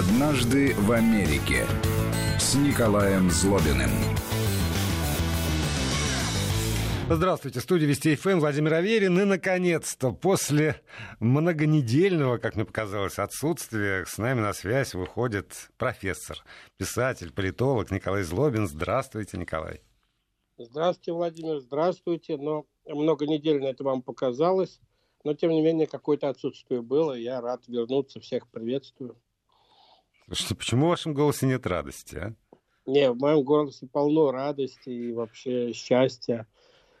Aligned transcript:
«Однажды 0.00 0.72
в 0.76 0.92
Америке» 0.92 1.66
с 2.38 2.54
Николаем 2.54 3.28
Злобиным. 3.28 3.90
Здравствуйте, 7.10 7.60
студия 7.60 7.86
Вести 7.86 8.16
ФМ, 8.16 8.38
Владимир 8.38 8.72
Аверин. 8.72 9.20
И, 9.20 9.24
наконец-то, 9.24 10.12
после 10.12 10.80
многонедельного, 11.18 12.38
как 12.38 12.56
мне 12.56 12.64
показалось, 12.64 13.18
отсутствия, 13.18 14.06
с 14.06 14.16
нами 14.16 14.40
на 14.40 14.54
связь 14.54 14.94
выходит 14.94 15.68
профессор, 15.76 16.38
писатель, 16.78 17.30
политолог 17.30 17.90
Николай 17.90 18.22
Злобин. 18.22 18.68
Здравствуйте, 18.68 19.36
Николай. 19.36 19.82
Здравствуйте, 20.56 21.12
Владимир, 21.12 21.60
здравствуйте. 21.60 22.38
Но 22.38 22.64
многонедельно 22.86 23.66
это 23.66 23.84
вам 23.84 24.00
показалось, 24.00 24.80
но, 25.24 25.34
тем 25.34 25.50
не 25.50 25.60
менее, 25.60 25.86
какое-то 25.86 26.30
отсутствие 26.30 26.80
было. 26.80 27.12
Я 27.12 27.42
рад 27.42 27.68
вернуться, 27.68 28.18
всех 28.18 28.48
приветствую. 28.48 29.20
Слушайте, 30.30 30.54
почему 30.54 30.86
в 30.86 30.90
вашем 30.90 31.12
голосе 31.12 31.46
нет 31.46 31.66
радости, 31.66 32.14
а? 32.14 32.34
Не, 32.86 33.10
в 33.10 33.18
моем 33.18 33.42
голосе 33.42 33.88
полно 33.90 34.30
радости 34.30 34.88
и 34.88 35.12
вообще 35.12 35.72
счастья. 35.72 36.46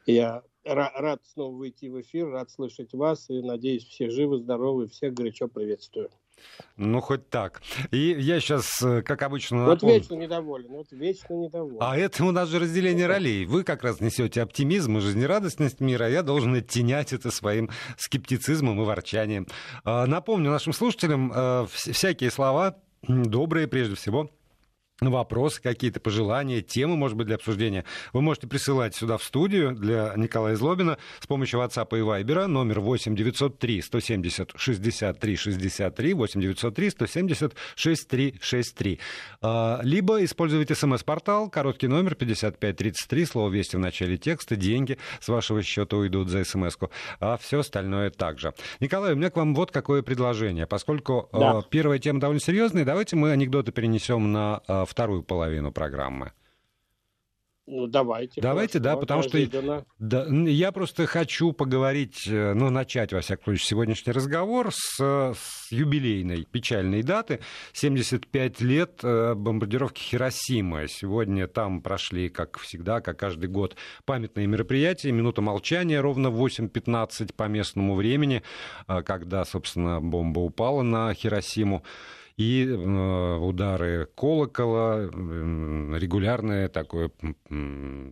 Я 0.04 0.42
рад 0.64 1.20
снова 1.32 1.54
выйти 1.54 1.86
в 1.86 2.00
эфир, 2.00 2.28
рад 2.28 2.50
слышать 2.50 2.92
вас 2.92 3.30
и 3.30 3.40
надеюсь, 3.40 3.84
все 3.84 4.10
живы, 4.10 4.38
здоровы, 4.38 4.88
всех 4.88 5.14
горячо 5.14 5.46
приветствую. 5.46 6.10
Ну, 6.76 7.00
хоть 7.00 7.28
так. 7.28 7.62
И 7.92 8.16
я 8.18 8.40
сейчас, 8.40 8.82
э, 8.82 9.02
как 9.02 9.22
обычно... 9.22 9.64
Вот 9.64 9.74
напомню... 9.74 9.96
вечно 9.96 10.14
недоволен, 10.14 10.68
вот 10.70 10.86
вечно 10.90 11.34
недоволен. 11.34 11.78
А 11.80 11.96
это 11.96 12.24
у 12.24 12.32
нас 12.32 12.48
же 12.48 12.58
разделение 12.58 13.06
ролей. 13.06 13.44
Вы 13.44 13.62
как 13.62 13.84
раз 13.84 14.00
несете 14.00 14.42
оптимизм 14.42 14.98
и 14.98 15.00
жизнерадостность 15.00 15.80
мира, 15.80 16.06
а 16.06 16.08
я 16.08 16.22
должен 16.24 16.54
оттенять 16.54 17.12
это 17.12 17.30
своим 17.30 17.70
скептицизмом 17.96 18.80
и 18.82 18.84
ворчанием. 18.84 19.46
А, 19.84 20.06
напомню 20.06 20.50
нашим 20.50 20.72
слушателям 20.72 21.30
э, 21.32 21.66
всякие 21.68 22.30
слова, 22.30 22.76
добрые 23.02 23.68
прежде 23.68 23.94
всего, 23.94 24.30
вопросы, 25.00 25.62
какие-то 25.62 26.00
пожелания, 26.00 26.60
темы, 26.60 26.96
может 26.96 27.16
быть, 27.16 27.26
для 27.26 27.36
обсуждения, 27.36 27.84
вы 28.12 28.20
можете 28.20 28.46
присылать 28.46 28.94
сюда 28.94 29.16
в 29.16 29.24
студию 29.24 29.72
для 29.72 30.12
Николая 30.16 30.56
Злобина 30.56 30.98
с 31.20 31.26
помощью 31.26 31.60
WhatsApp 31.60 31.88
и 31.92 32.02
Viber, 32.02 32.46
номер 32.46 32.80
8 32.80 33.16
903 33.16 33.82
170 33.82 34.52
63 34.56 35.36
63, 35.36 36.14
8 36.14 36.40
903 36.40 36.90
170 36.90 37.54
63 37.74 38.34
63. 38.40 39.00
Либо 39.82 40.24
используйте 40.24 40.74
смс-портал, 40.74 41.48
короткий 41.48 41.88
номер 41.88 42.14
5533, 42.14 43.24
слово 43.24 43.50
«Вести» 43.50 43.76
в 43.76 43.80
начале 43.80 44.18
текста, 44.18 44.56
деньги 44.56 44.98
с 45.20 45.28
вашего 45.28 45.62
счета 45.62 45.96
уйдут 45.96 46.28
за 46.28 46.44
смс-ку, 46.44 46.90
а 47.20 47.38
все 47.38 47.60
остальное 47.60 48.10
также. 48.10 48.52
Николай, 48.80 49.14
у 49.14 49.16
меня 49.16 49.30
к 49.30 49.36
вам 49.36 49.54
вот 49.54 49.70
какое 49.70 50.02
предложение. 50.02 50.66
Поскольку 50.66 51.28
да. 51.32 51.62
первая 51.70 51.98
тема 51.98 52.20
довольно 52.20 52.40
серьезная, 52.40 52.84
давайте 52.84 53.16
мы 53.16 53.30
анекдоты 53.30 53.72
перенесем 53.72 54.32
на 54.32 54.60
вторую 54.90 55.22
половину 55.22 55.72
программы. 55.72 56.32
Ну, 57.70 57.86
давайте. 57.86 58.40
Давайте, 58.40 58.80
да, 58.80 58.96
потому 58.96 59.22
что 59.22 59.38
да, 60.00 60.26
я 60.26 60.72
просто 60.72 61.06
хочу 61.06 61.52
поговорить, 61.52 62.26
э, 62.26 62.52
ну, 62.52 62.68
начать, 62.68 63.12
во 63.12 63.20
всяком 63.20 63.44
случае, 63.44 63.66
сегодняшний 63.66 64.12
разговор 64.12 64.70
с, 64.72 64.98
с 64.98 65.70
юбилейной 65.70 66.46
печальной 66.50 67.04
даты. 67.04 67.38
75 67.72 68.60
лет 68.60 69.00
э, 69.04 69.34
бомбардировки 69.34 70.00
Хиросимы. 70.00 70.88
Сегодня 70.88 71.46
там 71.46 71.80
прошли, 71.80 72.28
как 72.28 72.58
всегда, 72.58 73.00
как 73.00 73.20
каждый 73.20 73.48
год, 73.48 73.76
памятные 74.04 74.48
мероприятия. 74.48 75.12
Минута 75.12 75.40
молчания 75.40 76.00
ровно 76.00 76.26
8.15 76.26 77.34
по 77.36 77.44
местному 77.44 77.94
времени, 77.94 78.42
э, 78.88 79.02
когда, 79.02 79.44
собственно, 79.44 80.00
бомба 80.00 80.40
упала 80.40 80.82
на 80.82 81.14
Хиросиму 81.14 81.84
и 82.36 82.66
э, 82.66 83.36
удары 83.36 84.08
колокола, 84.14 85.04
регулярное 85.04 86.68
такое 86.68 87.10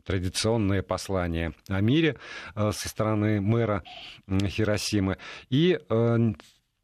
традиционное 0.05 0.83
послание 0.83 1.55
о 1.69 1.81
мире 1.81 2.17
э, 2.55 2.71
со 2.73 2.89
стороны 2.89 3.41
мэра 3.41 3.83
Хиросимы. 4.29 5.19
И 5.51 5.79
э, 5.89 6.19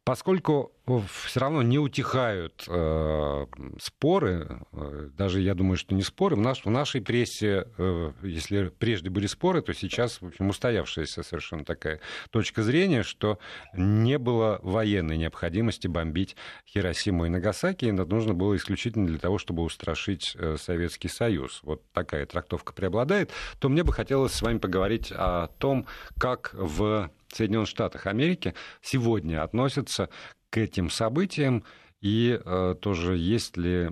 поскольку 0.03 0.74
все 0.85 1.39
равно 1.39 1.63
не 1.63 1.79
утихают 1.79 2.65
э, 2.67 3.45
споры, 3.81 4.61
э, 4.71 5.09
даже 5.17 5.41
я 5.41 5.55
думаю, 5.55 5.77
что 5.77 5.95
не 5.95 6.03
споры. 6.03 6.35
В, 6.35 6.39
наш, 6.39 6.63
в 6.63 6.69
нашей 6.69 7.01
прессе, 7.01 7.67
э, 7.77 8.11
если 8.21 8.69
прежде 8.69 9.09
были 9.09 9.25
споры, 9.25 9.61
то 9.61 9.73
сейчас, 9.73 10.21
в 10.21 10.27
общем, 10.27 10.49
устоявшаяся 10.49 11.23
совершенно 11.23 11.65
такая 11.65 12.01
точка 12.29 12.61
зрения, 12.61 13.01
что 13.01 13.39
не 13.73 14.19
было 14.19 14.59
военной 14.61 15.17
необходимости 15.17 15.87
бомбить 15.87 16.35
Хиросиму 16.67 17.25
и 17.25 17.29
Нагасаки, 17.29 17.85
и 17.85 17.93
это 17.93 18.05
нужно 18.05 18.35
было 18.35 18.55
исключительно 18.55 19.07
для 19.07 19.17
того, 19.17 19.39
чтобы 19.39 19.63
устрашить 19.63 20.35
э, 20.35 20.57
Советский 20.59 21.07
Союз. 21.07 21.61
Вот 21.63 21.81
такая 21.93 22.27
трактовка 22.27 22.73
преобладает. 22.73 23.31
То 23.59 23.69
мне 23.69 23.83
бы 23.83 23.91
хотелось 23.91 24.33
с 24.33 24.41
вами 24.41 24.59
поговорить 24.59 25.11
о 25.11 25.47
том, 25.47 25.87
как 26.19 26.51
в 26.53 27.09
Соединенных 27.35 27.67
Штатах 27.67 28.07
Америки 28.07 28.53
сегодня 28.81 29.43
относятся 29.43 30.09
к 30.55 30.57
этим 30.57 30.89
событиям, 30.89 31.65
и 31.99 32.39
э, 32.41 32.75
тоже 32.79 33.17
есть 33.17 33.57
ли 33.57 33.89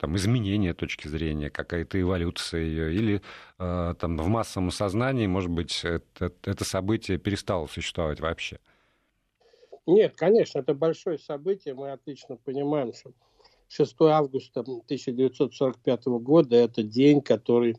там 0.00 0.16
изменение 0.16 0.74
точки 0.74 1.06
зрения, 1.06 1.50
какая-то 1.50 2.00
эволюция 2.00 2.62
ее, 2.62 2.92
или 2.92 3.22
э, 3.60 3.94
там 3.96 4.16
в 4.16 4.26
массовом 4.26 4.72
сознании, 4.72 5.28
может 5.28 5.50
быть, 5.50 5.84
это, 5.84 6.32
это 6.42 6.64
событие 6.64 7.16
перестало 7.16 7.68
существовать 7.68 8.18
вообще? 8.18 8.58
Нет, 9.86 10.14
конечно, 10.16 10.58
это 10.58 10.74
большое 10.74 11.16
событие. 11.16 11.74
Мы 11.74 11.92
отлично 11.92 12.36
понимаем, 12.36 12.92
что 12.92 13.12
6 13.68 13.94
августа 14.00 14.60
1945 14.62 16.06
года 16.06 16.56
это 16.56 16.82
день, 16.82 17.20
который 17.20 17.76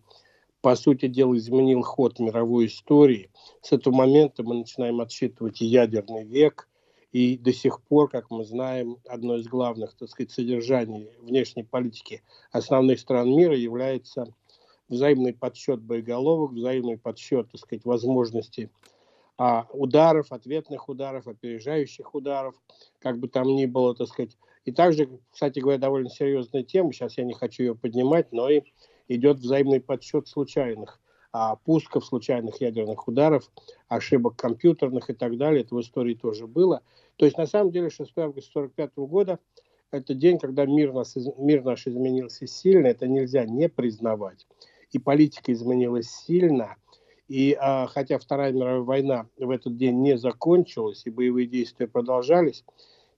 по 0.62 0.78
сути 0.78 1.08
дела, 1.08 1.36
изменил 1.36 1.81
ход 1.81 2.18
мировой 2.20 2.68
истории. 2.68 3.30
С 3.62 3.74
этого 3.74 3.94
момента 3.94 4.41
мы 4.41 4.56
начинаем 4.56 5.02
отсчитывать 5.02 5.59
ядерный 5.59 6.24
век, 6.24 6.70
и 7.12 7.38
до 7.38 7.52
сих 7.52 7.82
пор, 7.82 8.10
как 8.10 8.32
мы 8.32 8.46
знаем, 8.46 8.98
одно 9.08 9.36
из 9.36 9.48
главных, 9.48 9.94
так 9.96 10.10
сказать, 10.10 10.32
содержаний 10.32 11.10
внешней 11.20 11.64
политики 11.64 12.24
основных 12.52 13.00
стран 13.00 13.30
мира 13.30 13.56
является 13.56 14.34
взаимный 14.88 15.34
подсчет 15.34 15.82
боеголовок, 15.82 16.52
взаимный 16.52 16.98
подсчет, 16.98 17.50
так 17.52 17.60
сказать, 17.60 17.86
возможностей 17.86 18.70
а, 19.38 19.68
ударов, 19.74 20.32
ответных 20.32 20.88
ударов, 20.88 21.28
опережающих 21.28 22.14
ударов, 22.16 22.56
как 23.00 23.18
бы 23.20 23.28
там 23.28 23.48
ни 23.48 23.66
было, 23.66 23.94
так 23.96 24.08
сказать. 24.08 24.38
И 24.64 24.72
также, 24.72 25.10
кстати 25.32 25.60
говоря, 25.60 25.80
довольно 25.80 26.10
серьезная 26.10 26.64
тема, 26.64 26.94
сейчас 26.94 27.18
я 27.18 27.24
не 27.24 27.34
хочу 27.34 27.64
ее 27.64 27.76
поднимать, 27.76 28.32
но 28.32 28.50
и 28.50 28.62
идет 29.08 29.40
взаимный 29.40 29.82
подсчет 29.82 30.28
случайных 30.28 31.01
а, 31.31 31.56
пусков, 31.56 32.06
случайных 32.06 32.62
ядерных 32.62 33.08
ударов, 33.08 33.50
ошибок 33.88 34.36
компьютерных 34.36 35.09
и 35.09 35.14
так 35.14 35.38
далее. 35.38 35.62
Это 35.62 35.75
в 35.75 35.81
истории 35.81 36.14
тоже 36.14 36.47
было. 36.47 36.81
То 37.16 37.25
есть, 37.25 37.38
на 37.38 37.46
самом 37.46 37.72
деле, 37.72 37.90
6 37.90 38.12
августа 38.18 38.59
1945 38.59 39.09
года– 39.09 39.40
это 39.91 40.14
день, 40.14 40.40
когда 40.40 40.66
мир, 40.66 40.94
нас, 40.94 41.16
мир 41.38 41.64
наш 41.64 41.88
изменился 41.88 42.47
сильно. 42.47 42.88
Это 42.88 43.08
нельзя 43.08 43.46
не 43.46 43.70
признавать. 43.70 44.47
И 44.91 45.00
политика 45.00 45.52
изменилась 45.53 46.09
сильно. 46.09 46.75
И 47.28 47.58
а, 47.59 47.88
хотя 47.88 48.20
Вторая 48.20 48.52
мировая 48.52 48.81
война 48.81 49.28
в 49.38 49.50
этот 49.50 49.78
день 49.78 50.02
не 50.02 50.18
закончилась, 50.18 51.03
и 51.06 51.09
боевые 51.09 51.47
действия 51.47 51.88
продолжались, 51.88 52.66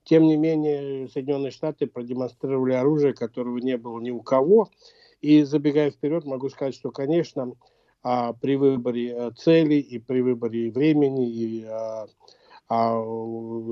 тем 0.03 0.23
не 0.23 0.37
менее 0.37 1.07
Соединенные 1.07 1.51
Штаты 1.51 1.87
продемонстрировали 1.87 2.73
оружие, 2.73 3.13
которого 3.13 3.57
не 3.57 3.77
было 3.77 3.99
ни 3.99 4.11
у 4.11 4.21
кого– 4.21 4.69
и 5.23 5.43
забегая 5.43 5.89
вперед, 5.89 6.25
могу 6.25 6.49
сказать, 6.49 6.75
что, 6.75 6.91
конечно, 6.91 7.53
а, 8.03 8.33
при 8.33 8.57
выборе 8.57 9.15
э, 9.15 9.31
целей 9.37 9.79
и 9.79 9.97
при 9.97 10.19
выборе 10.19 10.69
времени 10.71 11.31
и 11.31 11.65
а, 11.65 12.05
а, 12.67 13.01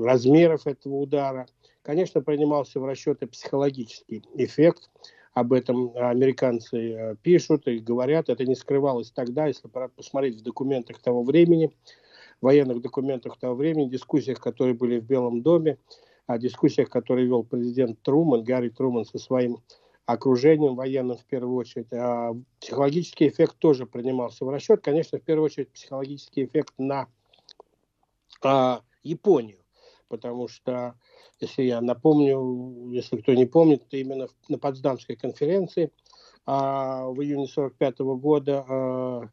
размеров 0.04 0.66
этого 0.66 0.94
удара, 0.94 1.46
конечно, 1.82 2.22
принимался 2.22 2.80
в 2.80 2.86
расчеты 2.86 3.26
психологический 3.26 4.24
эффект. 4.34 4.90
Об 5.34 5.52
этом 5.52 5.92
американцы 5.96 6.92
э, 6.92 7.16
пишут 7.22 7.68
и 7.68 7.78
говорят. 7.78 8.30
Это 8.30 8.46
не 8.46 8.54
скрывалось 8.54 9.10
тогда, 9.10 9.46
если 9.46 9.68
посмотреть 9.68 10.40
в 10.40 10.42
документах 10.42 10.98
того 10.98 11.22
времени, 11.22 11.70
военных 12.40 12.80
документах 12.80 13.38
того 13.38 13.54
времени, 13.54 13.90
дискуссиях, 13.90 14.40
которые 14.40 14.74
были 14.74 14.98
в 14.98 15.04
Белом 15.04 15.42
доме, 15.42 15.76
о 16.26 16.38
дискуссиях, 16.38 16.88
которые 16.88 17.26
вел 17.26 17.44
президент 17.44 18.00
Труман, 18.02 18.44
Гарри 18.44 18.70
Труман 18.70 19.04
со 19.04 19.18
своим 19.18 19.58
окружением 20.06 20.74
военным 20.74 21.16
в 21.16 21.24
первую 21.24 21.56
очередь. 21.56 21.92
А 21.92 22.32
психологический 22.60 23.28
эффект 23.28 23.56
тоже 23.58 23.86
принимался 23.86 24.44
в 24.44 24.50
расчет. 24.50 24.82
Конечно, 24.82 25.18
в 25.18 25.22
первую 25.22 25.46
очередь 25.46 25.70
психологический 25.70 26.44
эффект 26.44 26.74
на 26.78 27.08
а, 28.42 28.82
Японию, 29.02 29.58
потому 30.08 30.48
что, 30.48 30.94
если 31.40 31.62
я 31.62 31.80
напомню, 31.80 32.90
если 32.90 33.16
кто 33.16 33.34
не 33.34 33.46
помнит, 33.46 33.84
именно 33.90 34.28
на 34.48 34.58
Потсдамской 34.58 35.16
конференции 35.16 35.92
а, 36.46 37.06
в 37.06 37.20
июне 37.22 37.44
1945 37.44 37.98
года 38.20 38.64
а, 38.68 39.28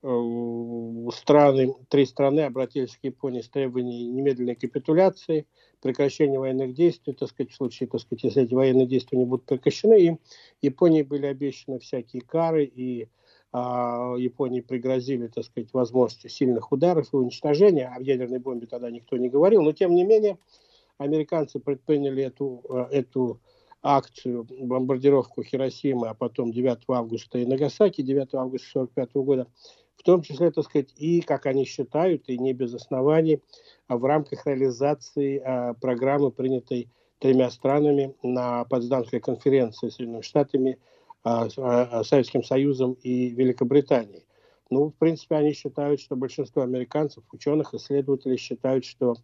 страны, 0.00 1.74
три 1.88 2.06
страны 2.06 2.40
обратились 2.40 2.96
к 2.96 3.02
Японии 3.02 3.40
с 3.40 3.48
требованием 3.48 4.14
немедленной 4.14 4.54
капитуляции, 4.54 5.46
прекращения 5.80 6.38
военных 6.38 6.74
действий, 6.74 7.14
так 7.14 7.28
сказать, 7.28 7.52
в 7.52 7.56
случае, 7.56 7.88
так 7.88 8.00
сказать, 8.00 8.24
если 8.24 8.44
эти 8.44 8.54
военные 8.54 8.86
действия 8.86 9.18
не 9.18 9.24
будут 9.24 9.46
прекращены, 9.46 10.00
им 10.00 10.20
Японии 10.62 11.02
были 11.02 11.26
обещаны 11.26 11.80
всякие 11.80 12.22
кары, 12.22 12.64
и 12.64 13.08
а, 13.52 14.14
Японии 14.16 14.60
пригрозили, 14.60 15.26
так 15.28 15.44
сказать, 15.44 15.72
возможностью 15.72 16.30
сильных 16.30 16.70
ударов 16.70 17.12
и 17.12 17.16
уничтожения, 17.16 17.90
а 17.92 17.98
в 17.98 18.02
ядерной 18.02 18.38
бомбе 18.38 18.66
тогда 18.66 18.90
никто 18.90 19.16
не 19.16 19.28
говорил, 19.28 19.62
но 19.62 19.72
тем 19.72 19.94
не 19.94 20.04
менее 20.04 20.38
американцы 20.98 21.58
предприняли 21.58 22.24
эту, 22.24 22.62
э, 22.68 22.86
эту 22.92 23.40
акцию, 23.82 24.44
бомбардировку 24.44 25.42
Хиросимы, 25.42 26.08
а 26.08 26.14
потом 26.14 26.52
9 26.52 26.80
августа 26.88 27.38
и 27.38 27.46
Нагасаки 27.46 28.02
9 28.02 28.34
августа 28.34 28.80
1945 28.80 29.24
года, 29.24 29.46
в 29.98 30.02
том 30.04 30.22
числе, 30.22 30.50
так 30.50 30.64
сказать, 30.64 30.94
и, 30.96 31.20
как 31.20 31.46
они 31.46 31.64
считают, 31.64 32.28
и 32.28 32.38
не 32.38 32.52
без 32.52 32.72
оснований, 32.72 33.42
а 33.88 33.98
в 33.98 34.04
рамках 34.04 34.46
реализации 34.46 35.42
а, 35.44 35.74
программы, 35.74 36.30
принятой 36.30 36.88
тремя 37.18 37.50
странами 37.50 38.14
на 38.22 38.64
Потсдамской 38.64 39.20
конференции 39.20 39.88
Соединенными 39.88 40.22
Штатами, 40.22 40.78
а, 41.24 41.48
Советским 42.04 42.44
Союзом 42.44 42.92
и 43.02 43.30
Великобританией. 43.30 44.24
Ну, 44.70 44.90
в 44.90 44.94
принципе, 44.94 45.34
они 45.34 45.52
считают, 45.52 46.00
что 46.00 46.14
большинство 46.14 46.62
американцев, 46.62 47.24
ученых, 47.32 47.74
исследователей 47.74 48.36
считают, 48.36 48.84
что 48.84 49.16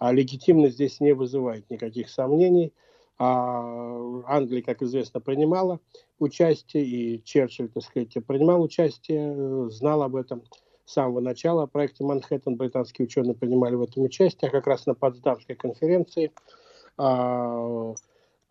легитимность 0.00 0.74
здесь 0.74 1.00
не 1.00 1.12
вызывает 1.14 1.68
никаких 1.70 2.10
сомнений– 2.10 2.72
а 3.24 4.24
Англия, 4.26 4.62
как 4.62 4.82
известно, 4.82 5.20
принимала 5.20 5.78
участие, 6.18 6.84
и 6.84 7.22
Черчилль, 7.22 7.68
так 7.68 7.84
сказать, 7.84 8.12
принимал 8.26 8.60
участие, 8.60 9.70
знал 9.70 10.02
об 10.02 10.16
этом 10.16 10.42
с 10.84 10.94
самого 10.94 11.20
начала. 11.20 11.62
О 11.62 11.66
проекте 11.68 12.02
«Манхэттен» 12.02 12.56
британские 12.56 13.06
ученые 13.06 13.36
принимали 13.36 13.76
в 13.76 13.82
этом 13.82 14.02
участие, 14.02 14.48
а 14.48 14.50
как 14.50 14.66
раз 14.66 14.86
на 14.86 14.94
Потсдамской 14.94 15.54
конференции 15.54 16.32
а, 16.98 17.94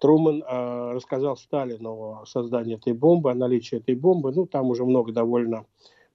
а, 0.01 0.93
рассказал 0.93 1.35
Сталину 1.35 2.21
о 2.21 2.25
создании 2.25 2.75
этой 2.75 2.93
бомбы, 2.93 3.29
о 3.29 3.35
наличии 3.35 3.77
этой 3.77 3.95
бомбы. 3.95 4.31
Ну, 4.31 4.45
там 4.45 4.69
уже 4.69 4.85
много 4.85 5.11
довольно 5.11 5.65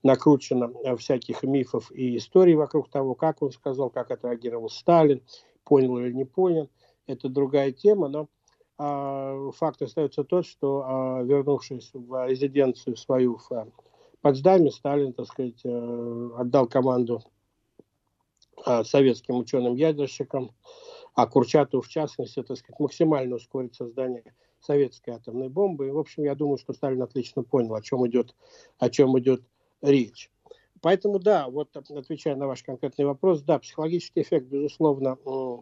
накручено 0.01 0.73
всяких 0.97 1.43
мифов 1.43 1.91
и 1.91 2.17
историй 2.17 2.55
вокруг 2.55 2.89
того, 2.89 3.13
как 3.13 3.43
он 3.43 3.51
сказал, 3.51 3.91
как 3.91 4.09
отреагировал 4.09 4.71
Сталин, 4.71 5.21
понял 5.63 5.99
или 5.99 6.11
не 6.11 6.25
понял. 6.25 6.71
Это 7.05 7.29
другая 7.29 7.71
тема, 7.71 8.07
но 8.07 8.27
факт 8.77 9.81
остается 9.81 10.23
тот, 10.23 10.45
что 10.45 10.83
а, 10.85 11.23
вернувшись 11.23 11.91
в 11.93 12.27
резиденцию 12.27 12.95
свою 12.95 13.37
в 13.37 13.51
а, 13.51 13.67
Потсдаме, 14.21 14.71
Сталин, 14.71 15.13
так 15.13 15.27
сказать, 15.27 15.61
э, 15.63 16.29
отдал 16.37 16.67
команду 16.67 17.21
советским 18.83 19.37
ученым-ядерщикам, 19.37 20.51
а 21.13 21.27
Курчатову 21.27 21.83
в 21.83 21.87
частности, 21.87 22.41
так 22.41 22.57
сказать, 22.57 22.79
максимально 22.79 23.35
ускорить 23.35 23.75
создание 23.75 24.33
советской 24.59 25.11
атомной 25.11 25.49
бомбы. 25.49 25.87
И, 25.87 25.91
в 25.91 25.97
общем, 25.97 26.23
я 26.23 26.35
думаю, 26.35 26.57
что 26.57 26.73
Сталин 26.73 27.01
отлично 27.01 27.43
понял, 27.43 27.75
о 27.75 27.81
чем 27.81 28.05
идет, 28.07 28.35
о 28.79 28.89
чем 28.89 29.17
идет 29.19 29.43
речь. 29.81 30.31
Поэтому, 30.81 31.19
да, 31.19 31.49
вот 31.49 31.75
отвечая 31.75 32.35
на 32.35 32.47
ваш 32.47 32.63
конкретный 32.63 33.05
вопрос, 33.05 33.41
да, 33.41 33.59
психологический 33.59 34.21
эффект, 34.21 34.47
безусловно, 34.47 35.17
э, 35.25 35.57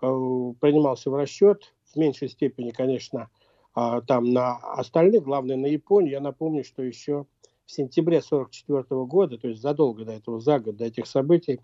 принимался 0.00 1.10
в 1.10 1.14
расчет 1.14 1.74
в 1.92 1.96
меньшей 1.96 2.28
степени, 2.28 2.70
конечно, 2.70 3.28
а, 3.74 4.00
там 4.00 4.32
на 4.32 4.56
остальных, 4.56 5.24
главное 5.24 5.56
на 5.56 5.66
Японию. 5.66 6.12
Я 6.12 6.20
напомню, 6.20 6.64
что 6.64 6.82
еще 6.82 7.26
в 7.66 7.72
сентябре 7.72 8.18
1944 8.18 9.04
года, 9.04 9.38
то 9.38 9.48
есть 9.48 9.60
задолго 9.60 10.04
до 10.04 10.12
этого, 10.12 10.40
за 10.40 10.58
год 10.58 10.76
до 10.76 10.86
этих 10.86 11.06
событий, 11.06 11.60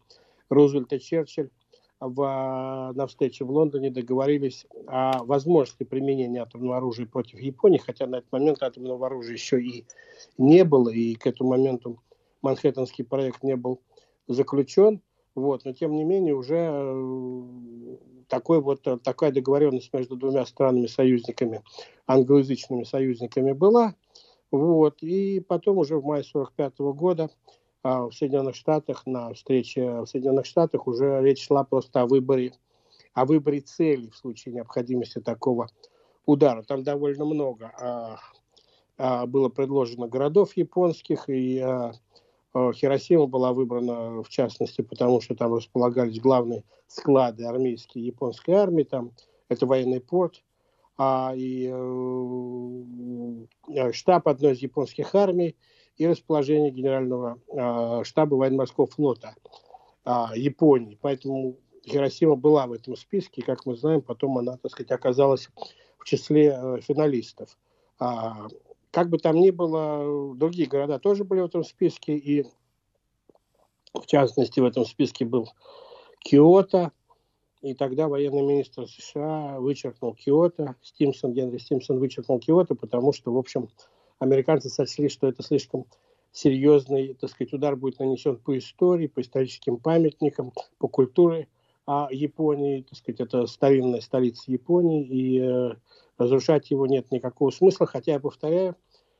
Рузвельт 0.48 0.92
и 0.92 1.00
Черчилль 1.00 1.50
в, 1.98 2.92
на 2.94 3.06
встрече 3.06 3.44
в 3.44 3.50
Лондоне 3.50 3.90
договорились 3.90 4.66
о 4.86 5.24
возможности 5.24 5.84
применения 5.84 6.42
атомного 6.42 6.76
оружия 6.76 7.06
против 7.06 7.40
Японии, 7.40 7.78
хотя 7.78 8.06
на 8.06 8.16
этот 8.16 8.30
момент 8.30 8.62
атомного 8.62 9.06
оружия 9.06 9.32
еще 9.32 9.60
и 9.60 9.86
не 10.38 10.64
было, 10.64 10.90
и 10.90 11.14
к 11.14 11.26
этому 11.26 11.50
моменту 11.50 12.02
Манхэттенский 12.42 13.04
проект 13.04 13.42
не 13.42 13.56
был 13.56 13.80
заключен. 14.28 15.00
Вот, 15.36 15.66
но 15.66 15.72
тем 15.74 15.94
не 15.94 16.02
менее 16.02 16.34
уже 16.34 16.56
э, 16.56 17.96
такой 18.26 18.62
вот, 18.62 18.86
э, 18.86 18.96
такая 18.96 19.30
договоренность 19.30 19.92
между 19.92 20.16
двумя 20.16 20.46
странами-союзниками, 20.46 21.62
англоязычными 22.06 22.84
союзниками 22.84 23.52
была. 23.52 23.94
Вот. 24.50 25.02
И 25.02 25.40
потом 25.40 25.76
уже 25.76 25.98
в 25.98 26.04
мае 26.04 26.22
1945 26.22 26.78
года 26.96 27.30
а, 27.82 28.06
в 28.06 28.12
Соединенных 28.12 28.56
Штатах, 28.56 29.04
на 29.04 29.34
встрече 29.34 30.00
в 30.00 30.06
Соединенных 30.06 30.46
Штатах 30.46 30.86
уже 30.86 31.20
речь 31.22 31.46
шла 31.46 31.64
просто 31.64 32.00
о 32.00 32.06
выборе, 32.06 32.52
о 33.12 33.26
выборе 33.26 33.60
цели 33.60 34.08
в 34.08 34.16
случае 34.16 34.54
необходимости 34.54 35.20
такого 35.20 35.68
удара. 36.24 36.62
Там 36.62 36.82
довольно 36.82 37.26
много 37.26 37.72
а, 37.78 38.18
а, 38.96 39.26
было 39.26 39.50
предложено 39.50 40.08
городов 40.08 40.56
японских, 40.56 41.28
и 41.28 41.58
а, 41.58 41.92
Хиросима 42.72 43.26
была 43.26 43.52
выбрана, 43.52 44.22
в 44.22 44.28
частности, 44.28 44.80
потому 44.82 45.20
что 45.20 45.34
там 45.34 45.54
располагались 45.54 46.20
главные 46.20 46.64
склады 46.86 47.44
армейские 47.44 48.06
японской 48.06 48.52
армии, 48.52 48.84
там 48.84 49.12
это 49.48 49.66
военный 49.66 50.00
порт, 50.00 50.42
а, 50.98 51.34
и 51.36 51.68
э, 51.70 53.44
э, 53.68 53.92
штаб 53.92 54.28
одной 54.28 54.52
из 54.52 54.60
японских 54.60 55.14
армий 55.14 55.56
и 55.96 56.06
расположение 56.06 56.70
генерального 56.70 57.38
э, 57.48 58.04
штаба 58.04 58.34
военно-морского 58.34 58.86
флота 58.86 59.34
э, 60.04 60.10
Японии. 60.36 60.98
Поэтому 61.00 61.56
Хиросима 61.86 62.36
была 62.36 62.66
в 62.66 62.72
этом 62.72 62.96
списке, 62.96 63.42
и, 63.42 63.44
как 63.44 63.66
мы 63.66 63.76
знаем, 63.76 64.00
потом 64.00 64.38
она, 64.38 64.56
так 64.56 64.72
сказать, 64.72 64.90
оказалась 64.90 65.50
в 65.98 66.04
числе 66.04 66.58
э, 66.58 66.80
финалистов. 66.80 67.56
А, 67.98 68.48
как 68.96 69.10
бы 69.10 69.18
там 69.18 69.36
ни 69.36 69.50
было, 69.50 70.34
другие 70.34 70.66
города 70.66 70.98
тоже 70.98 71.22
были 71.24 71.42
в 71.42 71.44
этом 71.44 71.64
списке, 71.64 72.16
и 72.16 72.46
в 73.92 74.06
частности 74.06 74.58
в 74.58 74.64
этом 74.64 74.86
списке 74.86 75.26
был 75.26 75.50
Киото, 76.20 76.92
и 77.60 77.74
тогда 77.74 78.08
военный 78.08 78.40
министр 78.40 78.88
США 78.88 79.60
вычеркнул 79.60 80.14
Киото, 80.14 80.76
Стимсон, 80.80 81.34
Генри 81.34 81.58
Стимсон 81.58 81.98
вычеркнул 81.98 82.38
Киото, 82.38 82.74
потому 82.74 83.12
что, 83.12 83.34
в 83.34 83.36
общем, 83.36 83.68
американцы 84.18 84.70
сочли, 84.70 85.10
что 85.10 85.28
это 85.28 85.42
слишком 85.42 85.84
серьезный, 86.32 87.12
так 87.20 87.28
сказать, 87.28 87.52
удар 87.52 87.76
будет 87.76 87.98
нанесен 87.98 88.38
по 88.38 88.56
истории, 88.56 89.08
по 89.08 89.20
историческим 89.20 89.76
памятникам, 89.76 90.52
по 90.78 90.88
культуре 90.88 91.48
а 91.86 92.08
Японии, 92.10 92.82
так 92.82 92.98
сказать, 92.98 93.20
это 93.20 93.46
старинная 93.46 94.00
столица 94.00 94.50
Японии, 94.50 95.04
и 95.04 95.38
э, 95.38 95.74
разрушать 96.18 96.70
его 96.70 96.86
нет 96.86 97.10
никакого 97.12 97.50
смысла, 97.50 97.86
хотя 97.86 98.14
я 98.14 98.20
повторяю, 98.20 98.76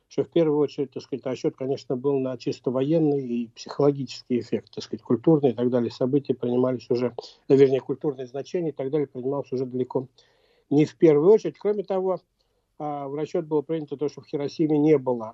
что 0.07 0.23
в 0.23 0.29
первую 0.29 0.59
очередь, 0.59 0.91
так 0.91 1.03
сказать, 1.03 1.25
расчет, 1.25 1.55
конечно, 1.57 1.95
был 1.95 2.19
на 2.19 2.37
чисто 2.37 2.71
военный 2.71 3.25
и 3.27 3.47
психологический 3.49 4.39
эффект, 4.39 4.73
так 4.73 4.83
сказать, 4.83 5.03
культурные 5.03 5.51
и 5.51 5.55
так 5.55 5.69
далее 5.69 5.91
события 5.91 6.33
принимались 6.33 6.89
уже, 6.89 7.13
ну, 7.49 7.55
вернее, 7.55 7.81
культурные 7.81 8.27
значения 8.27 8.69
и 8.69 8.73
так 8.73 8.89
далее 8.89 9.07
принималось 9.07 9.51
уже 9.51 9.65
далеко 9.65 10.07
не 10.69 10.85
в 10.85 10.95
первую 10.95 11.31
очередь. 11.31 11.57
Кроме 11.57 11.83
того, 11.83 12.21
а, 12.79 13.07
в 13.07 13.15
расчет 13.15 13.45
было 13.47 13.61
принято 13.61 13.97
то, 13.97 14.07
что 14.07 14.21
в 14.21 14.27
Хиросиме 14.27 14.77
не 14.77 14.97
было 14.97 15.33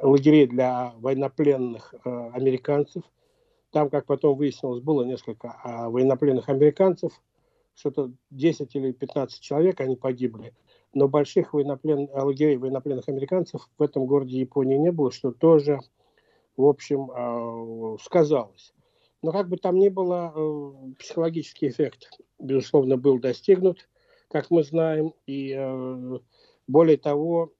лагерей 0.00 0.46
для 0.46 0.94
военнопленных 0.98 1.94
а, 2.04 2.30
американцев. 2.32 3.02
Там, 3.70 3.90
как 3.90 4.06
потом 4.06 4.36
выяснилось, 4.36 4.80
было 4.80 5.02
несколько 5.02 5.58
а, 5.62 5.90
военнопленных 5.90 6.48
американцев, 6.48 7.12
что-то 7.74 8.12
10 8.30 8.74
или 8.76 8.92
15 8.92 9.40
человек, 9.40 9.80
они 9.80 9.96
погибли 9.96 10.54
но 10.94 11.08
больших 11.08 11.52
военноплен... 11.52 12.08
лагерей 12.12 12.56
военнопленных 12.56 13.08
американцев 13.08 13.68
в 13.76 13.82
этом 13.82 14.06
городе 14.06 14.38
Японии 14.38 14.76
не 14.76 14.92
было, 14.92 15.10
что 15.10 15.32
тоже, 15.32 15.80
в 16.56 16.64
общем, 16.64 17.10
а, 17.12 17.96
сказалось. 18.00 18.72
Но 19.22 19.32
как 19.32 19.48
бы 19.48 19.56
там 19.56 19.78
ни 19.78 19.88
было, 19.88 20.32
э, 20.36 20.72
психологический 20.98 21.68
эффект, 21.68 22.10
безусловно, 22.38 22.98
был 22.98 23.18
достигнут, 23.18 23.88
как 24.28 24.50
мы 24.50 24.62
знаем. 24.62 25.14
И 25.26 25.54
э, 25.56 26.18
более 26.66 26.98
того, 26.98 27.50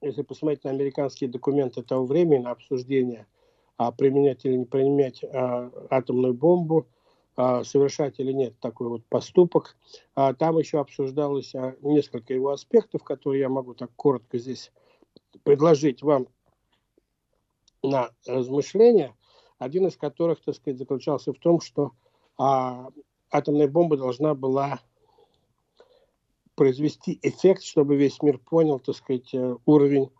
если 0.00 0.22
посмотреть 0.22 0.64
на 0.64 0.70
американские 0.70 1.30
документы 1.30 1.82
того 1.82 2.04
времени, 2.04 2.42
на 2.42 2.50
обсуждение, 2.50 3.26
а 3.76 3.92
применять 3.92 4.44
или 4.44 4.56
не 4.56 4.64
применять 4.64 5.22
а, 5.22 5.70
атомную 5.90 6.34
бомбу, 6.34 6.86
совершать 7.36 8.18
или 8.18 8.32
нет 8.32 8.58
такой 8.60 8.88
вот 8.88 9.04
поступок. 9.06 9.76
А, 10.14 10.32
там 10.32 10.58
еще 10.58 10.80
обсуждалось 10.80 11.54
а, 11.54 11.76
несколько 11.82 12.32
его 12.32 12.50
аспектов, 12.50 13.04
которые 13.04 13.40
я 13.40 13.48
могу 13.48 13.74
так 13.74 13.90
коротко 13.94 14.38
здесь 14.38 14.72
предложить 15.42 16.02
вам 16.02 16.28
на 17.82 18.10
размышления, 18.26 19.14
один 19.58 19.86
из 19.86 19.96
которых, 19.96 20.40
так 20.40 20.54
сказать, 20.54 20.78
заключался 20.78 21.32
в 21.32 21.38
том, 21.38 21.60
что 21.60 21.92
а, 22.38 22.88
атомная 23.30 23.68
бомба 23.68 23.96
должна 23.96 24.34
была 24.34 24.80
произвести 26.54 27.18
эффект, 27.22 27.62
чтобы 27.62 27.96
весь 27.96 28.22
мир 28.22 28.38
понял, 28.38 28.78
так 28.80 28.96
сказать, 28.96 29.34
э, 29.34 29.56
уровень 29.66 30.10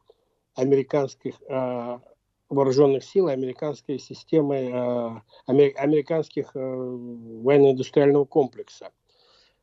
американских 0.54 1.34
а, 1.48 2.00
вооруженных 2.48 3.04
сил 3.04 3.28
американской 3.28 3.98
системы, 3.98 4.56
э, 4.56 5.20
американских 5.46 6.50
э, 6.54 6.58
военно-индустриального 6.58 8.24
комплекса. 8.24 8.90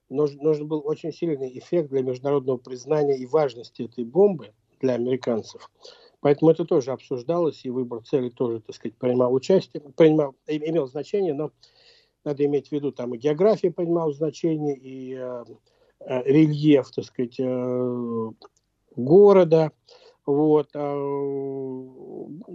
Нужен 0.10 0.68
был 0.68 0.82
очень 0.86 1.12
сильный 1.12 1.58
эффект 1.58 1.90
для 1.90 2.04
международного 2.04 2.58
признания 2.58 3.18
и 3.18 3.26
важности 3.26 3.84
этой 3.84 4.04
бомбы 4.04 4.54
для 4.80 4.94
американцев. 4.94 5.72
Поэтому 6.20 6.52
это 6.52 6.66
тоже 6.66 6.92
обсуждалось, 6.92 7.66
и 7.66 7.70
выбор 7.70 8.04
цели 8.04 8.30
тоже, 8.30 8.62
так 8.62 8.76
сказать, 8.76 8.96
принимал 8.98 9.34
участие, 9.34 9.82
принимал, 9.96 10.36
имел 10.48 10.88
значение, 10.88 11.34
но 11.34 11.52
надо 12.24 12.46
иметь 12.46 12.70
в 12.70 12.72
виду, 12.72 12.92
там 12.92 13.14
и 13.14 13.18
география 13.18 13.72
принимала 13.72 14.14
значение, 14.14 14.78
и 14.78 15.16
э, 15.16 15.44
э, 16.00 16.24
рельеф, 16.24 16.92
так 16.92 17.06
сказать, 17.06 17.40
э, 17.40 18.30
города, 18.96 19.72
вот, 20.26 20.70
э, 20.74 21.88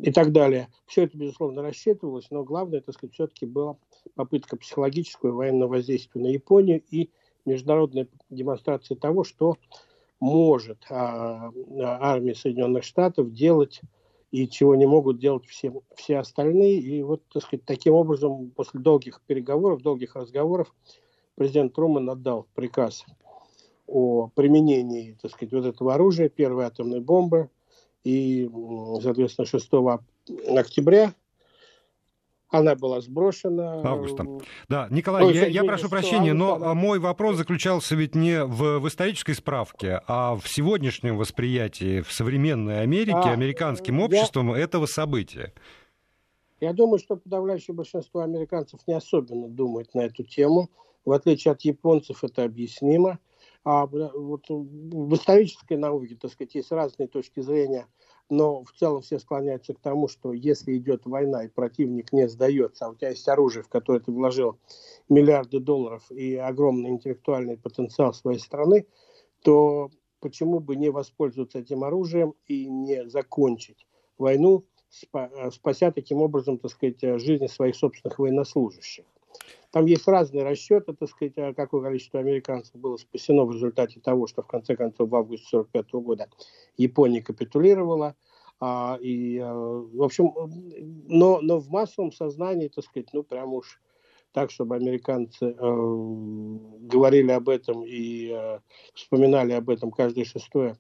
и 0.02 0.12
так 0.12 0.32
далее. 0.32 0.68
Все 0.86 1.04
это, 1.04 1.16
безусловно, 1.16 1.62
рассчитывалось, 1.62 2.30
но 2.30 2.44
главное, 2.44 2.80
так 2.80 2.94
сказать, 2.94 3.14
все-таки 3.14 3.46
была 3.46 3.76
попытка 4.14 4.56
психологического 4.56 5.32
военного 5.32 5.70
воздействия 5.70 6.20
на 6.20 6.28
Японию 6.28 6.82
и 6.90 7.10
международная 7.44 8.08
демонстрация 8.30 8.96
того, 8.96 9.24
что 9.24 9.56
может 10.20 10.84
а, 10.90 11.52
армия 11.78 12.34
Соединенных 12.34 12.84
Штатов 12.84 13.32
делать 13.32 13.80
и 14.30 14.48
чего 14.48 14.74
не 14.74 14.86
могут 14.86 15.18
делать 15.18 15.46
все, 15.46 15.72
все 15.94 16.18
остальные. 16.18 16.80
И 16.80 17.02
вот, 17.02 17.22
так 17.32 17.42
сказать, 17.42 17.64
таким 17.64 17.94
образом, 17.94 18.50
после 18.50 18.80
долгих 18.80 19.20
переговоров, 19.26 19.82
долгих 19.82 20.16
разговоров, 20.16 20.74
президент 21.34 21.74
Труман 21.74 22.10
отдал 22.10 22.46
приказ 22.54 23.04
о 23.86 24.28
применении, 24.34 25.16
так 25.20 25.30
сказать, 25.30 25.52
вот 25.52 25.64
этого 25.64 25.94
оружия, 25.94 26.28
первой 26.28 26.66
атомной 26.66 27.00
бомбы. 27.00 27.48
И, 28.04 28.48
соответственно, 29.02 29.46
6 29.46 29.70
октября 30.56 31.14
она 32.50 32.74
была 32.74 33.00
сброшена. 33.00 33.82
Августа. 33.84 34.24
Да, 34.68 34.88
Николай, 34.90 35.24
Ой, 35.24 35.34
я, 35.34 35.46
я 35.46 35.64
прошу 35.64 35.88
прощения, 35.88 36.32
но 36.32 36.54
она... 36.54 36.74
мой 36.74 36.98
вопрос 36.98 37.36
заключался 37.36 37.94
ведь 37.94 38.14
не 38.14 38.42
в, 38.44 38.78
в 38.78 38.88
исторической 38.88 39.34
справке, 39.34 40.00
а 40.06 40.34
в 40.34 40.48
сегодняшнем 40.48 41.18
восприятии 41.18 42.00
в 42.00 42.10
современной 42.10 42.80
Америке, 42.80 43.16
а, 43.16 43.32
американским 43.32 44.00
обществом 44.00 44.54
я... 44.54 44.62
этого 44.62 44.86
события. 44.86 45.52
Я 46.60 46.72
думаю, 46.72 46.98
что 46.98 47.16
подавляющее 47.16 47.74
большинство 47.74 48.22
американцев 48.22 48.80
не 48.86 48.94
особенно 48.94 49.48
думает 49.48 49.94
на 49.94 50.00
эту 50.00 50.24
тему. 50.24 50.70
В 51.04 51.12
отличие 51.12 51.52
от 51.52 51.60
японцев 51.62 52.24
это 52.24 52.44
объяснимо. 52.44 53.18
А 53.64 53.86
вот 53.86 54.48
в 54.48 55.14
исторической 55.14 55.76
науке, 55.76 56.16
так 56.20 56.32
сказать, 56.32 56.54
есть 56.54 56.72
разные 56.72 57.08
точки 57.08 57.40
зрения– 57.40 57.86
но 58.30 58.62
в 58.62 58.72
целом 58.72 59.00
все 59.00 59.18
склоняются 59.18 59.74
к 59.74 59.80
тому, 59.80 60.08
что 60.08 60.32
если 60.32 60.76
идет 60.76 61.06
война 61.06 61.44
и 61.44 61.48
противник 61.48 62.12
не 62.12 62.28
сдается, 62.28 62.86
а 62.86 62.90
у 62.90 62.94
тебя 62.94 63.10
есть 63.10 63.28
оружие, 63.28 63.62
в 63.62 63.68
которое 63.68 64.00
ты 64.00 64.12
вложил 64.12 64.58
миллиарды 65.08 65.60
долларов 65.60 66.10
и 66.10 66.36
огромный 66.36 66.90
интеллектуальный 66.90 67.56
потенциал 67.56 68.12
своей 68.12 68.38
страны, 68.38 68.86
то 69.42 69.90
почему 70.20 70.60
бы 70.60 70.76
не 70.76 70.90
воспользоваться 70.90 71.58
этим 71.58 71.84
оружием 71.84 72.34
и 72.46 72.68
не 72.68 73.08
закончить 73.08 73.86
войну, 74.18 74.64
спася 75.52 75.92
таким 75.92 76.22
образом, 76.22 76.58
так 76.58 76.70
сказать, 76.70 77.00
жизни 77.20 77.46
своих 77.46 77.76
собственных 77.76 78.18
военнослужащих. 78.18 79.04
Там 79.70 79.84
есть 79.86 80.08
разные 80.08 80.44
расчеты, 80.44 80.94
так 80.94 81.08
сказать, 81.10 81.34
а 81.36 81.52
какое 81.52 81.82
количество 81.82 82.20
американцев 82.20 82.74
было 82.76 82.96
спасено 82.96 83.44
в 83.44 83.52
результате 83.52 84.00
того, 84.00 84.26
что 84.26 84.42
в 84.42 84.46
конце 84.46 84.76
концов 84.76 85.10
в 85.10 85.14
августе 85.14 85.58
1945 85.58 86.02
года 86.02 86.28
Япония 86.76 87.22
капитулировала. 87.22 88.16
А, 88.60 88.98
и, 89.00 89.38
а, 89.38 89.52
в 89.52 90.02
общем, 90.02 90.32
но, 91.08 91.40
но 91.42 91.58
в 91.58 91.68
массовом 91.68 92.12
сознании, 92.12 92.68
так 92.68 92.84
сказать, 92.84 93.08
ну, 93.12 93.22
прям 93.22 93.52
уж 93.52 93.80
так, 94.32 94.50
чтобы 94.50 94.76
американцы 94.76 95.46
э, 95.46 95.54
говорили 95.58 97.30
об 97.30 97.48
этом 97.48 97.82
и 97.84 98.30
э, 98.30 98.58
вспоминали 98.94 99.52
об 99.52 99.70
этом 99.70 99.90
каждое 99.90 100.24
шестое 100.24 100.76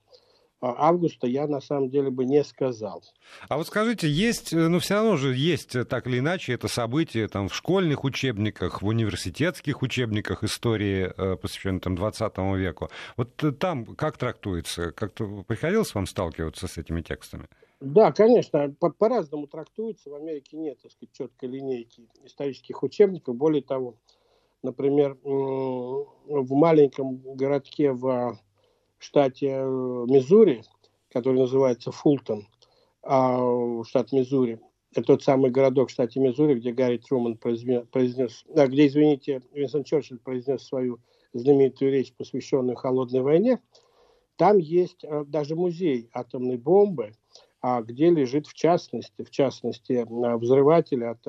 августа 0.60 1.26
я 1.26 1.46
на 1.46 1.60
самом 1.60 1.88
деле 1.88 2.10
бы 2.10 2.24
не 2.24 2.42
сказал. 2.44 3.02
А 3.48 3.56
вот 3.56 3.66
скажите, 3.66 4.08
есть, 4.08 4.52
э, 4.52 4.68
ну 4.68 4.78
все 4.80 4.94
равно 4.94 5.16
же 5.16 5.34
есть 5.34 5.76
э, 5.76 5.84
так 5.84 6.06
или 6.06 6.18
иначе 6.18 6.52
это 6.52 6.68
событие 6.68 7.28
там 7.28 7.48
в 7.48 7.54
школьных 7.54 8.04
учебниках, 8.04 8.82
в 8.82 8.86
университетских 8.86 9.82
учебниках 9.82 10.42
истории, 10.44 11.12
э, 11.16 11.36
посвященной 11.36 11.80
там 11.80 11.94
20 11.94 12.36
веку. 12.56 12.88
Вот 13.16 13.42
там 13.58 13.84
как 13.96 14.18
трактуется? 14.18 14.90
Как-то 14.92 15.44
приходилось 15.46 15.94
вам 15.94 16.06
сталкиваться 16.06 16.66
с 16.66 16.76
этими 16.78 17.02
текстами? 17.02 17.46
Да, 17.80 18.10
конечно, 18.10 18.74
по- 18.80 18.90
по-разному 18.90 19.46
трактуется. 19.46 20.10
В 20.10 20.14
Америке 20.14 20.56
нет, 20.56 20.80
так 20.82 20.90
сказать, 20.90 21.12
четкой 21.12 21.50
линейки 21.50 22.08
исторических 22.24 22.82
учебников. 22.82 23.36
Более 23.36 23.62
того, 23.62 23.94
например, 24.64 25.16
в 25.22 26.54
маленьком 26.54 27.18
городке 27.36 27.92
в 27.92 28.36
штате 29.04 29.48
э, 29.48 30.04
Миссури, 30.08 30.62
который 31.10 31.40
называется 31.40 31.90
Фултон, 31.90 32.46
а, 33.02 33.82
штат 33.84 34.12
Миссури. 34.12 34.60
Это 34.92 35.06
тот 35.06 35.22
самый 35.22 35.50
городок 35.50 35.88
в 35.88 35.92
штате 35.92 36.20
Миссури, 36.20 36.54
где 36.54 36.72
Гарри 36.72 36.98
Труман 36.98 37.36
произнес, 37.36 38.44
а, 38.54 38.66
где, 38.66 38.86
извините, 38.86 39.42
Винсент 39.52 39.86
Черчилль 39.86 40.18
произнес 40.18 40.62
свою 40.66 40.98
знаменитую 41.32 41.92
речь, 41.92 42.12
посвященную 42.14 42.76
холодной 42.76 43.20
войне. 43.20 43.60
Там 44.36 44.58
есть 44.58 45.04
а, 45.04 45.24
даже 45.24 45.56
музей 45.56 46.10
атомной 46.12 46.56
бомбы, 46.56 47.12
а 47.60 47.82
где 47.82 48.10
лежит 48.10 48.46
в 48.46 48.54
частности, 48.54 49.24
в 49.24 49.30
частности, 49.30 50.06
взрыватель 50.08 51.04
от 51.04 51.20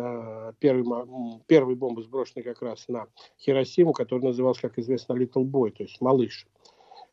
первой, 0.59 0.85
первой 1.47 1.75
бомбы, 1.75 2.03
сброшенной 2.03 2.43
как 2.43 2.61
раз 2.61 2.87
на 2.87 3.07
Хиросиму, 3.39 3.93
который 3.93 4.25
назывался, 4.25 4.61
как 4.61 4.77
известно, 4.77 5.13
Little 5.13 5.43
Boy, 5.43 5.71
то 5.71 5.83
есть 5.83 5.99
малыш 6.01 6.45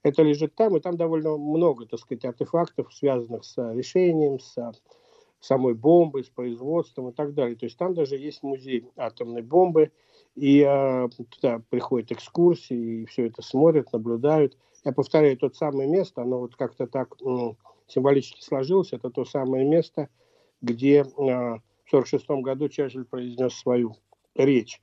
это 0.02 0.22
лежит 0.22 0.54
там, 0.54 0.76
и 0.76 0.80
там 0.80 0.96
довольно 0.96 1.36
много, 1.36 1.86
так 1.86 2.00
сказать, 2.00 2.24
артефактов, 2.24 2.92
связанных 2.92 3.44
с 3.44 3.56
решением, 3.72 4.38
с 4.38 4.56
самой 5.40 5.74
бомбой, 5.74 6.24
с 6.24 6.28
производством 6.28 7.10
и 7.10 7.12
так 7.12 7.34
далее. 7.34 7.56
То 7.56 7.66
есть 7.66 7.78
там 7.78 7.94
даже 7.94 8.16
есть 8.16 8.42
музей 8.42 8.88
атомной 8.96 9.42
бомбы, 9.42 9.92
и 10.34 10.60
э, 10.60 11.08
туда 11.30 11.62
приходят 11.70 12.12
экскурсии, 12.12 13.02
и 13.02 13.06
все 13.06 13.26
это 13.26 13.42
смотрят, 13.42 13.92
наблюдают. 13.92 14.56
Я 14.84 14.92
повторяю, 14.92 15.36
тот 15.36 15.56
самое 15.56 15.88
место, 15.88 16.22
оно 16.22 16.40
вот 16.40 16.56
как-то 16.56 16.86
так 16.86 17.14
ну, 17.20 17.56
символически 17.86 18.42
сложилось, 18.42 18.92
это 18.92 19.10
то 19.10 19.24
самое 19.24 19.64
место, 19.64 20.08
где 20.60 21.00
э, 21.00 21.04
в 21.04 21.88
1946 21.88 22.28
году 22.42 22.68
Черчилль 22.68 23.06
произнес 23.06 23.54
свою 23.54 23.96
речь, 24.34 24.80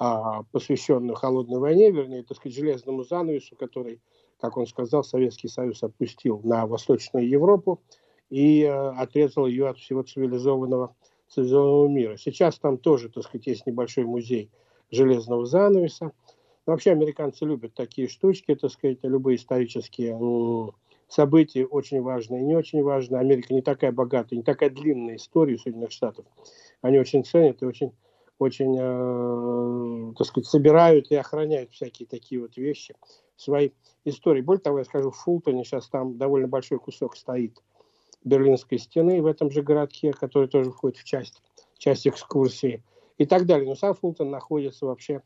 э, 0.00 0.04
посвященную 0.52 1.16
холодной 1.16 1.58
войне, 1.58 1.90
вернее, 1.90 2.22
так 2.22 2.38
сказать, 2.38 2.56
железному 2.56 3.04
занавесу, 3.04 3.56
который 3.56 4.00
как 4.40 4.56
он 4.56 4.66
сказал, 4.66 5.04
Советский 5.04 5.48
Союз 5.48 5.82
отпустил 5.82 6.40
на 6.44 6.66
Восточную 6.66 7.28
Европу 7.28 7.80
и 8.30 8.62
э, 8.62 8.70
отрезал 8.70 9.46
ее 9.46 9.68
от 9.68 9.78
всего 9.78 10.02
цивилизованного, 10.02 10.94
цивилизованного 11.28 11.88
мира. 11.88 12.16
Сейчас 12.16 12.58
там 12.58 12.78
тоже, 12.78 13.08
так 13.08 13.24
сказать, 13.24 13.46
есть 13.46 13.66
небольшой 13.66 14.04
музей 14.04 14.50
железного 14.90 15.46
занавеса. 15.46 16.12
Но 16.66 16.72
вообще 16.72 16.92
американцы 16.92 17.44
любят 17.44 17.74
такие 17.74 18.08
штучки, 18.08 18.54
так 18.54 18.70
сказать, 18.70 18.98
любые 19.02 19.36
исторические 19.36 20.16
события 21.08 21.66
очень 21.66 22.00
важные 22.00 22.42
и 22.42 22.44
не 22.44 22.56
очень 22.56 22.82
важные. 22.82 23.20
Америка 23.20 23.52
не 23.52 23.62
такая 23.62 23.92
богатая, 23.92 24.36
не 24.36 24.42
такая 24.42 24.70
длинная 24.70 25.16
история 25.16 25.58
Соединенных 25.58 25.92
Штатов. 25.92 26.24
Они 26.80 26.98
очень 26.98 27.24
ценят 27.24 27.62
и 27.62 27.66
очень, 27.66 27.92
очень 28.38 28.76
э, 28.78 30.14
так 30.16 30.26
сказать, 30.26 30.46
собирают 30.46 31.10
и 31.10 31.16
охраняют 31.16 31.70
всякие 31.72 32.08
такие 32.08 32.40
вот 32.40 32.56
вещи 32.56 32.94
своей 33.36 33.74
истории. 34.04 34.40
Более 34.40 34.60
того, 34.60 34.78
я 34.78 34.84
скажу, 34.84 35.10
в 35.10 35.16
Фултоне 35.16 35.64
сейчас 35.64 35.88
там 35.88 36.18
довольно 36.18 36.48
большой 36.48 36.78
кусок 36.78 37.16
стоит 37.16 37.62
Берлинской 38.24 38.78
стены 38.78 39.22
в 39.22 39.26
этом 39.26 39.50
же 39.50 39.62
городке, 39.62 40.12
который 40.12 40.48
тоже 40.48 40.70
входит 40.70 40.98
в 40.98 41.04
часть, 41.04 41.42
часть 41.78 42.06
экскурсии 42.06 42.82
и 43.18 43.26
так 43.26 43.46
далее. 43.46 43.68
Но 43.68 43.74
сам 43.74 43.94
Фултон 43.94 44.30
находится 44.30 44.86
вообще 44.86 45.22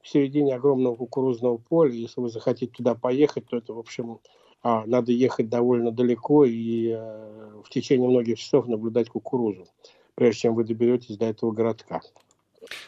в 0.00 0.08
середине 0.08 0.54
огромного 0.54 0.94
кукурузного 0.94 1.58
поля. 1.58 1.92
Если 1.92 2.20
вы 2.20 2.28
захотите 2.28 2.72
туда 2.72 2.94
поехать, 2.94 3.46
то 3.46 3.56
это, 3.56 3.74
в 3.74 3.78
общем, 3.78 4.20
а, 4.62 4.84
надо 4.86 5.12
ехать 5.12 5.48
довольно 5.48 5.90
далеко 5.90 6.44
и 6.44 6.90
э, 6.90 7.62
в 7.64 7.68
течение 7.68 8.08
многих 8.08 8.38
часов 8.38 8.66
наблюдать 8.66 9.08
кукурузу, 9.08 9.66
прежде 10.14 10.42
чем 10.42 10.54
вы 10.54 10.64
доберетесь 10.64 11.16
до 11.16 11.26
этого 11.26 11.52
городка. 11.52 12.00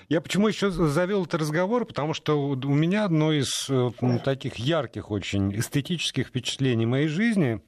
Я 0.09 0.21
почему 0.21 0.49
еще 0.49 0.71
завел 0.71 1.23
этот 1.25 1.41
разговор? 1.41 1.85
Потому 1.85 2.15
что 2.15 2.39
у 2.41 2.55
меня 2.57 3.05
одно 3.05 3.33
из 3.33 3.69
э, 3.69 3.91
таких 4.25 4.57
ярких 4.57 5.11
очень 5.11 5.57
эстетических 5.59 6.29
впечатлений 6.29 6.87
моей 6.87 7.09
жизни 7.09 7.61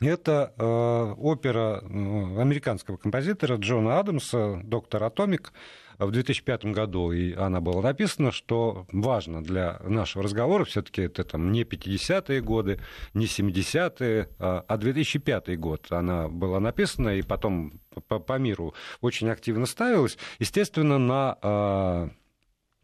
Это 0.00 0.52
э, 0.58 1.14
опера 1.18 1.80
э, 1.80 1.86
американского 1.86 2.96
композитора 2.96 3.56
Джона 3.56 4.00
Адамса 4.00 4.60
«Доктор 4.64 5.04
Атомик» 5.04 5.52
в 5.98 6.10
2005 6.10 6.64
году, 6.66 7.12
и 7.12 7.32
она 7.34 7.60
была 7.60 7.80
написана, 7.80 8.32
что 8.32 8.86
важно 8.90 9.44
для 9.44 9.78
нашего 9.84 10.24
разговора, 10.24 10.64
все-таки 10.64 11.02
это 11.02 11.22
там 11.22 11.52
не 11.52 11.62
50-е 11.62 12.40
годы, 12.40 12.80
не 13.14 13.26
70-е, 13.26 14.28
а 14.40 14.76
2005 14.76 15.48
а 15.48 15.56
год. 15.56 15.86
Она 15.90 16.26
была 16.26 16.58
написана 16.58 17.10
и 17.10 17.22
потом 17.22 17.80
по, 18.08 18.18
по 18.18 18.38
миру 18.38 18.74
очень 19.00 19.28
активно 19.28 19.66
ставилась. 19.66 20.18
Естественно, 20.40 20.98
на 20.98 21.38
э, 21.40 22.08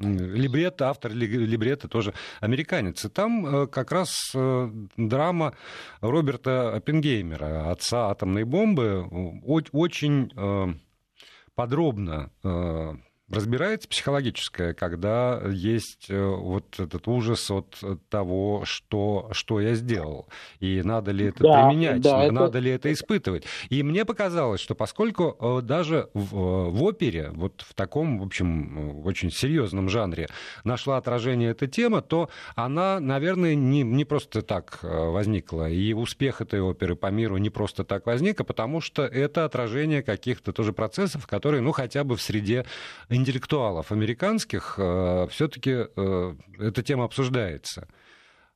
либретто, 0.01 0.89
автор 0.89 1.13
либретто 1.13 1.89
тоже 1.89 2.15
американец. 2.41 3.05
И 3.05 3.09
там 3.09 3.47
э, 3.47 3.67
как 3.67 3.93
раз 3.93 4.33
э, 4.35 4.71
драма 4.97 5.55
Роберта 6.01 6.75
Оппенгеймера, 6.75 7.71
отца 7.71 8.11
атомной 8.11 8.45
бомбы, 8.45 9.07
очень 9.73 10.33
э, 10.37 10.75
подробно 11.55 12.31
разбирается 13.31 13.89
психологическое, 13.89 14.75
когда 14.75 15.41
есть 15.51 16.07
э, 16.09 16.25
вот 16.25 16.79
этот 16.79 17.07
ужас 17.09 17.51
от 17.51 17.77
того, 18.09 18.63
что, 18.65 19.29
что 19.33 19.61
я 19.61 19.75
сделал, 19.75 20.29
и 20.59 20.83
надо 20.83 21.13
ли 21.13 21.27
это 21.27 21.45
да, 21.45 21.69
применять, 21.69 22.01
да, 22.01 22.31
надо 22.31 22.49
это... 22.49 22.59
ли 22.59 22.71
это 22.73 22.93
испытывать. 22.93 23.45
И 23.69 23.83
мне 23.83 24.05
показалось, 24.05 24.61
что 24.61 24.75
поскольку 24.75 25.37
э, 25.41 25.63
даже 25.63 26.11
в, 26.13 26.37
э, 26.37 26.71
в 26.71 26.83
опере, 26.83 27.31
вот 27.33 27.65
в 27.67 27.75
таком, 27.75 28.19
в 28.19 28.25
общем, 28.25 29.07
очень 29.07 29.31
серьезном 29.31 29.89
жанре 29.89 30.29
нашла 30.65 30.97
отражение 30.97 31.51
эта 31.51 31.69
тема, 31.69 32.03
то 32.03 32.29
она, 32.57 33.01
наверное, 33.01 33.55
не, 33.55 33.83
не 33.83 34.05
просто 34.05 34.43
так 34.43 34.81
возникла. 34.83 35.71
И 35.71 35.93
успех 35.93 36.41
этой 36.41 36.61
оперы 36.61 36.97
по 36.97 37.07
миру 37.07 37.37
не 37.37 37.51
просто 37.51 37.85
так 37.85 38.07
возник, 38.07 38.41
а 38.41 38.45
потому 38.45 38.81
что 38.81 39.05
это 39.05 39.45
отражение 39.45 40.03
каких-то 40.03 40.53
тоже 40.53 40.73
процессов, 40.73 41.27
которые, 41.27 41.61
ну, 41.61 41.73
хотя 41.73 42.05
бы 42.05 42.17
в 42.17 42.23
среде 42.23 42.65
интеллектуалов 43.21 43.93
американских 43.93 44.75
э, 44.79 45.27
все-таки 45.31 45.87
э, 45.95 46.35
эта 46.59 46.83
тема 46.83 47.05
обсуждается. 47.05 47.89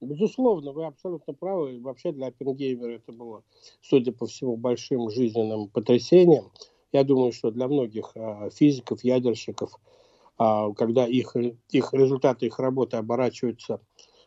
Безусловно, 0.01 0.73
вы 0.73 0.87
абсолютно 0.87 1.33
правы. 1.35 1.81
Вообще 1.81 2.13
для 2.13 2.27
Оппенгеймера 2.27 2.97
это 2.97 3.13
было, 3.13 3.43
судя 3.81 4.13
по 4.13 4.27
всему, 4.27 4.57
большим 4.57 5.09
жизненным 5.11 5.69
потрясением. 5.69 6.51
Я 6.93 7.05
думаю, 7.05 7.33
что 7.33 7.51
для 7.51 7.69
многих 7.69 8.13
э, 8.15 8.51
физиков, 8.55 9.05
ядерщиков, 9.05 9.79
когда 10.37 11.07
их, 11.07 11.37
их 11.37 11.93
результаты 11.93 12.47
их 12.47 12.59
работы 12.59 12.97
оборачиваются 12.97 13.81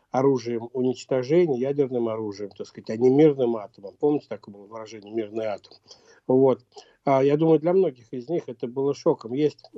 оружием 0.10 0.70
уничтожения, 0.74 1.60
ядерным 1.60 2.08
оружием, 2.08 2.52
так 2.52 2.68
сказать, 2.68 2.90
а 2.90 2.98
не 2.98 3.10
мирным 3.10 3.58
атомом. 3.58 3.94
Помните 4.00 4.28
такое 4.30 4.56
было 4.56 4.68
выражение 4.68 5.14
«мирный 5.14 5.46
атом»? 5.46 5.74
Вот. 6.28 6.64
Я 7.06 7.38
думаю, 7.38 7.60
для 7.60 7.74
многих 7.74 8.14
из 8.14 8.30
них 8.30 8.44
это 8.48 8.68
было 8.68 8.94
шоком. 8.94 9.34
Есть 9.34 9.70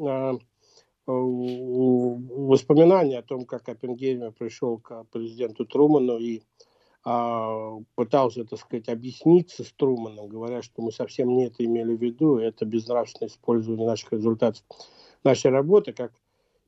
воспоминания 1.05 3.19
о 3.19 3.23
том, 3.23 3.45
как 3.45 3.69
Оппенгеймер 3.69 4.31
пришел 4.31 4.79
к 4.79 5.05
президенту 5.11 5.65
Труману 5.65 6.17
и 6.17 6.41
а, 7.05 7.79
пытался, 7.95 8.43
так 8.43 8.59
сказать, 8.59 8.89
объясниться 8.89 9.63
с 9.63 9.71
Труманом, 9.71 10.27
говоря, 10.27 10.61
что 10.61 10.81
мы 10.81 10.91
совсем 10.91 11.29
не 11.29 11.45
это 11.45 11.63
имели 11.63 11.95
в 11.95 12.01
виду, 12.01 12.37
это 12.37 12.65
безнравственное 12.65 13.29
использование 13.29 13.87
наших 13.87 14.11
результатов 14.11 14.63
нашей 15.23 15.49
работы, 15.49 15.93
как 15.93 16.11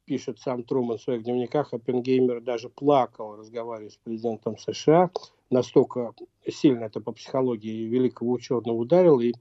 пишет 0.05 0.39
сам 0.39 0.63
Труман 0.63 0.97
в 0.97 1.01
своих 1.01 1.23
дневниках, 1.23 1.73
Оппенгеймер 1.73 2.41
даже 2.41 2.69
плакал, 2.69 3.35
разговаривая 3.35 3.89
с 3.89 3.97
президентом 3.97 4.57
США, 4.57 5.11
настолько 5.50 6.13
сильно 6.47 6.85
это 6.85 7.01
по 7.01 7.11
психологии 7.11 7.83
великого 7.83 8.31
ученого 8.31 8.75
ударило, 8.75 9.19
и 9.19 9.33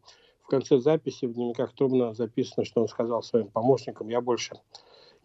конце 0.51 0.79
записи 0.79 1.25
в 1.25 1.33
дневниках 1.33 1.73
Трумана 1.75 2.13
записано, 2.13 2.65
что 2.65 2.83
он 2.83 2.89
сказал 2.89 3.23
своим 3.23 3.49
помощникам, 3.49 4.09
я 4.09 4.21
больше 4.21 4.57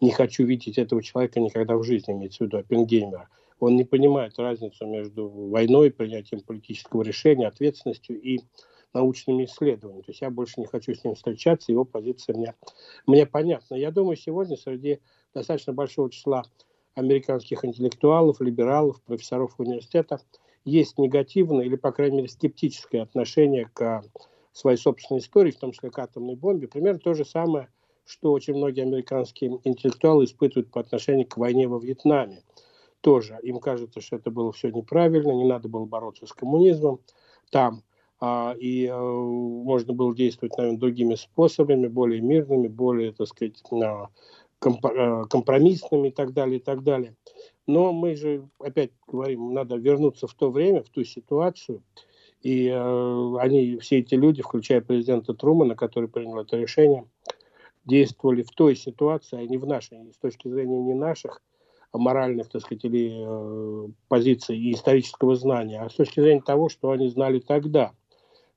не 0.00 0.10
хочу 0.10 0.44
видеть 0.44 0.78
этого 0.78 1.02
человека 1.02 1.40
никогда 1.40 1.76
в 1.76 1.82
жизни, 1.82 2.14
имеется 2.14 2.44
в 2.44 2.46
виду 2.46 2.58
Оппенгеймера. 2.58 3.28
Он 3.58 3.76
не 3.76 3.84
понимает 3.84 4.38
разницу 4.38 4.86
между 4.86 5.28
войной, 5.28 5.90
принятием 5.90 6.40
политического 6.42 7.02
решения, 7.02 7.48
ответственностью 7.48 8.20
и 8.20 8.40
научными 8.92 9.44
исследованиями. 9.44 10.02
То 10.02 10.10
есть 10.10 10.20
я 10.20 10.30
больше 10.30 10.60
не 10.60 10.66
хочу 10.66 10.94
с 10.94 11.04
ним 11.04 11.14
встречаться, 11.14 11.72
его 11.72 11.84
позиция 11.84 12.36
мне, 12.36 12.54
мне 13.06 13.26
понятна. 13.26 13.74
Я 13.74 13.90
думаю, 13.90 14.16
сегодня 14.16 14.56
среди 14.56 15.00
достаточно 15.34 15.72
большого 15.72 16.10
числа 16.10 16.44
американских 16.94 17.64
интеллектуалов, 17.64 18.40
либералов, 18.40 19.02
профессоров 19.02 19.54
университета 19.58 20.20
есть 20.64 20.98
негативное 20.98 21.64
или, 21.64 21.76
по 21.76 21.92
крайней 21.92 22.18
мере, 22.18 22.28
скептическое 22.28 23.02
отношение 23.02 23.70
к 23.72 24.02
своей 24.56 24.78
собственной 24.78 25.20
истории, 25.20 25.50
в 25.50 25.58
том 25.58 25.72
числе 25.72 25.90
к 25.90 25.98
атомной 25.98 26.34
бомбе. 26.34 26.68
Примерно 26.68 26.98
то 26.98 27.14
же 27.14 27.24
самое, 27.24 27.68
что 28.06 28.32
очень 28.32 28.54
многие 28.54 28.82
американские 28.82 29.60
интеллектуалы 29.64 30.24
испытывают 30.24 30.70
по 30.70 30.80
отношению 30.80 31.26
к 31.26 31.36
войне 31.36 31.68
во 31.68 31.78
Вьетнаме. 31.78 32.42
Тоже 33.02 33.38
им 33.42 33.60
кажется, 33.60 34.00
что 34.00 34.16
это 34.16 34.30
было 34.30 34.52
все 34.52 34.70
неправильно, 34.70 35.32
не 35.32 35.44
надо 35.44 35.68
было 35.68 35.84
бороться 35.84 36.26
с 36.26 36.32
коммунизмом 36.32 37.00
там, 37.50 37.82
а, 38.18 38.54
и 38.58 38.86
а, 38.86 38.98
можно 38.98 39.92
было 39.92 40.14
действовать, 40.14 40.56
наверное, 40.56 40.80
другими 40.80 41.14
способами, 41.16 41.86
более 41.86 42.20
мирными, 42.20 42.68
более, 42.68 43.12
так 43.12 43.28
сказать, 43.28 43.62
а, 43.72 44.08
компромиссными 44.58 46.08
и 46.08 46.10
так 46.10 46.32
далее, 46.32 46.58
и 46.58 46.62
так 46.62 46.82
далее. 46.82 47.14
Но 47.66 47.92
мы 47.92 48.16
же 48.16 48.48
опять 48.58 48.92
говорим, 49.06 49.52
надо 49.52 49.76
вернуться 49.76 50.26
в 50.26 50.34
то 50.34 50.50
время, 50.50 50.82
в 50.82 50.88
ту 50.88 51.04
ситуацию, 51.04 51.82
и 52.46 52.68
э, 52.68 53.36
они, 53.40 53.76
все 53.78 53.98
эти 53.98 54.14
люди, 54.14 54.40
включая 54.40 54.80
президента 54.80 55.34
Трумана, 55.34 55.74
который 55.74 56.08
принял 56.08 56.38
это 56.38 56.56
решение, 56.56 57.04
действовали 57.84 58.44
в 58.44 58.52
той 58.52 58.76
ситуации, 58.76 59.36
а 59.36 59.44
не 59.44 59.58
в 59.58 59.66
нашей, 59.66 60.12
с 60.12 60.18
точки 60.18 60.46
зрения 60.46 60.80
не 60.80 60.94
наших 60.94 61.42
моральных, 61.92 62.48
так 62.48 62.62
сказать, 62.62 62.84
или 62.84 63.16
э, 63.18 63.88
позиций 64.06 64.56
и 64.56 64.74
исторического 64.74 65.34
знания, 65.34 65.80
а 65.80 65.90
с 65.90 65.94
точки 65.94 66.20
зрения 66.20 66.40
того, 66.40 66.68
что 66.68 66.92
они 66.92 67.08
знали 67.08 67.40
тогда. 67.40 67.90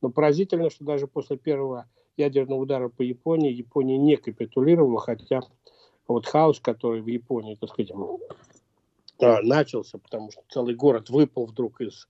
Но 0.04 0.10
поразительно, 0.12 0.69
что 0.69 0.86
даже 0.86 1.08
после 1.08 1.38
первого 1.38 1.88
ядерного 2.15 2.60
удара 2.60 2.89
по 2.89 3.02
Японии 3.02 3.52
Япония 3.52 3.97
не 3.97 4.17
капитулировала, 4.17 4.99
хотя 4.99 5.41
вот 6.08 6.28
хаос, 6.28 6.60
который 6.60 7.02
в 7.02 7.08
Японии, 7.08 7.58
так 7.60 7.71
сказать, 7.71 7.91
начался, 9.19 9.97
потому 9.97 10.32
что 10.32 10.43
целый 10.47 10.75
город 10.75 11.10
выпал 11.10 11.47
вдруг 11.47 11.82
из, 11.82 12.08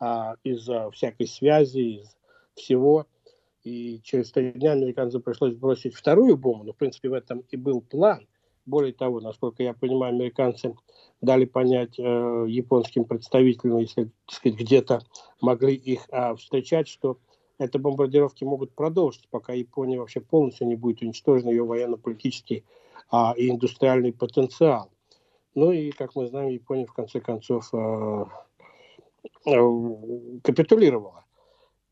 а, 0.00 0.34
из 0.42 0.68
всякой 0.92 1.28
связи, 1.28 2.00
из 2.00 2.16
всего– 2.54 3.06
и 3.62 4.00
через 4.02 4.30
три 4.32 4.52
дня 4.52 4.72
американцам 4.72 5.22
пришлось 5.22 5.54
бросить 5.54 5.94
вторую 5.94 6.36
бомбу, 6.36 6.64
но, 6.64 6.72
в 6.72 6.76
принципе, 6.76 7.10
в 7.10 7.12
этом 7.12 7.44
и 7.50 7.56
был 7.56 7.80
план. 7.82 8.26
Более 8.64 8.92
того, 8.92 9.20
насколько 9.20 9.62
я 9.62 9.74
понимаю, 9.74 10.14
американцы 10.14 10.74
дали 11.20 11.44
понять 11.44 11.98
э, 11.98 12.02
японским 12.48 13.04
представителям, 13.04 13.78
если 13.78 14.10
сказать, 14.26 14.58
где-то 14.58 15.02
могли 15.40 15.74
их 15.74 16.06
э, 16.10 16.34
встречать, 16.36 16.88
что 16.88 17.18
эти 17.58 17.76
бомбардировки 17.76 18.44
могут 18.44 18.72
продолжиться, 18.74 19.28
пока 19.30 19.52
Япония 19.52 19.98
вообще 19.98 20.20
полностью 20.20 20.66
не 20.66 20.76
будет 20.76 21.02
уничтожена, 21.02 21.50
ее 21.50 21.64
военно-политический 21.64 22.64
э, 23.12 23.16
и 23.36 23.50
индустриальный 23.50 24.12
потенциал. 24.12 24.90
Ну 25.54 25.72
и, 25.72 25.90
как 25.90 26.14
мы 26.14 26.28
знаем, 26.28 26.50
Япония 26.50 26.86
в 26.86 26.94
конце 26.94 27.20
концов 27.20 27.68
э, 27.74 28.24
капитулировала. 30.42 31.24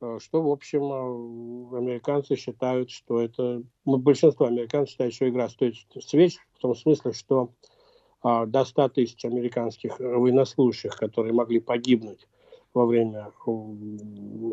Э, 0.01 0.19
что, 0.21 0.43
в 0.43 0.51
общем, 0.51 0.83
э, 0.83 1.79
американцы 1.79 2.37
считают, 2.37 2.91
что 2.91 3.21
это... 3.21 3.63
Ну, 3.85 3.97
большинство 3.97 4.47
американцев 4.47 4.93
считают, 4.93 5.15
что 5.15 5.29
игра 5.29 5.49
стоит 5.49 5.75
свеч, 6.01 6.39
в 6.55 6.59
том 6.61 6.75
смысле, 6.75 7.13
что 7.13 7.51
а, 8.21 8.47
до 8.47 8.65
100 8.65 8.89
тысяч 8.91 9.25
американских 9.25 9.99
военнослужащих, 9.99 10.97
которые 10.97 11.33
могли 11.33 11.61
погибнуть 11.61 12.27
во 12.75 12.85
время 12.85 13.33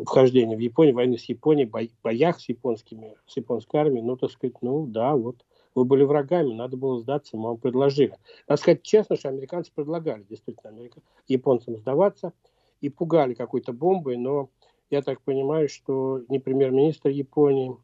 вхождения 0.04 0.56
в 0.56 0.60
Японию, 0.60 0.94
войны 0.94 1.18
с 1.18 1.24
Японией, 1.24 1.68
бо, 1.68 1.80
боях 2.02 2.40
с 2.40 2.48
японскими, 2.48 3.14
с 3.26 3.36
японской 3.36 3.76
армией, 3.76 4.02
ну, 4.02 4.16
так 4.16 4.30
сказать, 4.30 4.56
ну, 4.62 4.86
да, 4.86 5.14
вот, 5.14 5.44
вы 5.74 5.84
были 5.84 6.04
врагами, 6.04 6.54
надо 6.54 6.76
было 6.76 6.98
сдаться, 6.98 7.36
мы 7.36 7.48
вам 7.48 7.58
предложили. 7.58 8.16
Надо 8.48 8.60
сказать 8.60 8.82
честно, 8.82 9.16
что 9.16 9.28
американцы 9.28 9.70
предлагали 9.74 10.22
действительно 10.22 10.70
америка... 10.70 11.00
японцам 11.28 11.76
сдаваться 11.76 12.32
и 12.80 12.88
пугали 12.88 13.34
какой-то 13.34 13.72
бомбой, 13.72 14.16
но 14.16 14.50
я 14.90 15.02
так 15.02 15.20
понимаю, 15.22 15.68
что 15.68 16.22
ни 16.28 16.38
премьер-министр 16.38 17.10
Японии 17.10 17.76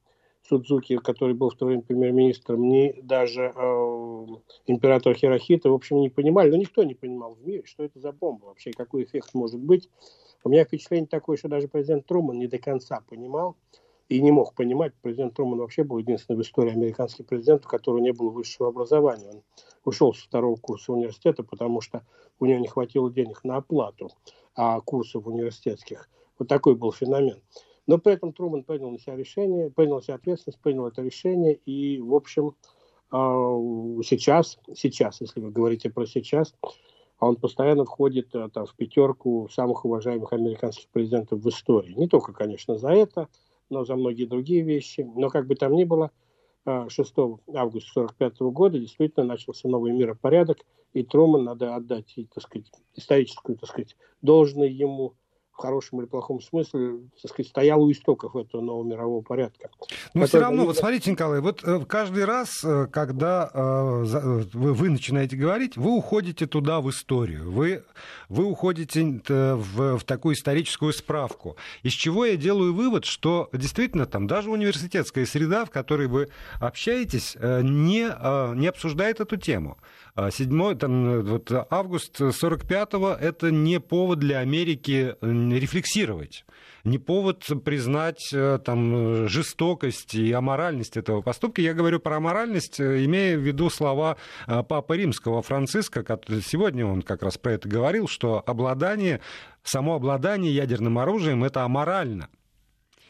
Судзуки, 0.48 0.96
который 0.96 1.35
был 1.35 1.50
в 1.50 1.57
то 1.57 1.66
время 1.66 1.83
премьер-министром, 1.83 2.68
ни 2.68 3.00
даже 3.00 3.52
э, 3.55 4.26
император 4.66 5.14
Хирохита, 5.14 5.70
в 5.70 5.74
общем, 5.74 6.00
не 6.00 6.11
понимали, 6.11 6.50
но 6.50 6.57
никто 6.57 6.83
не 6.83 6.94
понимал 6.94 7.35
в 7.35 7.46
мире, 7.46 7.62
что 7.64 7.85
это 7.85 8.00
за 8.00 8.12
бомба 8.12 8.46
вообще, 8.46 8.72
какой 8.72 9.05
эффект 9.05 9.35
может 9.35 9.61
быть. 9.61 9.88
У 10.42 10.48
меня 10.48 10.64
впечатление 10.64 11.07
такое, 11.07 11.37
что 11.37 11.48
даже 11.48 11.68
президент 11.68 12.07
Труман 12.07 12.38
не 12.38 12.48
до 12.48 12.59
конца 12.59 13.00
понимал 13.09 13.57
и 14.09 14.20
не 14.20 14.33
мог 14.33 14.55
понимать. 14.55 14.92
Президент 15.00 15.35
Труман 15.35 15.61
вообще 15.61 15.85
был 15.85 15.98
единственный 15.98 16.37
в 16.37 16.42
истории 16.42 16.72
американский 16.72 17.22
президент, 17.22 17.64
у 17.64 17.68
которого 17.68 18.00
не 18.00 18.12
было 18.12 18.31
высшего 18.31 18.68
образования. 18.68 19.31
Он 19.31 19.42
ушел 19.85 20.12
со 20.12 20.24
второго 20.24 20.57
курса 20.57 20.92
университета, 20.92 21.44
потому 21.44 21.81
что 21.81 22.05
у 22.40 22.46
него 22.46 22.59
не 22.59 22.68
хватило 22.68 23.12
денег 23.12 23.44
на 23.44 23.57
оплату 23.57 24.11
а, 24.54 24.80
курсов 24.80 25.26
университетских 25.26 26.08
Вот 26.38 26.48
такой 26.48 26.74
был 26.74 26.92
феномен. 26.92 27.40
Но 27.86 27.98
при 27.98 28.14
этом 28.14 28.32
Труман 28.32 28.62
принял 28.62 28.90
на 28.90 28.98
себя 28.98 29.16
решение, 29.16 29.70
принял 29.70 29.96
на 29.96 30.02
себя 30.02 30.14
ответственность, 30.14 30.60
принял 30.60 30.86
это 30.86 31.02
решение, 31.02 31.54
и, 31.54 32.00
в 32.00 32.14
общем, 32.14 32.54
а, 33.10 33.54
сейчас, 34.04 34.58
сейчас, 34.74 35.20
если 35.20 35.40
вы 35.40 35.50
говорите 35.50 35.90
про 35.90 36.06
сейчас, 36.06 36.54
он 37.18 37.36
постоянно 37.36 37.84
входит 37.84 38.34
э, 38.34 38.48
там, 38.52 38.66
в 38.66 38.74
пятерку 38.74 39.48
самых 39.48 39.84
уважаемых 39.84 40.32
американских 40.32 40.88
президентов 40.88 41.40
в 41.40 41.48
истории. 41.48 41.92
Не 41.92 42.08
только, 42.08 42.32
конечно, 42.32 42.78
за 42.78 42.88
это, 42.88 43.28
но 43.70 43.84
за 43.84 43.94
многие 43.94 44.24
другие 44.24 44.62
вещи. 44.62 45.08
Но 45.14 45.30
как 45.30 45.46
бы 45.46 45.54
там 45.54 45.72
ни 45.74 45.84
было, 45.84 46.10
6 46.64 46.68
а, 46.68 47.22
августа 47.55 48.01
1945 48.01 48.40
года 48.53 48.79
действительно 48.79 49.27
начался 49.27 49.68
новый 49.68 49.92
миропорядок, 49.92 50.59
и 50.92 51.03
Труман 51.03 51.44
надо 51.44 51.75
отдать, 51.75 52.14
так 52.35 52.42
сказать, 52.42 52.70
историческую, 52.94 53.59
так 53.59 53.68
сказать, 53.68 53.96
должное 54.20 54.68
ему 54.68 55.14
в 55.52 55.58
хорошем 55.58 56.00
или 56.00 56.06
плохом 56.06 56.40
смысле, 56.40 57.00
так 57.20 57.30
сказать, 57.30 57.48
стоял 57.48 57.82
у 57.82 57.92
истоков 57.92 58.36
этого 58.36 58.62
нового 58.62 58.84
мирового 58.84 59.22
порядка. 59.22 59.68
Но 60.14 60.26
все 60.26 60.40
равно, 60.40 60.64
вот 60.64 60.78
смотрите, 60.78 61.10
Николай, 61.10 61.40
вот 61.40 61.62
э, 61.62 61.84
каждый 61.86 62.24
раз, 62.24 62.64
э, 62.64 62.86
когда 62.90 63.50
э, 63.52 64.44
вы 64.54 64.88
начинаете 64.88 65.36
говорить, 65.36 65.76
вы 65.76 65.90
уходите 65.90 66.46
туда 66.46 66.80
в 66.80 66.88
историю, 66.90 67.50
вы, 67.50 67.84
вы 68.28 68.44
уходите 68.44 69.20
в, 69.28 69.98
в 69.98 70.04
такую 70.04 70.34
историческую 70.34 70.92
справку, 70.92 71.56
из 71.82 71.92
чего 71.92 72.24
я 72.24 72.36
делаю 72.36 72.74
вывод, 72.74 73.04
что 73.04 73.50
действительно 73.52 74.06
там 74.06 74.26
даже 74.26 74.50
университетская 74.50 75.26
среда, 75.26 75.66
в 75.66 75.70
которой 75.70 76.06
вы 76.06 76.28
общаетесь, 76.60 77.36
не, 77.36 78.08
не 78.56 78.66
обсуждает 78.66 79.20
эту 79.20 79.36
тему. 79.36 79.76
7 80.30 80.76
там, 80.76 81.22
вот, 81.22 81.50
август 81.70 82.20
45-го 82.20 83.12
это 83.12 83.50
не 83.50 83.80
повод 83.80 84.18
для 84.18 84.40
Америки 84.40 85.16
рефлексировать 85.50 86.44
не 86.85 86.98
повод 86.98 87.44
признать 87.64 88.31
э, 88.33 88.59
там, 88.64 89.28
жестокость 89.28 90.14
и 90.14 90.33
аморальность 90.33 90.96
этого 90.96 91.22
поступка. 91.22 91.62
Я 91.62 91.74
говорю 91.74 92.00
про 92.00 92.16
аморальность, 92.16 92.81
э, 92.81 93.05
имея 93.05 93.37
в 93.37 93.40
виду 93.40 93.70
слова 93.70 94.16
э, 94.46 94.62
Папы 94.62 94.96
Римского 94.96 95.42
Франциска, 95.42 96.05
сегодня 96.44 96.87
он 96.87 97.02
как 97.02 97.22
раз 97.22 97.38
про 97.38 97.52
это 97.52 97.68
говорил, 97.68 98.09
что 98.09 98.42
обладание, 98.44 99.20
само 99.62 99.94
обладание 99.94 100.52
ядерным 100.52 100.98
оружием– 100.98 101.44
это 101.44 101.62
аморально. 101.62 102.28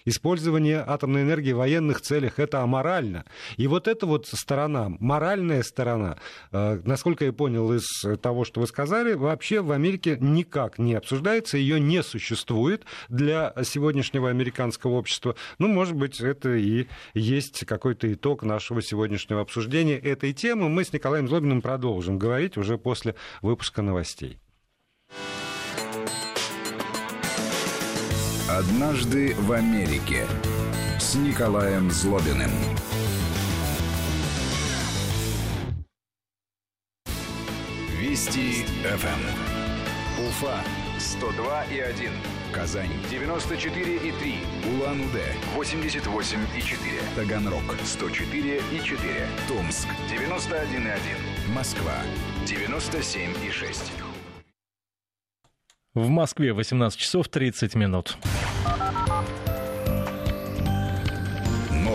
Использование 0.04 0.82
атомной 0.86 1.22
энергии 1.22 1.52
в 1.52 1.58
военных 1.58 2.00
целях– 2.00 2.34
это 2.38 2.62
аморально. 2.62 3.24
И 3.56 3.66
вот 3.66 3.88
эта 3.88 4.06
вот 4.06 4.26
сторона, 4.26 4.88
моральная 4.98 5.62
сторона, 5.62 6.18
э, 6.50 6.80
насколько 6.84 7.24
я 7.24 7.32
понял 7.32 7.72
из 7.72 7.86
того, 8.20 8.44
что 8.44 8.60
вы 8.60 8.66
сказали, 8.66 9.14
вообще 9.14 9.60
в 9.60 9.72
Америке 9.72 10.16
никак 10.20 10.78
не 10.78 10.94
обсуждается, 10.94 11.56
ее 11.56 11.80
не 11.80 12.02
существует 12.02 12.84
для 13.08 13.54
сегодняшнего 13.62 14.28
американского 14.30 14.92
общества. 14.92 15.36
Ну, 15.58 15.68
может 15.68 15.94
быть, 15.94 16.20
это 16.20 16.54
и 16.54 16.86
есть 17.14 17.64
какой-то 17.64 18.12
итог 18.12 18.42
нашего 18.42 18.82
сегодняшнего 18.82 19.40
обсуждения 19.40 19.98
этой 19.98 20.32
темы. 20.32 20.68
Мы 20.68 20.84
с 20.84 20.92
Николаем 20.92 21.28
Злобиным 21.28 21.62
продолжим 21.62 22.18
говорить 22.18 22.56
уже 22.56 22.78
после 22.78 23.14
выпуска 23.40 23.82
новостей. 23.82 24.41
Однажды 28.58 29.34
в 29.34 29.50
Америке 29.52 30.26
с 30.98 31.14
Николаем 31.14 31.90
Злобиным. 31.90 32.50
Вести 37.98 38.66
ФМ. 38.84 40.26
Уфа 40.28 40.60
102 40.98 41.64
и 41.64 41.78
1. 41.78 42.12
Казань 42.52 42.90
94 43.10 43.96
и 43.96 44.12
3. 44.12 44.34
Улан-Удэ 44.74 45.32
88 45.54 46.38
и 46.54 46.60
4. 46.60 47.00
Таганрог 47.16 47.62
104 47.82 48.56
и 48.70 48.84
4. 48.84 49.28
Томск 49.48 49.88
91 50.10 50.86
и 50.86 50.90
1. 50.90 51.54
Москва 51.54 51.94
97 52.46 53.30
и 53.46 53.50
6. 53.50 53.92
В 55.94 56.08
Москве 56.08 56.54
18 56.54 56.98
часов 56.98 57.28
30 57.28 57.74
минут. 57.74 58.16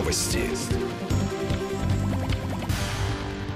Новости. 0.08 0.40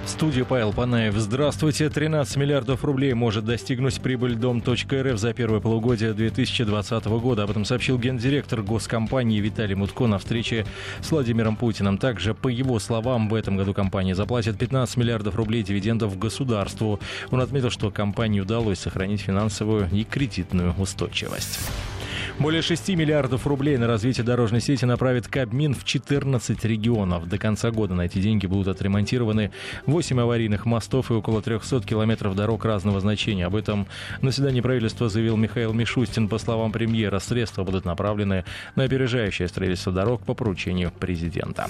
Студия 0.05 0.45
Павел 0.45 0.75
Панаев. 0.75 1.15
Здравствуйте. 1.15 1.88
13 1.88 2.37
миллиардов 2.37 2.85
рублей 2.85 3.15
может 3.15 3.47
достигнуть 3.47 3.99
прибыль 4.03 4.35
Дом.рф 4.35 5.19
за 5.19 5.33
первое 5.33 5.61
полугодие 5.61 6.12
2020 6.12 7.07
года. 7.07 7.45
Об 7.45 7.53
этом 7.53 7.65
сообщил 7.65 7.99
гендиректор 7.99 8.61
госкомпании 8.61 9.41
Виталий 9.41 9.75
Мутко 9.75 10.07
на 10.07 10.19
встрече 10.19 10.67
с 11.01 11.11
Владимиром 11.11 11.57
Путиным. 11.57 11.97
Также, 11.97 12.35
по 12.35 12.49
его 12.49 12.79
словам, 12.79 13.31
в 13.31 13.35
этом 13.35 13.57
году 13.57 13.73
компания 13.73 14.15
заплатит 14.15 14.59
15 14.59 14.99
миллиардов 14.99 15.35
рублей 15.37 15.62
дивидендов 15.62 16.19
государству. 16.19 17.01
Он 17.31 17.41
отметил, 17.41 17.71
что 17.71 17.91
компании 17.91 18.41
удалось 18.41 18.79
сохранить 18.79 19.23
финансовую 19.23 19.88
и 19.91 20.05
кредитную 20.05 20.75
устойчивость. 20.77 21.59
Более 22.42 22.61
6 22.61 22.88
миллиардов 22.96 23.46
рублей 23.46 23.76
на 23.76 23.87
развитие 23.87 24.24
дорожной 24.24 24.61
сети 24.61 24.85
направит 24.85 25.28
Кабмин 25.28 25.76
в 25.76 25.85
14 25.85 26.64
регионов. 26.64 27.28
До 27.28 27.38
конца 27.38 27.70
года 27.70 27.94
на 27.94 28.02
эти 28.02 28.18
деньги 28.18 28.46
будут 28.46 28.66
отремонтированы 28.66 29.52
8 29.87 30.20
аварийных 30.20 30.66
мостов 30.66 31.12
и 31.12 31.14
около 31.14 31.40
300 31.40 31.83
километров 31.83 32.35
дорог 32.35 32.64
разного 32.64 32.98
значения. 32.98 33.46
Об 33.46 33.55
этом 33.55 33.87
на 34.22 34.33
заседании 34.33 34.61
правительства 34.61 35.09
заявил 35.09 35.37
Михаил 35.37 35.72
Мишустин. 35.72 36.26
По 36.28 36.38
словам 36.38 36.72
премьера, 36.72 37.20
средства 37.20 37.62
будут 37.62 37.85
направлены 37.85 38.44
на 38.74 38.83
опережающее 38.83 39.46
строительство 39.46 39.92
дорог 39.92 40.24
по 40.24 40.35
поручению 40.35 40.90
президента. 40.90 41.68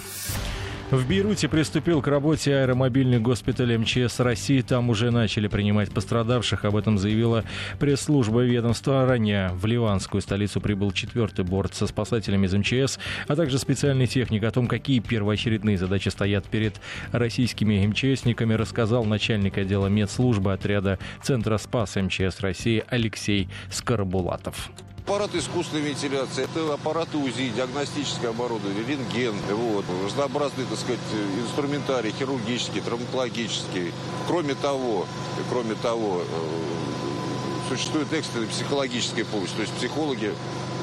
В 0.92 1.08
Бейруте 1.08 1.48
приступил 1.48 2.02
к 2.02 2.06
работе 2.06 2.54
аэромобильный 2.54 3.18
госпиталь 3.18 3.78
МЧС 3.78 4.20
России. 4.20 4.60
Там 4.60 4.90
уже 4.90 5.10
начали 5.10 5.48
принимать 5.48 5.90
пострадавших. 5.90 6.66
Об 6.66 6.76
этом 6.76 6.98
заявила 6.98 7.44
пресс-служба 7.78 8.42
ведомства. 8.42 9.06
Ранее 9.06 9.48
в 9.54 9.64
ливанскую 9.64 10.20
столицу 10.20 10.60
прибыл 10.60 10.92
четвертый 10.92 11.46
борт 11.46 11.74
со 11.74 11.86
спасателями 11.86 12.44
из 12.44 12.52
МЧС, 12.52 12.98
а 13.26 13.36
также 13.36 13.58
специальный 13.58 14.06
техник. 14.06 14.44
О 14.44 14.50
том, 14.50 14.66
какие 14.66 15.00
первоочередные 15.00 15.78
задачи 15.78 16.10
стоят 16.10 16.44
перед 16.44 16.78
российскими 17.10 17.86
МЧСниками, 17.86 18.52
рассказал 18.52 19.06
начальник 19.06 19.56
отдела 19.56 19.86
медслужбы 19.86 20.52
отряда 20.52 20.98
Центра 21.22 21.56
спас 21.56 21.96
МЧС 21.96 22.40
России 22.40 22.84
Алексей 22.90 23.48
Скоробулатов. 23.70 24.70
Аппарат 25.04 25.34
искусственной 25.34 25.82
вентиляции, 25.82 26.44
это 26.44 26.72
аппараты 26.72 27.18
УЗИ, 27.18 27.48
диагностическое 27.48 28.30
оборудование, 28.30 28.84
рентген, 28.84 29.34
вот, 29.50 29.84
разнообразный, 30.04 30.64
так 30.64 30.78
сказать, 30.78 31.00
инструментарий, 31.44 32.14
хирургический, 32.16 32.80
травматологический. 32.80 33.92
Кроме 34.28 34.54
того, 34.54 35.06
кроме 35.50 35.74
того, 35.74 36.22
э, 36.22 37.68
существует 37.68 38.12
экстренная 38.12 38.48
психологическая 38.48 39.24
помощь, 39.24 39.50
то 39.50 39.62
есть 39.62 39.74
психологи 39.74 40.32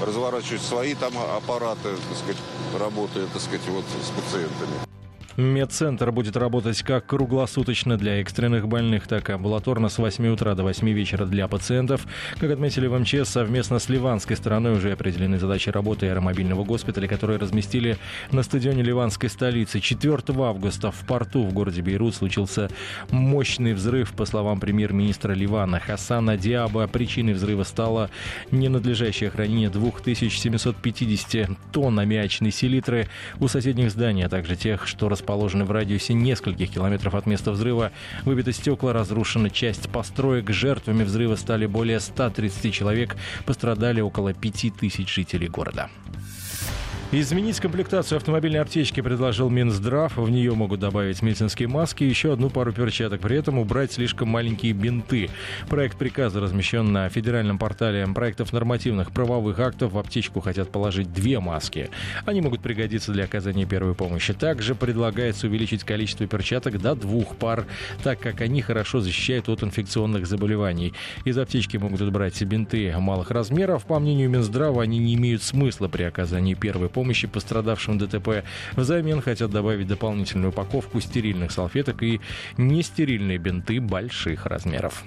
разворачивают 0.06 0.64
свои 0.64 0.96
там 0.96 1.14
аппараты, 1.18 1.96
так 1.96 2.18
сказать, 2.18 2.38
работают, 2.78 3.32
так 3.32 3.42
сказать, 3.42 3.66
вот 3.70 3.86
с 3.86 4.10
пациентами. 4.12 4.99
Медцентр 5.40 6.12
будет 6.12 6.36
работать 6.36 6.84
как 6.84 7.06
круглосуточно 7.06 7.98
для 7.98 8.20
экстренных 8.20 8.68
больных, 8.68 9.08
так 9.08 9.30
и 9.30 9.32
амбулаторно 9.32 9.88
с 9.88 9.98
8 9.98 10.28
утра 10.28 10.54
до 10.54 10.64
8 10.64 10.90
вечера 10.90 11.26
для 11.26 11.48
пациентов. 11.48 12.06
Как 12.40 12.52
отметили 12.52 12.88
в 12.88 13.00
МЧС, 13.00 13.30
совместно 13.30 13.80
с 13.80 13.88
ливанской 13.88 14.36
стороной 14.36 14.74
уже 14.74 14.92
определены 14.92 15.40
задачи 15.40 15.70
работы 15.70 16.08
аэромобильного 16.08 16.66
госпиталя, 16.66 17.08
которые 17.08 17.40
разместили 17.40 17.98
на 18.34 18.44
стадионе 18.44 18.84
ливанской 18.84 19.30
столицы. 19.30 19.80
4 19.80 20.18
августа 20.28 20.92
в 20.92 21.08
порту 21.08 21.44
в 21.44 21.54
городе 21.54 21.82
Бейрут 21.82 22.16
случился 22.16 22.70
мощный 23.10 23.72
взрыв, 23.72 24.12
по 24.12 24.26
словам 24.26 24.60
премьер-министра 24.60 25.32
Ливана 25.32 25.80
Хасана 25.80 26.36
Диаба. 26.36 26.86
Причиной 26.88 27.32
взрыва 27.32 27.64
стало 27.64 28.10
ненадлежащее 28.52 29.30
хранение 29.30 29.70
2750 29.70 31.50
тонн 31.72 31.98
аммиачной 31.98 32.52
селитры 32.52 33.08
у 33.40 33.48
соседних 33.48 33.90
зданий, 33.92 34.26
а 34.26 34.30
также 34.30 34.58
тех, 34.58 34.86
что 34.86 35.08
расположены 35.08 35.29
расположены 35.30 35.64
в 35.64 35.72
радиусе 35.72 36.16
нескольких 36.16 36.72
километров 36.72 37.14
от 37.14 37.28
места 37.28 37.52
взрыва. 37.52 37.92
Выбиты 38.26 38.52
стекла, 38.52 38.94
разрушена 38.94 39.52
часть 39.52 39.88
построек. 39.90 40.50
Жертвами 40.50 41.04
взрыва 41.04 41.36
стали 41.36 41.68
более 41.68 42.00
130 42.00 42.74
человек. 42.74 43.16
Пострадали 43.46 44.02
около 44.02 44.34
5000 44.34 45.08
жителей 45.08 45.48
города. 45.48 45.90
Изменить 47.12 47.60
комплектацию 47.60 48.18
автомобильной 48.18 48.60
аптечки 48.60 49.02
предложил 49.02 49.50
Минздрав. 49.50 50.16
В 50.16 50.30
нее 50.30 50.54
могут 50.54 50.80
добавить 50.80 51.24
медицинские 51.24 51.68
маски 51.68 52.04
и 52.04 52.08
еще 52.08 52.34
одну 52.34 52.52
пару 52.52 52.72
перчаток. 52.72 53.22
При 53.22 53.36
этом 53.36 53.58
убрать 53.58 53.92
слишком 53.92 54.30
маленькие 54.30 54.74
бинты. 54.74 55.32
Проект 55.70 55.98
приказа 55.98 56.40
размещен 56.40 56.94
на 56.94 57.10
федеральном 57.10 57.58
портале 57.58 58.06
проектов 58.14 58.54
нормативных 58.54 59.12
правовых 59.12 59.60
актов. 59.60 59.94
В 59.94 59.98
аптечку 59.98 60.40
хотят 60.40 60.72
положить 60.72 61.12
две 61.12 61.40
маски. 61.40 61.90
Они 62.28 62.42
могут 62.42 62.62
пригодиться 62.62 63.12
для 63.12 63.24
оказания 63.24 63.66
первой 63.66 63.96
помощи. 63.96 64.32
Также 64.34 64.76
предлагается 64.76 65.48
увеличить 65.48 65.84
количество 65.84 66.28
перчаток 66.28 66.80
до 66.80 66.94
двух 66.94 67.38
пар, 67.38 67.66
так 68.04 68.20
как 68.20 68.42
они 68.42 68.62
хорошо 68.62 69.00
защищают 69.00 69.50
от 69.50 69.64
инфекционных 69.64 70.28
заболеваний. 70.28 70.94
Из 71.26 71.36
аптечки 71.40 71.78
могут 71.78 72.02
убрать 72.02 72.40
бинты 72.44 72.94
малых 73.00 73.32
размеров. 73.32 73.86
По 73.86 73.98
мнению 73.98 74.30
Минздрава, 74.30 74.84
они 74.84 75.00
не 75.00 75.16
имеют 75.16 75.42
смысла 75.42 75.88
при 75.88 76.04
оказании 76.04 76.54
первой 76.54 76.88
помощи 76.88 76.99
помощи 77.00 77.28
пострадавшим 77.28 77.98
ДТП. 77.98 78.44
Взамен 78.76 79.22
хотят 79.22 79.52
добавить 79.52 79.88
дополнительную 79.88 80.50
упаковку 80.50 81.00
стерильных 81.00 81.52
салфеток 81.52 82.04
и 82.04 82.20
нестерильные 82.58 83.38
бинты 83.38 83.80
больших 83.80 84.46
размеров. 84.46 85.06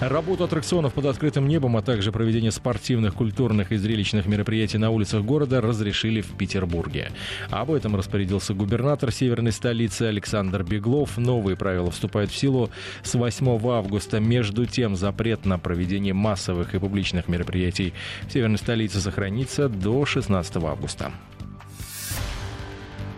Работу 0.00 0.44
аттракционов 0.44 0.92
под 0.92 1.06
открытым 1.06 1.48
небом, 1.48 1.76
а 1.76 1.82
также 1.82 2.12
проведение 2.12 2.50
спортивных, 2.50 3.14
культурных 3.14 3.72
и 3.72 3.76
зрелищных 3.76 4.26
мероприятий 4.26 4.76
на 4.76 4.90
улицах 4.90 5.22
города 5.22 5.62
разрешили 5.62 6.20
в 6.20 6.36
Петербурге. 6.36 7.12
Об 7.50 7.70
этом 7.70 7.96
распорядился 7.96 8.52
губернатор 8.52 9.10
северной 9.10 9.52
столицы 9.52 10.02
Александр 10.02 10.64
Беглов. 10.64 11.16
Новые 11.16 11.56
правила 11.56 11.90
вступают 11.90 12.30
в 12.30 12.36
силу 12.36 12.68
с 13.04 13.14
8 13.14 13.48
августа. 13.70 14.20
Между 14.20 14.66
тем, 14.66 14.96
запрет 14.96 15.46
на 15.46 15.58
проведение 15.58 16.12
массовых 16.12 16.74
и 16.74 16.78
публичных 16.78 17.28
мероприятий 17.28 17.94
в 18.28 18.32
северной 18.32 18.58
столице 18.58 19.00
сохранится 19.00 19.70
до 19.70 20.04
16 20.04 20.56
августа 20.56 20.95
пожалуйста. 20.96 21.35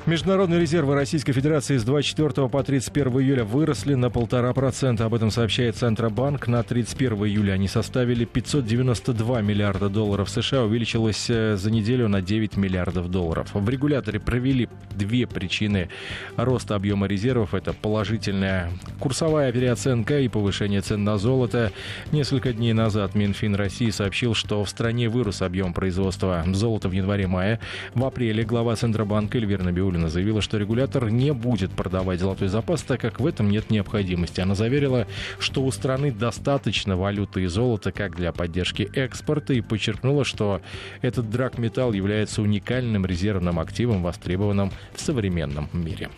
Международные 0.08 0.58
резервы 0.58 0.94
Российской 0.94 1.34
Федерации 1.34 1.76
с 1.76 1.84
24 1.84 2.48
по 2.48 2.62
31 2.62 3.12
июля 3.20 3.44
выросли 3.44 3.92
на 3.92 4.08
полтора 4.08 4.54
процента. 4.54 5.04
Об 5.04 5.12
этом 5.12 5.30
сообщает 5.30 5.76
Центробанк. 5.76 6.46
На 6.46 6.62
31 6.62 7.26
июля 7.26 7.52
они 7.52 7.68
составили 7.68 8.24
592 8.24 9.42
миллиарда 9.42 9.90
долларов 9.90 10.30
США. 10.30 10.62
Увеличилось 10.62 11.28
э, 11.28 11.56
за 11.56 11.70
неделю 11.70 12.08
на 12.08 12.22
9 12.22 12.56
миллиардов 12.56 13.10
долларов. 13.10 13.50
В 13.52 13.68
регуляторе 13.68 14.18
провели 14.18 14.70
две 14.92 15.26
причины 15.26 15.90
роста 16.36 16.74
объема 16.74 17.06
резервов. 17.06 17.52
Это 17.52 17.74
положительная 17.74 18.70
курсовая 19.00 19.52
переоценка 19.52 20.20
и 20.20 20.28
повышение 20.28 20.80
цен 20.80 21.04
на 21.04 21.18
золото. 21.18 21.70
Несколько 22.12 22.54
дней 22.54 22.72
назад 22.72 23.14
Минфин 23.14 23.54
России 23.54 23.90
сообщил, 23.90 24.32
что 24.32 24.64
в 24.64 24.70
стране 24.70 25.10
вырос 25.10 25.42
объем 25.42 25.74
производства 25.74 26.44
золота 26.46 26.88
в 26.88 26.92
январе-мае. 26.92 27.60
В 27.92 28.06
апреле 28.06 28.42
глава 28.42 28.74
Центробанка 28.74 29.36
Эльвира 29.36 29.62
Набиулина 29.62 29.97
Набиуллина 29.98 30.08
заявила, 30.08 30.40
что 30.40 30.58
регулятор 30.58 31.10
не 31.10 31.32
будет 31.32 31.72
продавать 31.72 32.20
золотой 32.20 32.48
запас, 32.48 32.82
так 32.82 33.00
как 33.00 33.20
в 33.20 33.26
этом 33.26 33.50
нет 33.50 33.70
необходимости. 33.70 34.40
Она 34.40 34.54
заверила, 34.54 35.06
что 35.38 35.62
у 35.62 35.70
страны 35.70 36.12
достаточно 36.12 36.96
валюты 36.96 37.42
и 37.42 37.46
золота 37.46 37.92
как 37.92 38.16
для 38.16 38.32
поддержки 38.32 38.88
экспорта 38.94 39.52
и 39.54 39.60
подчеркнула, 39.60 40.24
что 40.24 40.60
этот 41.02 41.30
драгметалл 41.30 41.92
является 41.92 42.42
уникальным 42.42 43.04
резервным 43.06 43.58
активом, 43.58 44.02
востребованным 44.02 44.70
в 44.94 45.00
современном 45.00 45.68
мире. 45.72 46.08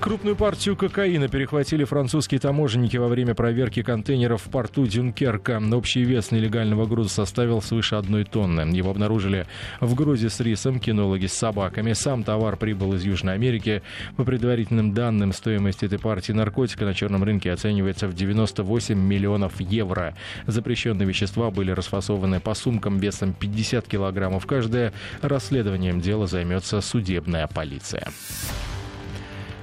Крупную 0.00 0.36
партию 0.36 0.76
кокаина 0.76 1.26
перехватили 1.26 1.82
французские 1.82 2.38
таможенники 2.38 2.96
во 2.96 3.08
время 3.08 3.34
проверки 3.34 3.82
контейнеров 3.82 4.42
в 4.42 4.48
порту 4.48 4.86
Дюнкерка. 4.86 5.60
Общий 5.72 6.04
вес 6.04 6.30
нелегального 6.30 6.86
груза 6.86 7.10
составил 7.10 7.60
свыше 7.60 7.96
одной 7.96 8.24
тонны. 8.24 8.60
Его 8.60 8.92
обнаружили 8.92 9.46
в 9.80 9.96
грузе 9.96 10.30
с 10.30 10.38
рисом, 10.38 10.78
кинологи 10.78 11.26
с 11.26 11.32
собаками. 11.32 11.94
Сам 11.94 12.22
товар 12.22 12.56
прибыл 12.56 12.94
из 12.94 13.04
Южной 13.04 13.34
Америки. 13.34 13.82
По 14.16 14.22
предварительным 14.22 14.94
данным, 14.94 15.32
стоимость 15.32 15.82
этой 15.82 15.98
партии 15.98 16.30
наркотика 16.30 16.84
на 16.84 16.94
черном 16.94 17.24
рынке 17.24 17.50
оценивается 17.50 18.06
в 18.06 18.14
98 18.14 18.96
миллионов 18.96 19.60
евро. 19.60 20.14
Запрещенные 20.46 21.08
вещества 21.08 21.50
были 21.50 21.72
расфасованы 21.72 22.38
по 22.38 22.54
сумкам 22.54 22.98
весом 22.98 23.32
50 23.32 23.88
килограммов 23.88 24.46
каждая. 24.46 24.92
Расследованием 25.22 26.00
дела 26.00 26.28
займется 26.28 26.80
судебная 26.80 27.48
полиция. 27.48 28.12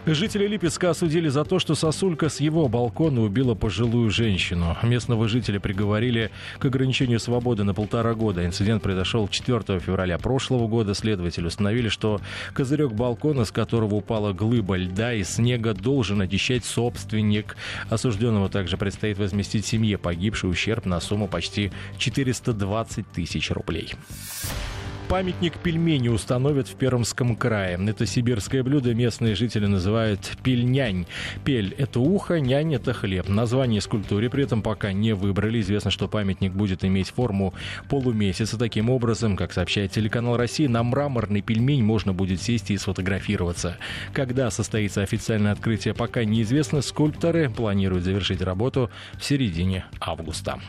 Жители 0.07 0.45
Липецка 0.47 0.91
осудили 0.91 1.29
за 1.29 1.43
то, 1.45 1.57
что 1.57 1.73
сосулька 1.73 2.29
с 2.29 2.39
его 2.39 2.67
балкона 2.67 3.21
убила 3.21 3.55
пожилую 3.55 4.11
женщину. 4.11 4.77
Местного 4.83 5.27
жителя 5.27 5.59
приговорили 5.59 6.29
к 6.59 6.65
ограничению 6.65 7.19
свободы 7.19 7.63
на 7.63 7.73
полтора 7.73 8.13
года. 8.13 8.45
Инцидент 8.45 8.83
произошел 8.83 9.27
4 9.27 9.79
февраля 9.79 10.19
прошлого 10.19 10.67
года. 10.67 10.93
Следователи 10.93 11.47
установили, 11.47 11.89
что 11.89 12.21
козырек 12.53 12.91
балкона, 12.91 13.45
с 13.45 13.51
которого 13.51 13.95
упала 13.95 14.31
глыба 14.31 14.77
льда 14.77 15.11
и 15.15 15.23
снега, 15.23 15.73
должен 15.73 16.21
очищать 16.21 16.65
собственник. 16.65 17.57
Осужденного 17.89 18.47
также 18.49 18.77
предстоит 18.77 19.17
возместить 19.17 19.65
семье 19.65 19.97
погибший 19.97 20.51
ущерб 20.51 20.85
на 20.85 20.99
сумму 20.99 21.27
почти 21.27 21.71
420 21.97 23.07
тысяч 23.11 23.49
рублей. 23.49 23.95
Памятник 25.07 25.59
пельмени 25.59 26.07
установят 26.07 26.67
в 26.67 26.75
Пермском 26.75 27.35
крае. 27.35 27.79
Это 27.87 28.07
сибирское 28.07 28.63
блюдо 28.63 28.95
местные 28.95 29.35
жители 29.35 29.67
называют 29.67 30.19
пельнянь. 30.43 31.05
Пель– 31.43 31.75
это 31.77 31.99
ухо, 31.99 32.39
нянь– 32.39 32.73
это 32.75 32.91
хлеб. 32.91 33.29
Название 33.29 33.81
скульптуре 33.81 34.31
при 34.31 34.45
этом 34.45 34.63
пока 34.63 34.93
не 34.93 35.13
выбрали. 35.13 35.61
Известно, 35.61 35.91
что 35.91 36.07
памятник 36.07 36.53
будет 36.53 36.83
иметь 36.83 37.09
форму 37.09 37.53
полумесяца. 37.87 38.57
Таким 38.57 38.89
образом, 38.89 39.37
как 39.37 39.53
сообщает 39.53 39.91
телеканал 39.91 40.37
России, 40.37 40.65
на 40.65 40.81
мраморный 40.83 41.41
пельмень 41.41 41.83
можно 41.83 42.11
будет 42.11 42.41
сесть 42.41 42.71
и 42.71 42.77
сфотографироваться. 42.77 43.77
Когда 44.11 44.49
состоится 44.49 45.03
официальное 45.03 45.51
открытие, 45.51 45.93
пока 45.93 46.25
неизвестно. 46.25 46.81
Скульпторы 46.81 47.49
планируют 47.49 48.05
завершить 48.05 48.41
работу 48.41 48.89
в 49.19 49.23
середине 49.23 49.85
августа. 49.99 50.59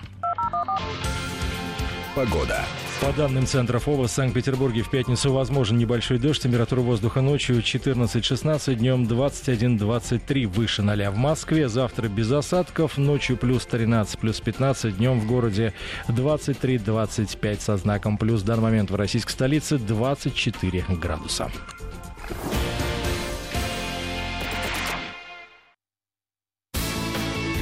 Погода. 2.16 2.64
По 3.02 3.12
данным 3.12 3.46
Центра 3.46 3.78
ФОВА, 3.78 4.08
в 4.08 4.10
Санкт-Петербурге 4.10 4.80
в 4.80 4.88
пятницу 4.88 5.30
возможен 5.34 5.76
небольшой 5.76 6.18
дождь. 6.18 6.42
Температура 6.42 6.80
воздуха 6.80 7.20
ночью 7.20 7.58
14-16, 7.58 8.74
днем 8.74 9.04
21-23 9.04 10.46
выше 10.46 10.80
0 10.80 11.10
в 11.10 11.18
Москве. 11.18 11.68
Завтра 11.68 12.08
без 12.08 12.32
осадков, 12.32 12.96
ночью 12.96 13.36
плюс 13.36 13.66
13, 13.66 14.18
плюс 14.18 14.40
15, 14.40 14.96
днем 14.96 15.20
в 15.20 15.26
городе 15.26 15.74
23-25 16.08 17.60
со 17.60 17.76
знаком 17.76 18.16
плюс. 18.16 18.40
В 18.40 18.46
данный 18.46 18.62
момент 18.62 18.90
в 18.90 18.94
российской 18.94 19.32
столице 19.32 19.76
24 19.76 20.86
градуса. 20.88 21.50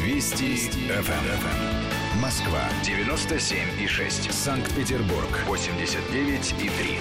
Вести. 0.05 0.55
ФМ. 0.55 1.74
Москва 2.21 2.63
97 2.85 3.81
и 3.81 3.87
6. 3.89 4.33
Санкт-Петербург 4.33 5.29
89 5.47 6.55
и 6.63 6.69
3. 6.69 6.99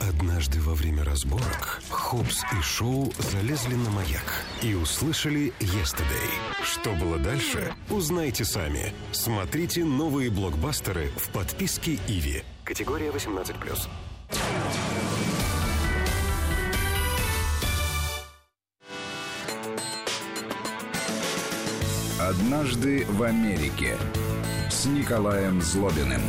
Однажды 0.00 0.60
во 0.60 0.74
время 0.74 1.02
разборок 1.02 1.80
Хопс 1.90 2.44
и 2.56 2.62
Шоу 2.62 3.12
залезли 3.18 3.74
на 3.74 3.90
маяк 3.90 4.44
и 4.62 4.74
услышали 4.74 5.52
«Yesterday». 5.58 6.30
Что 6.62 6.92
было 6.92 7.18
дальше, 7.18 7.74
узнайте 7.90 8.44
сами. 8.44 8.92
Смотрите 9.10 9.84
новые 9.84 10.30
блокбастеры 10.30 11.10
в 11.16 11.30
подписке 11.30 11.98
«Иви». 12.06 12.44
Категория 12.64 13.10
18+. 13.10 13.88
«Однажды 22.20 23.04
в 23.06 23.24
Америке» 23.24 23.96
с 24.70 24.86
Николаем 24.86 25.60
Злобиным. 25.60 26.22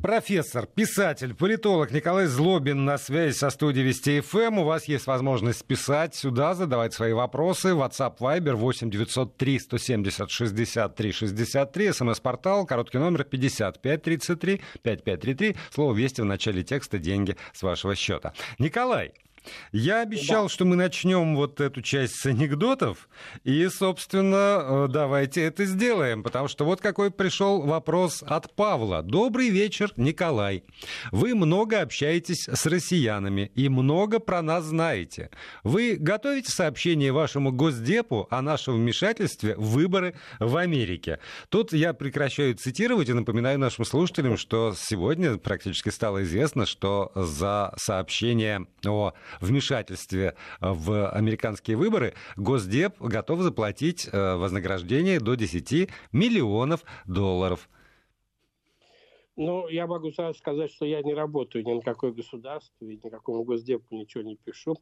Профессор, 0.00 0.64
писатель, 0.66 1.34
политолог 1.34 1.90
Николай 1.90 2.24
Злобин 2.24 2.86
на 2.86 2.96
связи 2.96 3.34
со 3.34 3.50
студией 3.50 3.86
Вести 3.86 4.20
ФМ. 4.20 4.60
У 4.60 4.64
вас 4.64 4.86
есть 4.86 5.06
возможность 5.06 5.62
писать 5.66 6.14
сюда, 6.14 6.54
задавать 6.54 6.94
свои 6.94 7.12
вопросы. 7.12 7.68
WhatsApp 7.68 8.16
Viber 8.18 8.54
8 8.54 8.90
903 8.90 9.58
170 9.58 10.30
63 10.30 11.12
63. 11.12 11.92
СМС-портал, 11.92 12.64
короткий 12.64 12.96
номер 12.96 13.24
5533 13.24 14.62
5533. 14.82 15.56
Слово 15.70 15.94
«Вести» 15.94 16.22
в 16.22 16.24
начале 16.24 16.62
текста 16.62 16.98
«Деньги 16.98 17.36
с 17.52 17.62
вашего 17.62 17.94
счета». 17.94 18.32
Николай, 18.58 19.12
Я 19.72 20.02
обещал, 20.02 20.44
да. 20.44 20.48
что 20.48 20.64
мы 20.64 20.76
начнем 20.76 21.36
вот 21.36 21.60
эту 21.60 21.82
часть 21.82 22.16
с 22.20 22.26
анекдотов, 22.26 23.08
и, 23.44 23.68
собственно, 23.68 24.86
э, 24.86 24.88
давайте 24.90 25.42
это 25.42 25.64
сделаем, 25.64 26.22
потому 26.22 26.48
что 26.48 26.64
вот 26.64 26.80
какой 26.80 27.10
пришел 27.10 27.62
вопрос 27.62 28.22
от 28.26 28.54
Павла. 28.54 29.02
Добрый 29.02 29.50
вечер, 29.50 29.92
Николай. 29.96 30.64
Вы 31.12 31.34
много 31.34 31.80
общаетесь 31.80 32.48
с 32.48 32.66
россиянами 32.66 33.50
и 33.54 33.68
много 33.68 34.20
про 34.20 34.42
нас 34.42 34.64
знаете. 34.64 35.30
Вы 35.62 35.96
готовите 35.98 36.50
сообщение 36.50 37.12
вашему 37.12 37.52
Госдепу 37.52 38.26
о 38.30 38.42
нашем 38.42 38.74
вмешательстве 38.76 39.56
в 39.56 39.70
выборы 39.70 40.14
в 40.38 40.56
Америке? 40.56 41.18
Тут 41.48 41.72
я 41.72 41.92
прекращаю 41.92 42.54
цитировать 42.54 43.08
и 43.08 43.12
напоминаю 43.12 43.58
нашим 43.58 43.84
слушателям, 43.84 44.36
что 44.36 44.74
сегодня 44.76 45.36
практически 45.36 45.90
стало 45.90 46.22
известно, 46.22 46.66
что 46.66 47.12
за 47.14 47.74
сообщение 47.76 48.66
о 48.86 49.12
вмешательстве 49.40 50.34
в 50.60 51.08
американские 51.10 51.76
выборы 51.76 52.14
Госдеп 52.36 53.00
готов 53.00 53.40
заплатить 53.40 54.08
э, 54.10 54.36
вознаграждение 54.36 55.20
до 55.20 55.34
10 55.34 55.90
миллионов 56.12 56.84
долларов. 57.06 57.68
Ну, 59.36 59.66
я 59.68 59.86
могу 59.86 60.12
сразу 60.12 60.38
сказать, 60.38 60.70
что 60.70 60.84
я 60.84 61.02
не 61.02 61.12
работаю 61.12 61.64
ни 61.64 61.72
на 61.72 61.80
какое 61.80 62.12
государство, 62.12 62.84
и 62.84 63.00
никакому 63.02 63.42
госдепу 63.42 63.96
ничего 63.96 64.22
не 64.22 64.36
пишу 64.36 64.76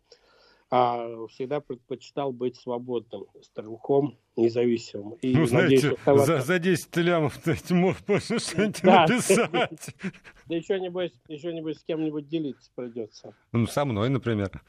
а 0.75 1.27
всегда 1.27 1.61
предпочитал 1.61 2.33
быть 2.33 2.57
свободным, 2.57 3.27
стрелком, 3.43 4.17
независимым. 4.37 5.19
И, 5.21 5.35
ну, 5.35 5.41
надеюсь, 5.41 5.51
знаете, 5.51 5.89
оставаться... 5.91 6.37
за, 6.39 6.41
за 6.41 6.59
10 6.59 6.97
лямов 6.97 7.37
ты 7.37 7.75
можешь 7.75 7.99
что-нибудь 8.43 8.81
да, 8.83 9.07
написать. 9.07 9.95
Да 10.47 10.55
еще 10.55 10.81
нибудь, 10.81 11.13
еще 11.29 11.53
нибудь 11.53 11.79
с 11.79 11.85
кем-нибудь 11.85 12.27
делиться 12.27 12.71
придется. 12.75 13.35
Ну, 13.53 13.67
со 13.67 13.85
мной, 13.85 14.09
например. 14.09 14.63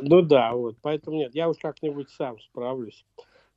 Ну 0.00 0.22
да, 0.22 0.52
вот, 0.52 0.76
поэтому 0.80 1.16
нет, 1.16 1.34
я 1.34 1.48
уж 1.48 1.56
как-нибудь 1.58 2.08
сам 2.10 2.38
справлюсь. 2.38 3.04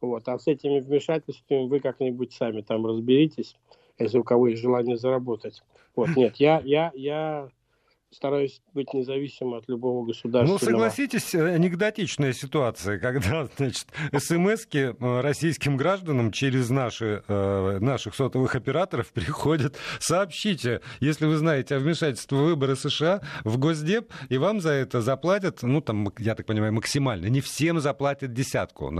Вот, 0.01 0.27
а 0.27 0.39
с 0.39 0.47
этими 0.47 0.79
вмешательствами 0.79 1.67
вы 1.67 1.81
как-нибудь 1.81 2.33
сами 2.33 2.61
там 2.61 2.83
разберитесь, 2.87 3.55
если 3.99 4.17
у 4.17 4.23
кого 4.23 4.47
есть 4.47 4.59
желание 4.59 4.97
заработать. 4.97 5.61
Вот, 5.95 6.09
нет, 6.15 6.37
я, 6.37 6.61
я, 6.65 6.91
я 6.95 7.49
стараюсь 8.11 8.61
быть 8.73 8.93
независимым 8.93 9.55
от 9.55 9.69
любого 9.69 10.05
государства. 10.05 10.53
Ну, 10.53 10.59
согласитесь, 10.59 11.33
э, 11.33 11.55
анекдотичная 11.55 12.33
ситуация, 12.33 12.99
когда, 12.99 13.47
значит, 13.57 13.87
смс 14.17 14.67
э, 14.73 15.21
российским 15.21 15.77
гражданам 15.77 16.31
через 16.31 16.69
наши, 16.69 17.23
э, 17.27 17.77
наших 17.79 18.15
сотовых 18.15 18.55
операторов 18.55 19.11
приходят. 19.13 19.77
Сообщите, 19.99 20.81
если 20.99 21.25
вы 21.25 21.37
знаете 21.37 21.75
о 21.75 21.79
вмешательстве 21.79 22.37
выборы 22.37 22.75
США 22.75 23.21
в 23.45 23.57
Госдеп, 23.57 24.11
и 24.29 24.37
вам 24.37 24.59
за 24.59 24.71
это 24.71 25.01
заплатят, 25.01 25.63
ну, 25.63 25.79
там, 25.79 26.11
я 26.19 26.35
так 26.35 26.45
понимаю, 26.45 26.73
максимально. 26.73 27.27
Не 27.27 27.39
всем 27.39 27.79
заплатят 27.79 28.33
десятку. 28.33 28.91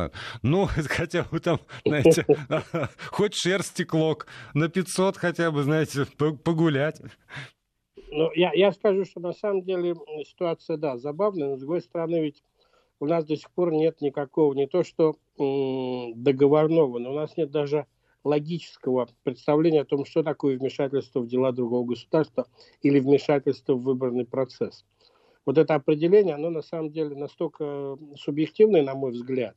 Ну, 0.41 0.69
хотя 0.87 1.23
бы 1.23 1.39
там, 1.39 1.59
знаете, 1.85 2.25
хоть 3.07 3.35
шерсти 3.35 3.83
клок 3.83 4.27
на 4.53 4.69
500 4.69 5.17
хотя 5.17 5.51
бы, 5.51 5.63
знаете, 5.63 6.05
погулять. 6.17 7.01
Ну, 8.11 8.29
я, 8.35 8.51
я 8.53 8.71
скажу, 8.73 9.05
что 9.05 9.19
на 9.19 9.33
самом 9.33 9.63
деле 9.63 9.95
ситуация, 10.25 10.77
да, 10.77 10.97
забавная, 10.97 11.49
но 11.49 11.55
с 11.55 11.59
другой 11.59 11.81
стороны, 11.81 12.21
ведь 12.21 12.43
у 12.99 13.05
нас 13.05 13.25
до 13.25 13.37
сих 13.37 13.51
пор 13.51 13.73
нет 13.73 14.01
никакого, 14.01 14.53
не 14.53 14.67
то 14.67 14.83
что 14.83 15.15
м- 15.39 16.21
договорного, 16.23 16.99
но 16.99 17.11
у 17.11 17.15
нас 17.15 17.37
нет 17.37 17.51
даже 17.51 17.87
логического 18.23 19.09
представления 19.23 19.81
о 19.81 19.85
том, 19.85 20.05
что 20.05 20.23
такое 20.23 20.57
вмешательство 20.57 21.21
в 21.21 21.27
дела 21.27 21.51
другого 21.53 21.85
государства 21.87 22.47
или 22.81 22.99
вмешательство 22.99 23.75
в 23.75 23.83
выборный 23.83 24.25
процесс. 24.25 24.85
Вот 25.45 25.57
это 25.57 25.75
определение, 25.75 26.35
оно 26.35 26.49
на 26.49 26.61
самом 26.61 26.91
деле 26.91 27.15
настолько 27.15 27.97
субъективное, 28.17 28.83
на 28.83 28.95
мой 28.95 29.11
взгляд, 29.11 29.55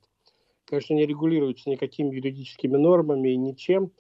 конечно, 0.67 0.95
не 0.95 1.07
регулируется 1.07 1.71
никакими 1.71 2.15
юридическими 2.15 2.77
нормами 2.77 3.31
и 3.31 3.37
ничем, 3.37 3.93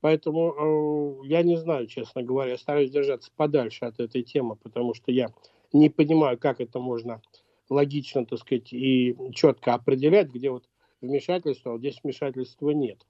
Поэтому 0.00 1.22
э, 1.22 1.26
я 1.26 1.42
не 1.42 1.56
знаю, 1.56 1.86
честно 1.86 2.22
говоря, 2.22 2.56
стараюсь 2.56 2.90
держаться 2.90 3.30
подальше 3.36 3.84
от 3.84 4.00
этой 4.00 4.22
темы, 4.22 4.56
потому 4.56 4.94
что 4.94 5.12
я 5.12 5.28
не 5.72 5.90
понимаю, 5.90 6.38
как 6.38 6.60
это 6.60 6.78
можно 6.78 7.20
логично, 7.68 8.24
так 8.24 8.38
сказать, 8.38 8.72
и 8.72 9.14
четко 9.34 9.74
определять, 9.74 10.28
где 10.28 10.50
вот 10.50 10.64
вмешательство, 11.02 11.74
а 11.74 11.78
здесь 11.78 12.00
вмешательства 12.02 12.70
нет. 12.70 13.06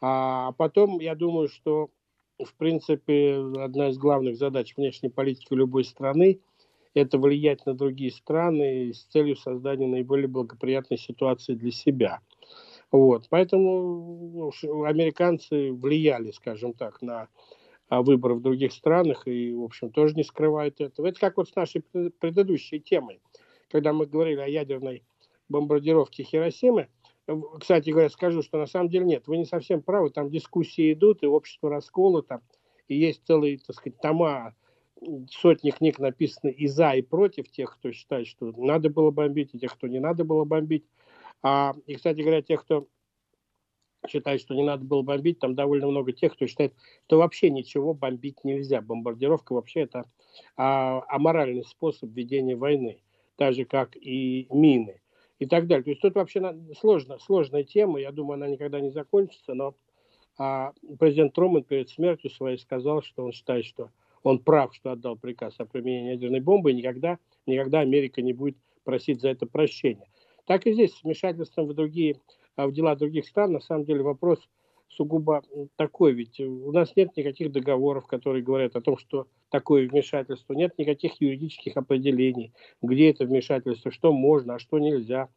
А 0.00 0.52
потом, 0.52 1.00
я 1.00 1.14
думаю, 1.14 1.48
что, 1.48 1.90
в 2.38 2.54
принципе, 2.54 3.36
одна 3.58 3.88
из 3.88 3.98
главных 3.98 4.36
задач 4.36 4.76
внешней 4.76 5.08
политики 5.08 5.54
любой 5.54 5.84
страны– 5.84 6.40
это 6.94 7.18
влиять 7.18 7.64
на 7.66 7.74
другие 7.74 8.10
страны 8.10 8.92
с 8.92 9.04
целью 9.04 9.36
создания 9.36 9.86
наиболее 9.86 10.28
благоприятной 10.28 10.98
ситуации 10.98 11.54
для 11.54 11.70
себя– 11.70 12.20
вот. 12.92 13.26
Поэтому 13.30 14.52
ну, 14.62 14.84
американцы 14.84 15.72
влияли, 15.72 16.30
скажем 16.32 16.74
так, 16.74 17.02
на 17.02 17.28
а, 17.88 18.02
выборы 18.02 18.34
в 18.34 18.40
других 18.40 18.72
странах 18.72 19.26
и, 19.26 19.52
в 19.52 19.62
общем, 19.62 19.90
тоже 19.90 20.14
не 20.14 20.24
скрывают 20.24 20.80
этого. 20.80 21.06
Это 21.06 21.20
как 21.20 21.36
вот 21.36 21.48
с 21.48 21.56
нашей 21.56 21.82
предыдущей 21.82 22.80
темой, 22.80 23.20
когда 23.70 23.92
мы 23.92 24.06
говорили 24.06 24.40
о 24.40 24.48
ядерной 24.48 25.02
бомбардировке 25.48 26.22
Хиросимы. 26.22 26.88
Кстати 27.60 27.90
говоря, 27.90 28.08
скажу, 28.08 28.42
что 28.42 28.58
на 28.58 28.66
самом 28.66 28.88
деле 28.88 29.04
нет, 29.04 29.26
вы 29.26 29.36
не 29.36 29.44
совсем 29.44 29.82
правы, 29.82 30.10
там 30.10 30.30
дискуссии 30.30 30.92
идут, 30.92 31.22
и 31.22 31.26
общество 31.26 31.70
расколото, 31.70 32.40
и 32.88 32.96
есть 32.96 33.24
целые, 33.24 33.58
так 33.58 33.76
сказать, 33.76 34.00
тома, 34.00 34.54
сотни 35.30 35.70
книг 35.70 35.98
написаны 35.98 36.50
и 36.50 36.66
за, 36.66 36.92
и 36.92 37.02
против 37.02 37.48
тех, 37.50 37.76
кто 37.76 37.92
считает, 37.92 38.26
что 38.26 38.52
надо 38.56 38.90
было 38.90 39.10
бомбить, 39.10 39.50
и 39.54 39.58
тех, 39.58 39.74
кто 39.74 39.86
не 39.86 40.00
надо 40.00 40.24
было 40.24 40.44
бомбить. 40.44 40.84
А, 41.42 41.74
и, 41.86 41.94
кстати 41.94 42.20
говоря, 42.20 42.42
тех, 42.42 42.62
кто 42.62 42.86
считает, 44.08 44.40
что 44.40 44.54
не 44.54 44.62
надо 44.62 44.84
было 44.84 45.02
бомбить, 45.02 45.38
там 45.38 45.54
довольно 45.54 45.86
много 45.86 46.12
тех, 46.12 46.32
кто 46.34 46.46
считает, 46.46 46.74
что 47.06 47.18
вообще 47.18 47.50
ничего 47.50 47.94
бомбить 47.94 48.44
нельзя. 48.44 48.80
Бомбардировка 48.80 49.52
вообще 49.52 49.80
это 49.80 50.04
а, 50.56 51.02
аморальный 51.08 51.64
способ 51.64 52.10
ведения 52.10 52.56
войны, 52.56 53.02
так 53.36 53.54
же, 53.54 53.64
как 53.64 53.96
и 53.96 54.46
мины 54.50 55.00
и 55.38 55.46
так 55.46 55.66
далее. 55.66 55.84
То 55.84 55.90
есть 55.90 56.02
тут 56.02 56.14
вообще 56.14 56.54
сложно, 56.78 57.18
сложная 57.18 57.64
тема, 57.64 58.00
я 58.00 58.12
думаю, 58.12 58.34
она 58.34 58.48
никогда 58.48 58.80
не 58.80 58.90
закончится, 58.90 59.54
но 59.54 59.74
а, 60.38 60.72
президент 60.98 61.34
Трумэн 61.34 61.64
перед 61.64 61.90
смертью 61.90 62.30
своей 62.30 62.58
сказал, 62.58 63.02
что 63.02 63.24
он 63.24 63.32
считает, 63.32 63.64
что 63.64 63.90
он 64.22 64.38
прав, 64.38 64.74
что 64.74 64.92
отдал 64.92 65.16
приказ 65.16 65.54
о 65.58 65.64
применении 65.64 66.12
ядерной 66.12 66.40
бомбы, 66.40 66.70
и 66.70 66.74
никогда, 66.74 67.18
никогда 67.46 67.80
Америка 67.80 68.22
не 68.22 68.32
будет 68.32 68.56
просить 68.84 69.20
за 69.20 69.30
это 69.30 69.46
прощения. 69.46 70.08
Так 70.50 70.66
и 70.66 70.72
здесь 70.72 70.96
с 70.96 71.04
вмешательством 71.04 71.68
в 71.68 71.74
другие, 71.74 72.16
а, 72.56 72.66
в 72.66 72.72
дела 72.72 72.96
других 72.96 73.24
стран, 73.24 73.52
на 73.52 73.60
самом 73.60 73.84
деле 73.84 74.02
вопрос 74.02 74.40
сугубо 74.88 75.44
такой, 75.76 76.12
ведь 76.12 76.40
у 76.40 76.72
нас 76.72 76.96
нет 76.96 77.16
никаких 77.16 77.52
договоров, 77.52 78.08
которые 78.08 78.42
говорят 78.42 78.74
о 78.74 78.80
том, 78.80 78.98
что 78.98 79.28
такое 79.48 79.88
вмешательство, 79.88 80.52
нет 80.54 80.76
никаких 80.76 81.20
юридических 81.20 81.76
определений, 81.76 82.52
где 82.82 83.10
это 83.10 83.26
вмешательство, 83.26 83.92
что 83.92 84.12
можно, 84.12 84.56
а 84.56 84.58
что 84.58 84.80
нельзя. 84.80 85.28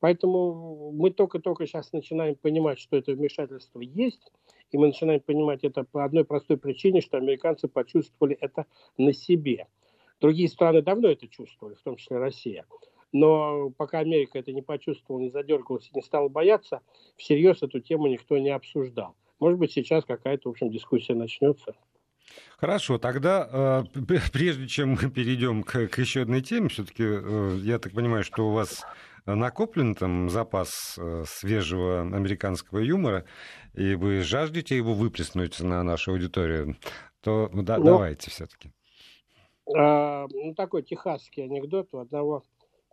Поэтому 0.00 0.90
мы 0.90 1.12
только-только 1.12 1.64
сейчас 1.64 1.92
начинаем 1.92 2.34
понимать, 2.34 2.80
что 2.80 2.96
это 2.96 3.12
вмешательство 3.12 3.80
есть, 3.80 4.32
и 4.72 4.76
мы 4.76 4.88
начинаем 4.88 5.20
понимать 5.20 5.62
это 5.62 5.84
по 5.84 6.04
одной 6.04 6.24
простой 6.24 6.56
причине, 6.56 7.00
что 7.00 7.16
американцы 7.16 7.68
почувствовали 7.68 8.36
это 8.40 8.66
на 8.96 9.12
себе. 9.12 9.68
Другие 10.20 10.48
страны 10.48 10.82
давно 10.82 11.10
это 11.10 11.28
чувствовали, 11.28 11.76
в 11.76 11.82
том 11.82 11.94
числе 11.94 12.18
Россия. 12.18 12.66
Но 13.12 13.70
пока 13.70 14.00
Америка 14.00 14.38
это 14.38 14.52
не 14.52 14.62
почувствовала, 14.62 15.22
не 15.22 15.30
задергалась, 15.30 15.90
не 15.94 16.02
стала 16.02 16.28
бояться, 16.28 16.82
всерьез 17.16 17.62
эту 17.62 17.80
тему 17.80 18.06
никто 18.06 18.36
не 18.38 18.50
обсуждал. 18.50 19.16
Может 19.40 19.58
быть, 19.58 19.72
сейчас 19.72 20.04
какая-то, 20.04 20.48
в 20.48 20.52
общем, 20.52 20.70
дискуссия 20.70 21.14
начнется. 21.14 21.74
Хорошо, 22.58 22.98
тогда 22.98 23.84
э, 23.94 24.00
прежде 24.32 24.66
чем 24.66 24.90
мы 25.00 25.10
перейдем 25.10 25.62
к, 25.62 25.88
к 25.88 25.98
еще 25.98 26.22
одной 26.22 26.42
теме, 26.42 26.68
все-таки 26.68 27.04
э, 27.04 27.58
я 27.62 27.78
так 27.78 27.92
понимаю, 27.92 28.24
что 28.24 28.48
у 28.48 28.52
вас 28.52 28.84
накоплен 29.24 29.94
там 29.94 30.28
запас 30.28 30.98
э, 30.98 31.24
свежего 31.26 32.00
американского 32.00 32.78
юмора, 32.78 33.24
и 33.74 33.94
вы 33.94 34.20
жаждете 34.22 34.76
его 34.76 34.94
выплеснуть 34.94 35.60
на 35.60 35.82
нашу 35.82 36.12
аудиторию, 36.12 36.76
то 37.22 37.50
да, 37.52 37.78
ну, 37.78 37.84
давайте 37.84 38.30
все-таки. 38.30 38.70
Э, 39.76 40.26
ну, 40.30 40.54
такой 40.54 40.82
техасский 40.82 41.44
анекдот 41.44 41.88
у 41.92 41.98
одного 41.98 42.44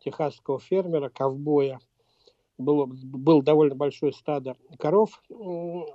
техасского 0.05 0.59
фермера, 0.59 1.09
ковбоя. 1.09 1.79
Было, 2.57 2.85
было 2.85 3.43
довольно 3.43 3.75
большое 3.75 4.13
стадо 4.13 4.55
коров, 4.79 5.21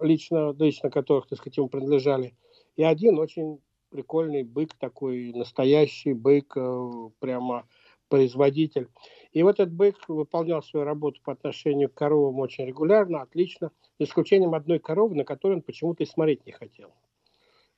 лично, 0.03 0.55
лично 0.59 0.91
которых, 0.91 1.27
так 1.27 1.39
сказать, 1.39 1.57
ему 1.57 1.69
принадлежали. 1.69 2.35
И 2.77 2.83
один 2.83 3.19
очень 3.19 3.61
прикольный 3.89 4.43
бык 4.43 4.75
такой, 4.75 5.33
настоящий 5.33 6.13
бык, 6.13 6.55
э, 6.57 6.91
прямо 7.19 7.67
производитель. 8.09 8.89
И 9.33 9.43
вот 9.43 9.61
этот 9.61 9.73
бык 9.73 9.97
выполнял 10.09 10.63
свою 10.63 10.85
работу 10.85 11.21
по 11.25 11.33
отношению 11.33 11.89
к 11.89 11.95
коровам 11.95 12.41
очень 12.41 12.67
регулярно, 12.67 13.23
отлично, 13.23 13.71
за 13.99 14.05
исключением 14.05 14.55
одной 14.55 14.81
коровы, 14.81 15.15
на 15.15 15.25
которую 15.25 15.59
он 15.59 15.63
почему-то 15.63 16.03
и 16.03 16.07
смотреть 16.07 16.45
не 16.45 16.53
хотел. 16.53 16.93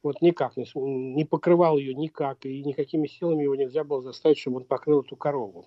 Вот 0.02 0.20
никак, 0.20 0.54
не 0.56 1.24
покрывал 1.24 1.78
ее 1.78 1.94
никак, 1.94 2.44
и 2.44 2.64
никакими 2.64 3.06
силами 3.06 3.44
его 3.44 3.54
нельзя 3.54 3.84
было 3.84 4.02
заставить, 4.02 4.38
чтобы 4.38 4.56
он 4.58 4.64
покрыл 4.64 5.02
эту 5.02 5.14
корову. 5.16 5.66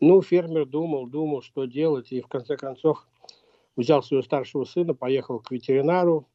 Ну, 0.00 0.22
фермер 0.22 0.64
думал, 0.64 1.06
думал, 1.06 1.42
что 1.42 1.66
делать, 1.66 2.10
и 2.10 2.22
в 2.22 2.26
конце 2.26 2.56
концов 2.56 3.06
взял 3.76 4.02
своего 4.02 4.22
старшего 4.22 4.64
сына, 4.64 4.94
поехал 4.94 5.40
к 5.40 5.50
ветеринару, 5.50 6.26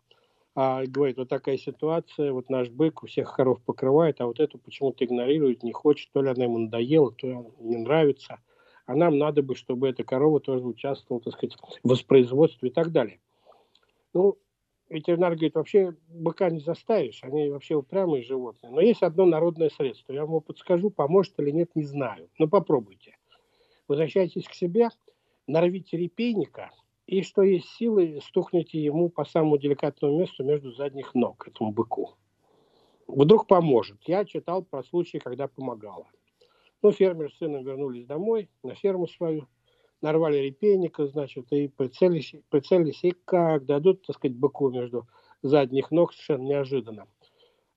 а, 0.53 0.85
говорит, 0.85 1.17
вот 1.17 1.29
такая 1.29 1.57
ситуация, 1.57 2.31
вот 2.31 2.49
наш 2.49 2.69
бык 2.69 3.03
у 3.03 3.07
всех 3.07 3.35
коров 3.35 3.59
покрывает, 3.61 4.21
а 4.21 4.27
вот 4.27 4.39
эту 4.39 4.59
почему-то 4.59 5.03
игнорирует, 5.03 5.63
не 5.63 5.73
хочет, 5.73 6.11
то 6.11 6.21
ли 6.21 6.29
она 6.29 6.43
ему 6.43 6.59
надоела, 6.59 7.11
то 7.11 7.27
ли 7.27 7.33
она 7.33 7.49
не 7.59 7.77
нравится, 7.77 8.39
а 8.85 8.95
нам 8.95 9.17
надо 9.17 9.41
бы, 9.41 9.55
чтобы 9.55 9.89
эта 9.89 10.03
корова 10.03 10.39
тоже 10.39 10.63
участвовала, 10.63 11.23
так 11.23 11.33
сказать, 11.33 11.57
в 11.83 11.89
воспроизводстве 11.89 12.69
и 12.69 12.71
так 12.71 12.91
далее. 12.91 13.19
Ну, 14.13 14.37
ветеринар 14.89 15.31
говорит, 15.31 15.55
вообще 15.55 15.95
быка 16.07 16.51
не 16.51 16.59
заставишь, 16.59 17.23
они 17.23 17.49
вообще 17.49 17.75
упрямые 17.75 18.23
животные. 18.23 18.71
Но 18.71 18.79
есть 18.79 19.01
одно 19.01 19.25
народное 19.25 19.69
средство, 19.69 20.13
я 20.13 20.21
вам 20.21 20.29
его 20.29 20.39
подскажу, 20.39 20.91
поможет 20.91 21.33
или 21.39 21.49
нет, 21.49 21.71
не 21.75 21.83
знаю. 21.83 22.29
Но 22.37 22.47
попробуйте. 22.47 23.17
Возвращайтесь 23.87 24.47
к 24.47 24.53
себе, 24.53 24.89
нарвите 25.47 25.97
репейника– 25.97 26.71
и 27.07 27.21
что 27.21 27.43
есть 27.43 27.69
силы, 27.75 28.19
стукните 28.21 28.79
ему 28.79 29.09
по 29.09 29.25
самому 29.25 29.57
деликатному 29.57 30.19
месту 30.19 30.43
между 30.43 30.71
задних 30.71 31.13
ног, 31.13 31.47
этому 31.47 31.71
быку. 31.71 32.15
Вдруг 33.07 33.47
поможет. 33.47 33.97
Я 34.07 34.25
читал 34.25 34.63
про 34.63 34.83
случаи, 34.83 35.19
когда 35.19 35.47
помогало. 35.47 36.07
Ну, 36.81 36.91
фермер 36.91 37.31
с 37.31 37.37
сыном 37.37 37.63
вернулись 37.63 38.07
домой, 38.07 38.49
на 38.63 38.73
ферму 38.73 39.07
свою, 39.07 39.47
нарвали 40.01 40.37
репейника, 40.37 41.05
значит, 41.07 41.51
и 41.51 41.67
прицелились, 41.67 42.35
прицелились 42.49 43.03
и 43.03 43.11
как 43.25 43.65
дадут, 43.65 44.01
так 44.05 44.15
сказать, 44.15 44.35
быку 44.35 44.71
между 44.71 45.07
задних 45.43 45.91
ног 45.91 46.13
совершенно 46.13 46.43
неожиданно. 46.43 47.07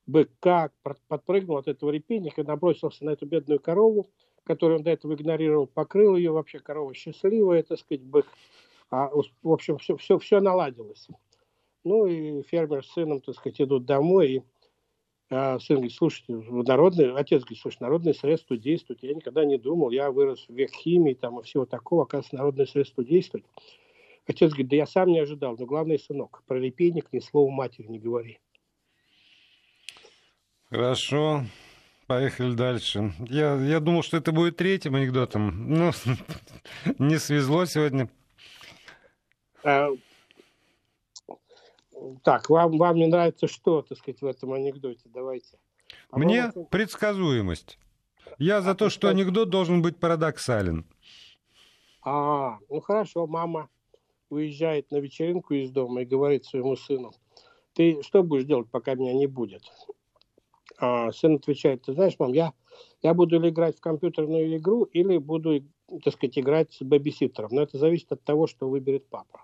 Бык 0.06 0.30
как 0.40 0.72
подпрыгнул 1.08 1.58
от 1.58 1.68
этого 1.68 1.90
репейника, 1.90 2.42
набросился 2.42 3.04
на 3.04 3.10
эту 3.10 3.26
бедную 3.26 3.60
корову, 3.60 4.10
которую 4.48 4.78
он 4.78 4.82
до 4.82 4.90
этого 4.90 5.14
игнорировал, 5.14 5.66
покрыл 5.66 6.16
ее, 6.16 6.32
вообще 6.32 6.58
корова 6.58 6.94
счастливая, 6.94 7.62
так 7.62 7.78
сказать, 7.78 8.02
бык 8.02 8.26
а, 8.90 9.10
в 9.42 9.52
общем, 9.52 9.76
все, 9.76 9.96
все, 9.98 10.18
все 10.18 10.40
наладилось. 10.40 11.08
Ну 11.84 12.06
и 12.06 12.42
фермер 12.42 12.82
с 12.82 12.92
сыном, 12.92 13.20
так 13.20 13.34
сказать, 13.34 13.60
идут 13.60 13.84
домой, 13.84 14.30
и 14.30 14.42
а 15.30 15.58
сын 15.58 15.76
говорит, 15.76 15.92
слушайте, 15.92 16.32
народные, 16.32 17.14
отец 17.14 17.42
говорит, 17.42 17.58
слушай, 17.58 17.76
народные 17.80 18.14
средства 18.14 18.56
действуют. 18.56 19.02
Я 19.02 19.12
никогда 19.12 19.44
не 19.44 19.58
думал, 19.58 19.90
я 19.90 20.10
вырос 20.10 20.46
в 20.48 20.54
век 20.54 20.70
химии 20.70 21.12
там, 21.12 21.38
и 21.38 21.42
всего 21.42 21.66
такого, 21.66 22.04
оказывается, 22.04 22.36
народные 22.36 22.66
средства 22.66 23.04
действуют. 23.04 23.44
Отец 24.26 24.50
говорит, 24.50 24.68
да 24.68 24.76
я 24.76 24.86
сам 24.86 25.08
не 25.08 25.18
ожидал, 25.18 25.54
но 25.58 25.66
главное, 25.66 25.98
сынок, 25.98 26.42
про 26.46 26.58
репейник 26.58 27.12
ни 27.12 27.18
слова 27.18 27.50
матери 27.50 27.86
не 27.88 27.98
говори. 27.98 28.38
Хорошо, 30.70 31.42
поехали 32.08 32.54
дальше. 32.54 33.12
Я, 33.28 33.54
я 33.54 33.78
думал, 33.78 34.02
что 34.02 34.16
это 34.16 34.32
будет 34.32 34.56
третьим 34.56 34.96
анекдотом, 34.96 35.68
но 35.68 35.92
не 36.98 37.18
свезло 37.18 37.66
сегодня. 37.66 38.10
А, 39.62 39.90
так, 42.24 42.48
вам, 42.50 42.78
вам 42.78 42.96
не 42.96 43.06
нравится 43.06 43.46
что, 43.46 43.82
так 43.82 43.98
сказать, 43.98 44.20
в 44.20 44.26
этом 44.26 44.52
анекдоте? 44.54 45.02
Давайте. 45.04 45.58
А 46.10 46.18
Мне 46.18 46.38
это... 46.48 46.64
предсказуемость. 46.64 47.78
Я 48.38 48.62
за 48.62 48.70
а, 48.70 48.74
то, 48.74 48.88
что 48.88 49.08
анекдот 49.08 49.50
должен 49.50 49.82
быть 49.82 49.98
парадоксален. 49.98 50.86
А, 52.02 52.58
ну 52.70 52.80
хорошо, 52.80 53.26
мама 53.26 53.68
уезжает 54.30 54.90
на 54.90 54.96
вечеринку 54.96 55.54
из 55.54 55.70
дома 55.70 56.02
и 56.02 56.06
говорит 56.06 56.44
своему 56.44 56.76
сыну, 56.76 57.12
ты 57.74 58.02
что 58.02 58.22
будешь 58.22 58.44
делать, 58.44 58.70
пока 58.70 58.94
меня 58.94 59.12
не 59.12 59.26
будет? 59.26 59.62
А 60.78 61.10
сын 61.10 61.36
отвечает, 61.36 61.82
ты 61.82 61.92
знаешь, 61.92 62.14
мам, 62.18 62.32
я, 62.32 62.52
я 63.02 63.12
буду 63.12 63.40
ли 63.40 63.48
играть 63.48 63.76
в 63.76 63.80
компьютерную 63.80 64.56
игру 64.56 64.84
или 64.84 65.18
буду, 65.18 65.64
так 66.04 66.14
сказать, 66.14 66.38
играть 66.38 66.72
с 66.72 66.82
бэбиситером. 66.82 67.50
Но 67.52 67.62
это 67.62 67.78
зависит 67.78 68.12
от 68.12 68.22
того, 68.22 68.46
что 68.46 68.68
выберет 68.68 69.08
папа. 69.08 69.42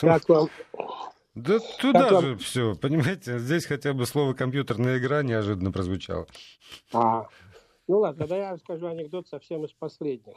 Как 0.00 0.28
вам? 0.28 0.48
Да 1.34 1.58
туда 1.80 2.08
как 2.08 2.20
же 2.22 2.28
вам... 2.28 2.38
все, 2.38 2.74
понимаете, 2.76 3.38
здесь 3.38 3.66
хотя 3.66 3.92
бы 3.92 4.06
слово 4.06 4.32
компьютерная 4.32 4.98
игра 4.98 5.22
неожиданно 5.22 5.70
прозвучало. 5.70 6.26
А, 6.94 7.28
ну 7.86 7.98
ладно, 7.98 8.20
тогда 8.20 8.36
я 8.36 8.52
расскажу 8.52 8.86
анекдот 8.86 9.28
совсем 9.28 9.64
из 9.64 9.72
последних. 9.72 10.36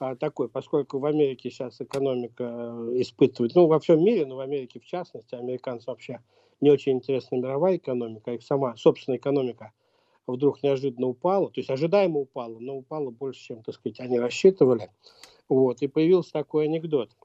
А, 0.00 0.16
такой, 0.16 0.48
поскольку 0.48 0.98
в 0.98 1.04
Америке 1.04 1.50
сейчас 1.50 1.80
экономика 1.80 2.44
э, 2.44 3.00
испытывает, 3.00 3.54
ну, 3.54 3.66
во 3.66 3.78
всем 3.78 4.02
мире, 4.02 4.26
но 4.26 4.36
в 4.36 4.40
Америке 4.40 4.80
в 4.80 4.84
частности, 4.84 5.34
американцам 5.34 5.92
вообще 5.92 6.20
не 6.60 6.70
очень 6.70 6.92
интересна 6.92 7.36
мировая 7.36 7.76
экономика, 7.76 8.32
их 8.32 8.42
сама 8.42 8.74
собственная 8.76 9.18
экономика 9.18 9.72
вдруг 10.26 10.62
неожиданно 10.62 11.06
упала, 11.06 11.50
то 11.50 11.60
есть 11.60 11.70
ожидаемо 11.70 12.20
упала, 12.20 12.58
но 12.58 12.76
упала 12.76 13.10
больше, 13.10 13.40
чем, 13.40 13.62
так 13.62 13.74
сказать, 13.74 14.00
они 14.00 14.18
рассчитывали. 14.18 14.90
Вот, 15.48 15.82
и 15.82 15.86
появился 15.86 16.32
такой 16.32 16.64
анекдот– 16.64 17.10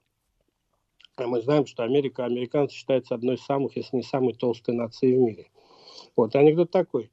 а 1.16 1.26
мы 1.26 1.40
знаем, 1.40 1.64
что 1.64 1.82
Америка, 1.82 2.26
американцы 2.26 2.74
считаются 2.74 3.14
одной 3.14 3.36
из 3.36 3.42
самых, 3.42 3.74
если 3.76 3.96
не 3.96 4.02
самой 4.02 4.34
толстой 4.34 4.74
нацией 4.74 5.16
в 5.16 5.20
мире. 5.20 5.46
Вот 6.14 6.36
анекдот 6.36 6.70
такой. 6.70 7.10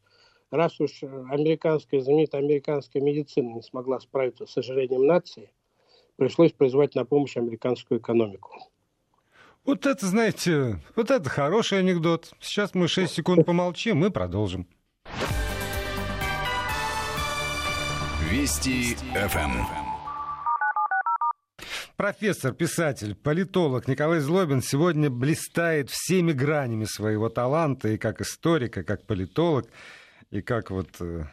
Раз 0.53 0.79
уж 0.79 1.01
американская, 1.01 1.99
знаменитая 1.99 2.43
американская 2.43 3.01
медицина 3.01 3.55
не 3.55 3.63
смогла 3.63 3.99
справиться 3.99 4.45
с 4.45 4.55
ожирением 4.55 5.07
нации, 5.07 5.49
пришлось 6.15 6.51
призвать 6.51 6.93
на 6.93 7.05
помощь 7.05 7.35
американскую 7.37 7.99
экономику. 7.99 8.51
Вот 9.65 9.87
это, 9.87 10.05
знаете, 10.05 10.79
вот 10.95 11.09
это 11.09 11.27
хороший 11.27 11.79
анекдот. 11.79 12.33
Сейчас 12.39 12.75
мы 12.75 12.87
6 12.87 13.11
секунд 13.11 13.47
помолчим 13.47 14.05
и 14.05 14.11
продолжим. 14.11 14.67
Вести 18.29 18.93
ФМ 19.15 19.83
профессор, 21.95 22.53
писатель, 22.53 23.15
политолог 23.15 23.87
Николай 23.87 24.19
Злобин 24.19 24.61
сегодня 24.61 25.09
блистает 25.09 25.89
всеми 25.89 26.31
гранями 26.31 26.83
своего 26.83 27.29
таланта 27.29 27.87
и 27.87 27.97
как 27.97 28.19
историк, 28.21 28.77
и 28.77 28.83
как 28.83 29.05
политолог, 29.05 29.67
и 30.33 30.41
как 30.41 30.71
вот 30.71 30.89
э, 30.99 31.25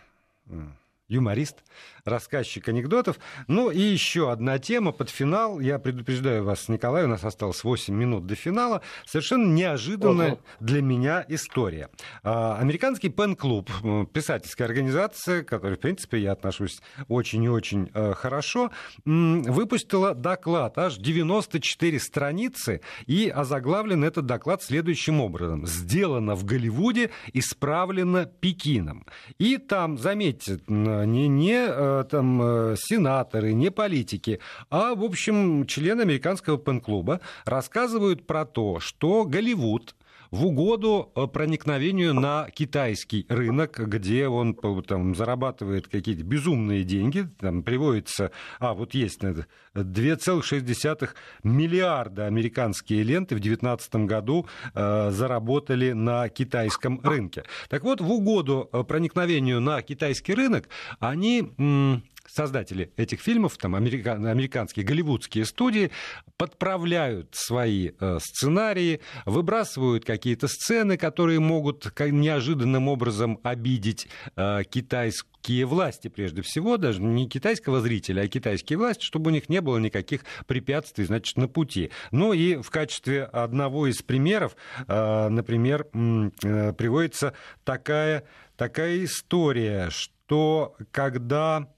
э, 0.51 0.67
юморист 1.11 1.63
рассказчик 2.05 2.69
анекдотов. 2.69 3.19
Ну 3.47 3.71
и 3.71 3.81
еще 3.81 4.33
одна 4.33 4.59
тема 4.59 4.93
под 4.93 5.11
финал. 5.11 5.61
Я 5.61 5.79
предупреждаю 5.79 6.45
вас, 6.45 6.69
Николай, 6.69 7.05
у 7.05 7.09
нас 7.09 7.25
осталось 7.25 7.63
8 7.65 7.95
минут 7.95 8.27
до 8.27 8.35
финала. 8.35 8.81
Совершенно 9.05 9.53
неожиданная 9.53 10.33
угу. 10.33 10.41
для 10.61 10.83
меня 10.83 11.25
история. 11.29 11.91
А, 12.23 12.57
американский 12.59 13.09
пен-клуб, 13.09 13.71
писательская 14.13 14.67
организация, 14.67 15.43
к 15.43 15.49
которой, 15.49 15.77
в 15.77 15.81
принципе, 15.81 16.19
я 16.19 16.33
отношусь 16.33 16.81
очень 17.09 17.45
и 17.45 17.49
очень 17.49 17.91
э, 17.93 18.15
хорошо, 18.15 18.71
выпустила 19.05 20.15
доклад, 20.15 20.79
аж 20.79 20.97
94 20.97 21.99
страницы, 22.01 22.81
и 23.07 23.29
озаглавлен 23.29 24.05
этот 24.05 24.27
доклад 24.27 24.63
следующим 24.63 25.21
образом. 25.21 25.67
«Сделано 25.67 26.35
в 26.35 26.45
Голливуде, 26.45 27.11
исправлено 27.33 28.27
Пекином». 28.27 29.07
И 29.39 29.57
там, 29.59 29.99
заметьте, 29.99 30.61
не, 31.05 31.29
не 31.29 31.67
э, 31.69 32.05
там 32.11 32.43
э, 32.43 32.77
сенаторы, 32.79 33.53
не 33.53 33.71
политики, 33.71 34.41
а, 34.71 34.95
в 34.95 35.05
общем, 35.05 35.67
члены 35.67 36.03
американского 36.03 36.59
пен-клуба 36.59 37.21
рассказывают 37.45 38.27
про 38.27 38.45
то, 38.45 38.81
что 38.81 39.25
Голливуд 39.25 39.95
в 40.31 40.47
угоду 40.47 41.11
э, 41.15 41.27
проникновению 41.27 42.15
на 42.15 42.49
китайский 42.51 43.27
рынок, 43.29 43.79
где 43.79 44.29
он 44.29 44.55
там, 44.87 45.15
зарабатывает 45.15 45.89
какие-то 45.89 46.23
безумные 46.25 46.85
деньги, 46.85 47.29
там 47.39 47.63
приводится, 47.63 48.31
а 48.59 48.75
вот 48.75 48.95
есть 48.95 49.21
2,6 49.23 51.09
миллиарда 51.43 52.27
американские 52.27 53.03
ленты 53.03 53.35
в 53.35 53.41
2019 53.41 53.95
году 54.07 54.47
э, 54.75 55.11
заработали 55.11 55.93
на 55.93 56.29
китайском 56.29 57.01
рынке. 57.03 57.45
Так 57.69 57.83
вот, 57.83 58.01
в 58.01 58.11
угоду 58.11 58.69
э, 58.73 58.85
проникновению 58.85 59.61
на 59.61 59.83
китайский 59.83 60.35
рынок 60.35 60.69
они 61.01 62.03
создатели 62.35 62.93
этих 62.97 63.21
фильмов, 63.21 63.57
там 63.57 63.75
американ, 63.75 64.25
американские 64.27 64.85
голливудские 64.85 65.45
студии, 65.45 65.91
подправляют 66.37 67.35
свои 67.35 67.91
э, 67.99 68.19
сценарии, 68.21 69.01
выбрасывают 69.27 70.05
какие-то 70.05 70.49
сцены, 70.49 70.97
которые 70.97 71.41
могут 71.41 71.93
неожиданным 71.99 72.89
образом 72.89 73.41
обидеть 73.43 74.09
э, 74.37 74.63
китайские 74.69 75.67
власти, 75.67 76.09
прежде 76.09 76.43
всего, 76.43 76.77
даже 76.77 77.03
не 77.03 77.29
китайского 77.29 77.81
зрителя, 77.81 78.23
а 78.23 78.29
китайские 78.29 78.79
власти, 78.79 79.05
чтобы 79.05 79.31
у 79.31 79.33
них 79.33 79.49
не 79.49 79.61
было 79.61 79.79
никаких 79.79 80.25
препятствий, 80.47 81.05
значит, 81.05 81.37
на 81.37 81.49
пути. 81.49 81.91
Ну 82.11 82.33
и 82.33 82.57
в 82.57 82.71
качестве 82.71 83.25
одного 83.25 83.87
из 83.87 84.03
примеров, 84.03 84.57
э, 84.87 85.29
например, 85.29 85.87
э, 85.93 86.73
приводится 86.73 87.35
такая, 87.65 88.25
такая 88.57 89.05
история, 89.05 89.91
что 89.91 90.77
когда 90.91 91.69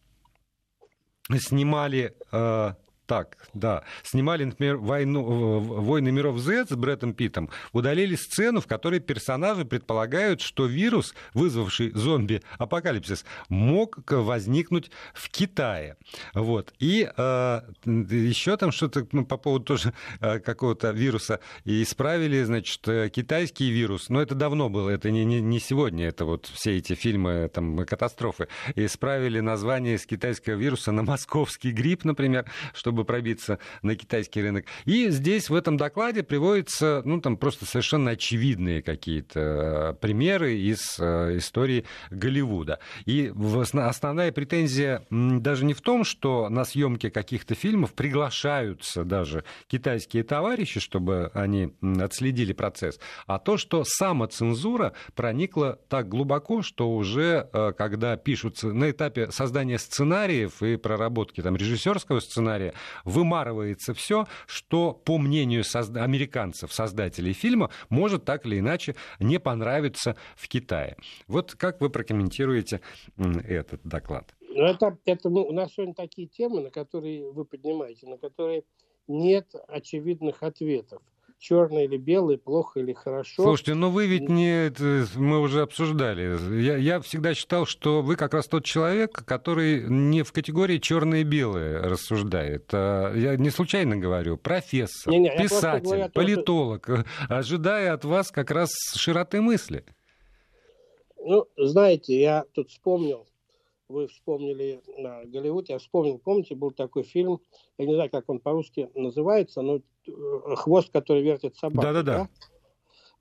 снимали 1.39 2.15
э, 2.33 2.75
так, 3.13 3.37
да. 3.53 3.85
Снимали, 4.05 4.45
например, 4.45 4.79
войну, 4.79 5.61
«Войны 5.61 6.11
миров 6.11 6.39
Z» 6.39 6.69
с 6.71 6.75
Брэдом 6.75 7.13
Питтом, 7.13 7.51
удалили 7.73 8.15
сцену, 8.15 8.63
в 8.63 8.67
которой 8.67 9.01
персонажи 9.01 9.67
предполагают, 9.67 10.41
что 10.41 10.65
вирус, 10.65 11.15
вызвавший 11.35 11.91
зомби-апокалипсис, 11.91 13.27
мог 13.51 13.99
возникнуть 14.11 14.91
в 15.13 15.29
Китае. 15.29 15.99
Вот. 16.33 16.73
И 16.79 17.07
э, 17.15 17.61
еще 17.85 18.57
там 18.57 18.73
что-то 18.73 19.07
ну, 19.13 19.27
по 19.27 19.37
поводу 19.37 19.67
тоже 19.67 19.93
э, 20.21 20.39
какого-то 20.39 20.93
вируса 20.93 21.41
исправили, 21.67 22.43
значит, 22.45 22.89
э, 22.89 23.11
китайский 23.11 23.71
вирус, 23.71 24.09
но 24.09 24.23
это 24.23 24.35
давно 24.35 24.71
было, 24.71 24.89
это 24.89 25.11
не, 25.11 25.27
не, 25.27 25.43
не 25.43 25.61
сегодня, 25.61 26.09
это 26.09 26.25
вот 26.25 26.47
все 26.47 26.79
эти 26.79 26.95
фильмы, 26.95 27.51
там, 27.53 27.85
катастрофы. 27.85 28.49
Исправили 28.75 29.41
название 29.41 29.99
с 29.99 30.07
китайского 30.07 30.55
вируса 30.55 30.93
на 30.93 31.03
московский 31.03 31.73
грипп, 31.73 32.05
например, 32.05 32.47
чтобы 32.73 33.02
пробиться 33.05 33.59
на 33.83 33.97
китайский 33.97 34.43
рынок. 34.43 34.67
И 34.85 35.09
здесь 35.11 35.51
в 35.51 35.55
этом 35.55 35.77
докладе 35.77 36.23
приводятся, 36.23 37.03
ну, 37.05 37.21
там 37.21 37.37
просто 37.37 37.67
совершенно 37.67 38.13
очевидные 38.13 38.83
какие-то 38.83 39.41
э, 39.41 39.95
примеры 40.01 40.55
из 40.55 40.99
э, 40.99 41.37
истории 41.37 41.85
Голливуда. 42.11 42.79
И 43.05 43.33
основная 43.75 44.33
претензия 44.33 45.07
даже 45.11 45.65
не 45.65 45.75
в 45.75 45.81
том, 45.81 46.05
что 46.05 46.49
на 46.49 46.65
съемке 46.65 47.11
каких-то 47.11 47.55
фильмов 47.55 47.95
приглашаются 47.95 49.05
даже 49.05 49.45
китайские 49.67 50.25
товарищи, 50.25 50.81
чтобы 50.81 51.31
они 51.35 51.73
отследили 52.01 52.53
процесс, 52.53 52.99
а 53.27 53.39
то, 53.39 53.57
что 53.57 53.85
самоцензура 53.85 54.93
проникла 55.15 55.79
так 55.89 56.09
глубоко, 56.09 56.63
что 56.63 56.91
уже 56.95 57.49
э, 57.53 57.73
когда 57.77 58.17
пишутся 58.17 58.73
на 58.73 58.91
этапе 58.91 59.31
создания 59.31 59.79
сценариев 59.79 60.63
и 60.63 60.77
проработки 60.77 61.41
там, 61.43 61.57
режиссерского 61.57 62.21
сценария, 62.21 62.75
вымарывается 63.05 63.95
все, 63.95 64.27
что, 64.47 64.93
по 64.93 65.19
мнению 65.19 65.63
созда- 65.63 66.03
американцев, 66.03 66.73
создателей 66.73 67.33
фильма, 67.33 67.71
может 67.89 68.25
так 68.25 68.47
или 68.47 68.59
иначе 68.59 68.95
не 69.19 69.39
понравиться 69.39 70.17
в 70.37 70.49
Китае. 70.49 70.97
Вот 71.27 71.55
как 71.55 71.81
вы 71.81 71.91
прокомментируете 71.91 72.81
этот 73.17 73.81
доклад? 73.85 74.35
Ну, 74.41 74.65
это, 74.65 74.99
это 75.07 75.31
ну, 75.31 75.43
у 75.43 75.53
нас 75.53 75.73
сегодня 75.73 75.95
такие 75.95 76.29
темы, 76.29 76.61
на 76.61 76.71
которые 76.71 77.31
вы 77.31 77.45
поднимаете, 77.45 78.07
на 78.07 78.19
которые 78.19 78.65
нет 79.09 79.55
очевидных 79.69 80.43
ответов 80.43 81.03
черное 81.43 81.85
или 81.85 81.97
белое, 81.97 82.39
плохо 82.39 82.79
или 82.81 82.93
хорошо. 82.93 83.43
Слушайте, 83.43 83.75
но 83.75 83.91
вы 83.91 84.07
ведь 84.07 84.29
не... 84.29 84.73
Мы 85.19 85.41
уже 85.41 85.63
обсуждали. 85.63 86.63
Я, 86.63 86.77
я 86.77 87.01
всегда 87.01 87.35
считал, 87.35 87.67
что 87.67 88.01
вы 88.01 88.15
как 88.15 88.33
раз 88.33 88.47
тот 88.47 88.65
человек, 88.65 89.25
который 89.25 89.83
не 89.83 90.23
в 90.23 90.33
категории 90.33 90.79
черное 90.79 91.21
и 91.21 91.25
белое 91.25 91.83
рассуждает. 91.83 92.71
А 92.73 93.13
я 93.15 93.37
не 93.37 93.51
случайно 93.51 93.97
говорю. 93.97 94.37
Профессор, 94.37 95.13
не, 95.13 95.19
не, 95.19 95.37
писатель, 95.37 95.85
говорю, 95.85 96.11
политолог, 96.11 96.85
что... 96.85 97.05
ожидая 97.29 97.93
от 97.93 98.05
вас 98.05 98.31
как 98.31 98.53
раз 98.53 98.71
широты 98.95 99.41
мысли. 99.41 99.85
Ну, 101.19 101.47
знаете, 101.57 102.21
я 102.21 102.45
тут 102.55 102.71
вспомнил 102.71 103.27
вы 103.93 104.09
вспомнили 104.09 104.81
на 104.97 105.25
Голливуд, 105.25 105.69
я 105.69 105.79
вспомнил, 105.79 106.19
помните, 106.19 106.55
был 106.55 106.71
такой 106.71 107.03
фильм, 107.03 107.41
я 107.79 107.87
не 107.87 107.95
знаю, 107.95 108.11
как 108.11 108.29
он 108.29 108.41
по-русски 108.41 108.89
называется, 108.95 109.61
но 109.61 109.77
э, 109.77 109.81
«Хвост, 110.57 110.91
который 110.91 111.23
вертит 111.23 111.57
собаку». 111.57 111.83
Да-да-да. 111.83 112.19
Да? 112.19 112.29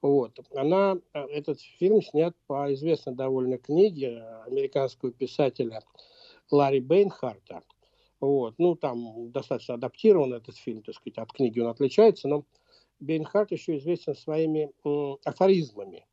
Вот. 0.02 0.40
Она, 0.56 0.98
э, 1.14 1.20
этот 1.26 1.60
фильм 1.62 2.02
снят 2.02 2.36
по 2.48 2.74
известной 2.74 3.14
довольно 3.14 3.58
книге 3.58 4.24
американского 4.48 5.12
писателя 5.12 5.84
Ларри 6.50 6.80
Бейнхарта. 6.80 7.62
Вот. 8.20 8.56
Ну, 8.58 8.76
там 8.76 9.32
достаточно 9.32 9.76
адаптирован 9.76 10.34
этот 10.34 10.56
фильм, 10.56 10.82
так 10.82 10.96
сказать, 10.96 11.18
от 11.18 11.32
книги 11.34 11.60
он 11.60 11.68
отличается, 11.68 12.28
но 12.28 12.46
Бейнхарт 13.00 13.52
еще 13.52 13.78
известен 13.78 14.16
своими 14.16 14.72
м, 14.86 15.18
афоризмами. 15.24 16.06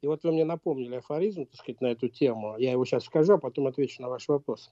И 0.00 0.06
вот 0.06 0.22
вы 0.22 0.32
мне 0.32 0.44
напомнили 0.44 0.94
афоризм, 0.94 1.46
так 1.46 1.56
сказать, 1.56 1.80
на 1.80 1.88
эту 1.88 2.08
тему. 2.08 2.56
Я 2.58 2.72
его 2.72 2.84
сейчас 2.84 3.04
скажу, 3.04 3.34
а 3.34 3.38
потом 3.38 3.66
отвечу 3.66 4.00
на 4.00 4.08
ваш 4.08 4.28
вопрос. 4.28 4.70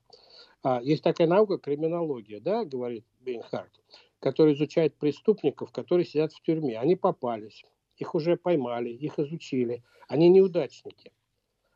А, 0.62 0.80
есть 0.82 1.03
такая 1.03 1.26
наука 1.26 1.59
криминология, 1.59 2.41
да, 2.41 2.64
говорит 2.64 3.05
Бейнхарт, 3.20 3.72
которая 4.21 4.55
изучает 4.55 4.97
преступников, 4.97 5.73
которые 5.73 6.07
сидят 6.07 6.33
в 6.33 6.43
тюрьме. 6.43 6.79
Они 6.79 6.97
попались, 6.97 7.64
их 7.97 8.14
уже 8.14 8.37
поймали, 8.37 8.91
их 8.91 9.19
изучили. 9.19 9.83
Они 10.09 10.29
неудачники. 10.29 11.12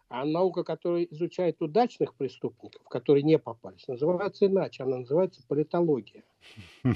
А 0.09 0.25
наука, 0.25 0.65
которая 0.65 1.05
изучает 1.05 1.63
удачных 1.63 2.15
преступников, 2.15 2.83
которые 2.89 3.23
не 3.23 3.39
попались, 3.39 3.87
называется 3.87 4.47
иначе. 4.47 4.83
Она 4.83 4.99
называется 4.99 5.43
политология. 5.47 6.25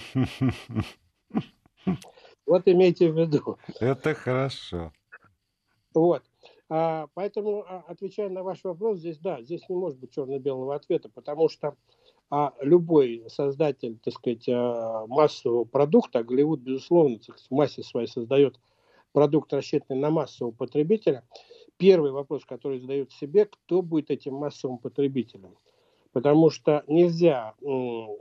Вот 2.46 2.68
имейте 2.68 3.10
в 3.10 3.18
виду. 3.18 3.58
Это 3.80 4.12
хорошо. 4.14 4.92
Вот. 5.94 6.22
А, 6.68 7.08
поэтому, 7.14 7.64
а, 7.66 7.84
отвечая 7.88 8.28
на 8.28 8.42
ваш 8.42 8.64
вопрос, 8.64 8.98
здесь 8.98 9.18
да, 9.18 9.40
здесь 9.42 9.68
не 9.68 9.76
может 9.76 9.98
быть 9.98 10.12
черно-белого 10.12 10.74
ответа, 10.74 11.08
потому 11.08 11.48
что 11.48 11.76
а, 12.36 12.52
любой 12.60 13.22
создатель, 13.28 13.96
так 14.02 14.12
сказать, 14.12 14.48
а, 14.48 15.06
массового 15.06 15.62
продукта, 15.62 16.18
а 16.18 16.24
Голливуд, 16.24 16.58
безусловно, 16.58 17.20
в 17.20 17.54
массе 17.54 17.84
своей 17.84 18.08
создает 18.08 18.58
продукт, 19.12 19.52
рассчитанный 19.52 20.00
на 20.00 20.10
массового 20.10 20.50
потребителя, 20.50 21.22
первый 21.76 22.10
вопрос, 22.10 22.44
который 22.44 22.80
задает 22.80 23.12
себе, 23.12 23.44
кто 23.44 23.82
будет 23.82 24.10
этим 24.10 24.34
массовым 24.34 24.78
потребителем. 24.78 25.54
Потому 26.10 26.50
что 26.50 26.82
нельзя 26.88 27.54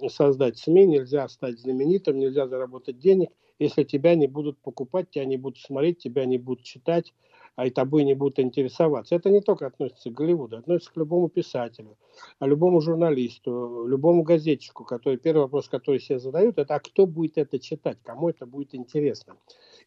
создать 0.09 0.59
СМИ, 0.59 0.85
нельзя 0.85 1.27
стать 1.27 1.59
знаменитым, 1.59 2.19
нельзя 2.19 2.47
заработать 2.47 2.99
денег, 2.99 3.31
если 3.57 3.83
тебя 3.83 4.13
не 4.13 4.27
будут 4.27 4.59
покупать, 4.59 5.09
тебя 5.09 5.25
не 5.25 5.37
будут 5.37 5.57
смотреть, 5.57 5.97
тебя 5.97 6.25
не 6.25 6.37
будут 6.37 6.63
читать, 6.63 7.15
а 7.55 7.67
и 7.67 7.69
тобой 7.69 8.03
не 8.03 8.13
будут 8.13 8.39
интересоваться. 8.39 9.15
Это 9.15 9.29
не 9.29 9.41
только 9.41 9.67
относится 9.67 10.09
к 10.09 10.13
Голливуду, 10.13 10.57
относится 10.57 10.91
к 10.91 10.97
любому 10.97 11.29
писателю, 11.29 11.97
а 12.39 12.47
любому 12.47 12.81
журналисту, 12.81 13.85
любому 13.87 14.23
газетчику, 14.23 14.83
который 14.83 15.17
первый 15.17 15.43
вопрос, 15.43 15.69
который 15.69 15.99
себе 15.99 16.19
задают, 16.19 16.57
это 16.57 16.75
а 16.75 16.79
кто 16.79 17.05
будет 17.05 17.37
это 17.37 17.59
читать, 17.59 17.97
кому 18.03 18.29
это 18.29 18.45
будет 18.45 18.73
интересно. 18.73 19.35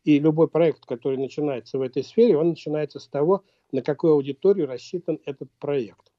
И 0.04 0.18
любой 0.18 0.48
проект, 0.48 0.86
который 0.86 1.18
начинается 1.18 1.78
в 1.78 1.82
этой 1.82 2.04
сфере, 2.04 2.36
он 2.36 2.50
начинается 2.50 3.00
с 3.00 3.08
того, 3.08 3.42
на 3.72 3.82
какую 3.82 4.12
аудиторию 4.12 4.68
рассчитан 4.68 5.18
этот 5.24 5.50
проект. 5.58 6.12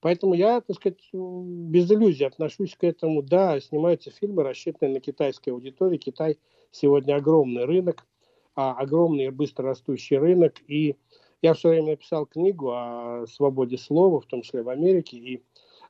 Поэтому 0.00 0.34
я, 0.34 0.60
так 0.60 0.76
сказать, 0.76 0.98
без 1.12 1.90
иллюзий 1.90 2.24
отношусь 2.24 2.74
к 2.74 2.82
этому. 2.82 3.22
Да, 3.22 3.60
снимаются 3.60 4.10
фильмы, 4.10 4.42
рассчитанные 4.42 4.94
на 4.94 5.00
китайской 5.00 5.50
аудитории. 5.50 5.96
Китай 5.96 6.38
сегодня 6.72 7.14
огромный 7.14 7.64
рынок 7.64 8.04
а, 8.54 8.72
огромный 8.72 9.30
быстро 9.30 9.66
растущий 9.68 10.18
рынок. 10.18 10.54
И 10.66 10.96
я 11.40 11.54
все 11.54 11.70
время 11.70 11.92
написал 11.92 12.26
книгу 12.26 12.70
о 12.70 13.24
свободе 13.28 13.78
слова, 13.78 14.20
в 14.20 14.26
том 14.26 14.42
числе 14.42 14.62
в 14.62 14.68
Америке. 14.68 15.16
И 15.16 15.42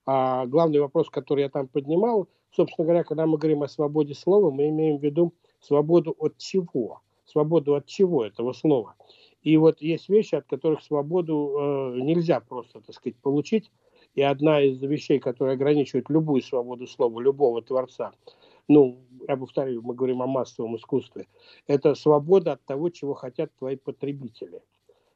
а, 0.07 0.47
главный 0.47 0.81
вопрос, 0.81 1.11
который 1.11 1.43
я 1.43 1.49
там 1.49 1.69
поднимал, 1.69 2.29
собственно 2.51 2.87
говоря, 2.87 3.05
когда 3.05 3.27
мы 3.27 3.39
говорим 3.39 3.63
о 3.63 3.69
свободе 3.69 4.15
слова, 4.15 4.51
мы 4.51 4.69
имеем 4.69 4.99
в 4.99 5.03
виду 5.03 5.33
свободу 5.61 6.15
от 6.19 6.39
чего? 6.39 7.01
Свободу 7.25 7.75
от 7.75 7.87
чего 7.87 8.25
этого 8.25 8.53
слова? 8.53 8.95
И 9.43 9.57
вот 9.57 9.81
есть 9.81 10.09
вещи, 10.09 10.37
от 10.37 10.47
которых 10.47 10.83
свободу 10.83 11.57
э, 11.59 12.01
нельзя 12.01 12.41
просто, 12.41 12.81
так 12.81 12.95
сказать, 12.95 13.17
получить. 13.17 13.71
И 14.15 14.23
одна 14.23 14.61
из 14.61 14.81
вещей, 14.83 15.19
которая 15.19 15.55
ограничивает 15.55 16.11
любую 16.11 16.43
свободу 16.43 16.87
слова, 16.87 17.21
любого 17.21 17.63
творца, 17.63 18.13
ну, 18.69 18.99
я 19.29 19.37
повторю, 19.37 19.83
мы 19.83 19.95
говорим 19.95 20.23
о 20.23 20.27
массовом 20.27 20.77
искусстве, 20.77 21.27
это 21.67 21.95
свобода 21.95 22.53
от 22.53 22.65
того, 22.65 22.91
чего 22.91 23.15
хотят 23.15 23.51
твои 23.59 23.77
потребители. 23.77 24.63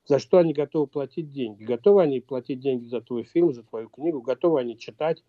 За 0.07 0.19
что 0.21 0.39
они 0.39 0.53
готовы 0.53 0.87
платить 0.87 1.33
деньги? 1.33 1.65
Готовы 1.65 2.03
они 2.03 2.21
платить 2.21 2.61
деньги 2.61 2.87
за 2.87 3.01
твой 3.01 3.25
фильм, 3.25 3.53
за 3.53 3.65
твою 3.65 3.89
книгу? 3.89 4.21
Готовы 4.21 4.61
они 4.61 4.79
читать? 4.79 5.25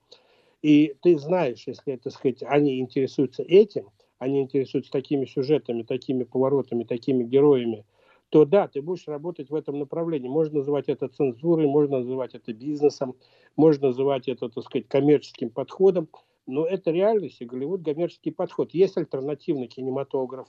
И 0.61 0.95
ты 1.01 1.18
знаешь, 1.18 1.63
если, 1.65 1.95
так 1.95 2.13
сказать, 2.13 2.43
они 2.43 2.80
интересуются 2.80 3.43
этим, 3.43 3.89
они 4.20 4.41
интересуются 4.41 4.91
такими 4.91 5.26
сюжетами, 5.26 5.84
такими 5.84 6.24
поворотами, 6.24 6.84
такими 6.84 7.24
героями, 7.24 7.86
то 8.30 8.45
да, 8.45 8.68
ты 8.68 8.82
будешь 8.82 9.07
работать 9.07 9.49
в 9.49 9.55
этом 9.55 9.80
направлении. 9.80 10.28
Можно 10.28 10.59
называть 10.59 10.89
это 10.89 11.07
цензурой, 11.07 11.68
можно 11.68 11.99
называть 11.99 12.36
это 12.36 12.53
бизнесом, 12.53 13.15
можно 13.55 13.88
называть 13.88 14.28
это, 14.28 14.49
так 14.49 14.63
сказать, 14.63 14.88
коммерческим 14.88 15.49
подходом. 15.49 16.09
Но 16.48 16.66
это 16.66 16.91
реальность, 16.91 17.41
и 17.41 17.45
Голливуд 17.45 17.84
коммерческий 17.84 18.32
подход. 18.32 18.72
Есть 18.72 18.98
альтернативный 18.98 19.68
кинематограф, 19.68 20.48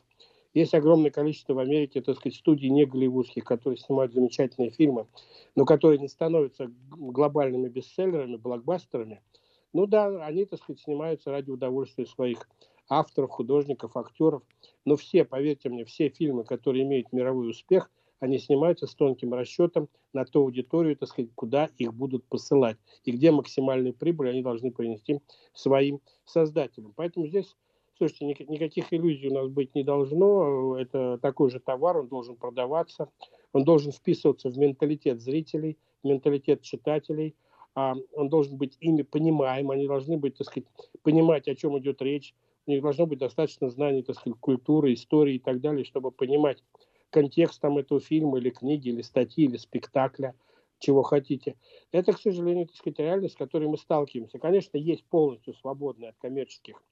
есть 0.54 0.74
огромное 0.74 1.10
количество 1.10 1.54
в 1.54 1.58
Америке, 1.58 2.00
так 2.00 2.16
сказать, 2.16 2.36
студий 2.36 2.70
не 2.70 2.86
голливудских, 2.86 3.44
которые 3.44 3.78
снимают 3.78 4.14
замечательные 4.14 4.70
фильмы, 4.70 5.06
но 5.54 5.64
которые 5.64 5.98
не 5.98 6.08
становятся 6.08 6.70
глобальными 6.90 7.68
бестселлерами, 7.68 8.36
блокбастерами. 8.36 9.20
Ну 9.72 9.86
да, 9.86 10.24
они, 10.24 10.46
так 10.46 10.60
сказать, 10.60 10.80
снимаются 10.80 11.30
ради 11.30 11.50
удовольствия 11.50 12.06
своих 12.06 12.48
авторов, 12.88 13.30
художников, 13.30 13.96
актеров. 13.96 14.42
Но 14.84 14.96
все, 14.96 15.24
поверьте 15.24 15.68
мне, 15.68 15.84
все 15.84 16.08
фильмы, 16.08 16.44
которые 16.44 16.84
имеют 16.84 17.12
мировой 17.12 17.50
успех, 17.50 17.90
они 18.20 18.38
снимаются 18.38 18.86
с 18.86 18.94
тонким 18.94 19.34
расчетом 19.34 19.88
на 20.12 20.24
ту 20.24 20.40
аудиторию, 20.40 20.96
так 20.96 21.08
сказать, 21.08 21.30
куда 21.34 21.68
их 21.78 21.94
будут 21.94 22.24
посылать 22.24 22.76
и 23.04 23.12
где 23.12 23.30
максимальную 23.30 23.94
прибыль 23.94 24.30
они 24.30 24.42
должны 24.42 24.70
принести 24.70 25.20
своим 25.52 26.00
создателям. 26.24 26.92
Поэтому 26.96 27.26
здесь 27.26 27.56
Слушайте, 27.98 28.26
никаких 28.26 28.92
иллюзий 28.92 29.28
у 29.28 29.34
нас 29.34 29.48
быть 29.48 29.74
не 29.74 29.82
должно. 29.82 30.78
Это 30.78 31.18
такой 31.20 31.50
же 31.50 31.58
товар, 31.58 31.98
он 31.98 32.06
должен 32.06 32.36
продаваться, 32.36 33.10
он 33.52 33.64
должен 33.64 33.90
вписываться 33.90 34.50
в 34.50 34.56
менталитет 34.56 35.20
зрителей, 35.20 35.78
в 36.04 36.06
менталитет 36.06 36.62
читателей, 36.62 37.34
а 37.74 37.96
он 38.12 38.28
должен 38.28 38.56
быть 38.56 38.76
ими 38.78 39.02
понимаем, 39.02 39.72
они 39.72 39.88
должны 39.88 40.16
быть, 40.16 40.36
так 40.36 40.46
сказать, 40.46 40.68
понимать, 41.02 41.48
о 41.48 41.56
чем 41.56 41.76
идет 41.78 42.00
речь, 42.00 42.34
у 42.66 42.70
них 42.70 42.82
должно 42.82 43.06
быть 43.06 43.18
достаточно 43.18 43.68
знаний, 43.68 44.02
так 44.02 44.14
сказать, 44.14 44.38
культуры, 44.38 44.92
истории 44.92 45.34
и 45.34 45.40
так 45.40 45.60
далее, 45.60 45.84
чтобы 45.84 46.12
понимать 46.12 46.62
контекст 47.10 47.60
там 47.60 47.78
этого 47.78 48.00
фильма 48.00 48.38
или 48.38 48.50
книги, 48.50 48.88
или 48.88 49.02
статьи, 49.02 49.44
или 49.44 49.56
спектакля, 49.56 50.34
чего 50.78 51.02
хотите. 51.02 51.56
Это, 51.92 52.12
к 52.12 52.20
сожалению, 52.20 52.66
так 52.66 52.76
сказать, 52.76 52.98
реальность, 52.98 53.34
с 53.34 53.38
которой 53.38 53.68
мы 53.68 53.78
сталкиваемся. 53.78 54.38
Конечно, 54.38 54.76
есть 54.76 55.04
полностью 55.04 55.54
свободные 55.54 56.10
от 56.10 56.16
коммерческих 56.18 56.82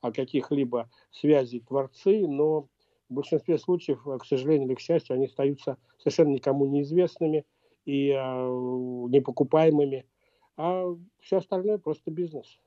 о 0.00 0.12
каких-либо 0.12 0.90
связей 1.10 1.60
творцы, 1.60 2.26
но 2.26 2.68
в 3.08 3.14
большинстве 3.14 3.58
случаев, 3.58 4.02
к 4.04 4.24
сожалению 4.24 4.68
или 4.68 4.74
к 4.74 4.80
счастью, 4.80 5.14
они 5.14 5.26
остаются 5.26 5.78
совершенно 5.98 6.30
никому 6.30 6.66
неизвестными 6.66 7.44
и 7.84 8.10
э, 8.10 8.16
непокупаемыми, 8.16 10.06
а 10.56 10.86
все 11.20 11.38
остальное 11.38 11.78
просто 11.78 12.10
бизнес. 12.10 12.58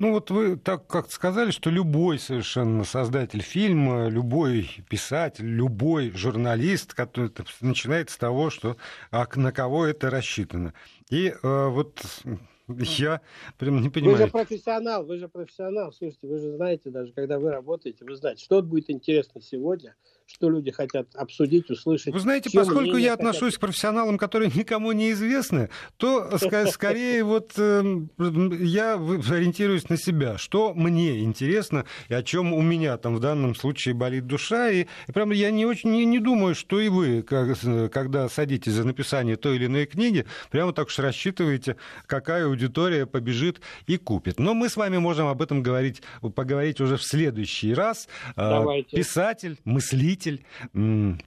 Ну 0.00 0.12
вот 0.12 0.30
вы 0.30 0.56
так 0.56 0.86
как 0.86 1.12
сказали, 1.12 1.50
что 1.50 1.68
любой 1.68 2.18
совершенно 2.18 2.84
создатель 2.84 3.42
фильма, 3.42 4.08
любой 4.08 4.66
писатель, 4.88 5.44
любой 5.44 6.10
журналист, 6.12 6.94
который 6.94 7.30
начинает 7.60 8.08
с 8.08 8.16
того, 8.16 8.48
что 8.48 8.78
а 9.10 9.26
на 9.34 9.52
кого 9.52 9.84
это 9.84 10.08
рассчитано. 10.08 10.72
И 11.10 11.28
э, 11.28 11.68
вот 11.68 12.00
я 12.68 13.20
прям 13.58 13.82
не 13.82 13.90
понимаю. 13.90 14.16
Вы 14.16 14.24
же 14.24 14.30
профессионал, 14.30 15.04
вы 15.04 15.18
же 15.18 15.28
профессионал. 15.28 15.92
Слушайте, 15.92 16.26
вы 16.28 16.38
же 16.38 16.56
знаете, 16.56 16.88
даже 16.88 17.12
когда 17.12 17.38
вы 17.38 17.50
работаете, 17.50 18.02
вы 18.06 18.16
знаете, 18.16 18.42
что 18.42 18.62
будет 18.62 18.88
интересно 18.88 19.42
сегодня, 19.42 19.96
что 20.32 20.48
люди 20.48 20.70
хотят 20.70 21.08
обсудить, 21.14 21.70
услышать. 21.70 22.14
Вы 22.14 22.20
знаете, 22.20 22.50
поскольку 22.52 22.96
я 22.96 23.12
хотят... 23.12 23.26
отношусь 23.26 23.56
к 23.56 23.60
профессионалам, 23.60 24.16
которые 24.18 24.50
никому 24.54 24.92
не 24.92 25.12
известны, 25.12 25.70
то 25.96 26.30
скорее 26.70 27.24
вот 27.24 27.52
эм, 27.58 28.10
я 28.18 28.94
ориентируюсь 28.94 29.88
на 29.88 29.96
себя, 29.96 30.38
что 30.38 30.72
мне 30.74 31.20
интересно 31.20 31.84
и 32.08 32.14
о 32.14 32.22
чем 32.22 32.52
у 32.52 32.62
меня 32.62 32.96
там 32.96 33.16
в 33.16 33.20
данном 33.20 33.54
случае 33.54 33.94
болит 33.94 34.26
душа. 34.26 34.70
И 34.70 34.86
прям 35.12 35.30
я 35.32 35.50
не 35.50 35.66
очень 35.66 35.90
не, 35.90 36.04
не 36.04 36.20
думаю, 36.20 36.54
что 36.54 36.80
и 36.80 36.88
вы, 36.88 37.22
когда 37.22 38.28
садитесь 38.28 38.72
за 38.72 38.84
написание 38.84 39.36
той 39.36 39.56
или 39.56 39.66
иной 39.66 39.86
книги, 39.86 40.26
прямо 40.50 40.72
так 40.72 40.86
уж 40.86 40.98
рассчитываете, 40.98 41.76
какая 42.06 42.46
аудитория 42.46 43.06
побежит 43.06 43.60
и 43.86 43.96
купит. 43.96 44.38
Но 44.38 44.54
мы 44.54 44.68
с 44.68 44.76
вами 44.76 44.98
можем 44.98 45.26
об 45.26 45.42
этом 45.42 45.62
говорить, 45.62 46.02
поговорить 46.34 46.80
уже 46.80 46.96
в 46.96 47.02
следующий 47.02 47.74
раз. 47.74 48.08
А, 48.36 48.60
Давайте. 48.60 48.96
Писатель, 48.96 49.58
мыслитель, 49.64 50.19
мыслитель, 50.20 50.44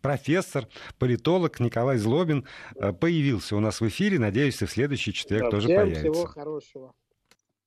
профессор, 0.01 0.67
политолог 0.99 1.59
Николай 1.59 1.97
Злобин 1.97 2.45
э, 2.75 2.93
появился 2.93 3.55
у 3.55 3.59
нас 3.59 3.81
в 3.81 3.87
эфире. 3.87 4.19
Надеюсь, 4.19 4.61
и 4.61 4.65
в 4.65 4.71
следующий 4.71 5.13
четверг 5.13 5.43
да, 5.43 5.49
тоже 5.51 5.67
всем 5.67 5.81
появится. 5.81 6.11
Всего 6.11 6.25
хорошего. 6.25 6.93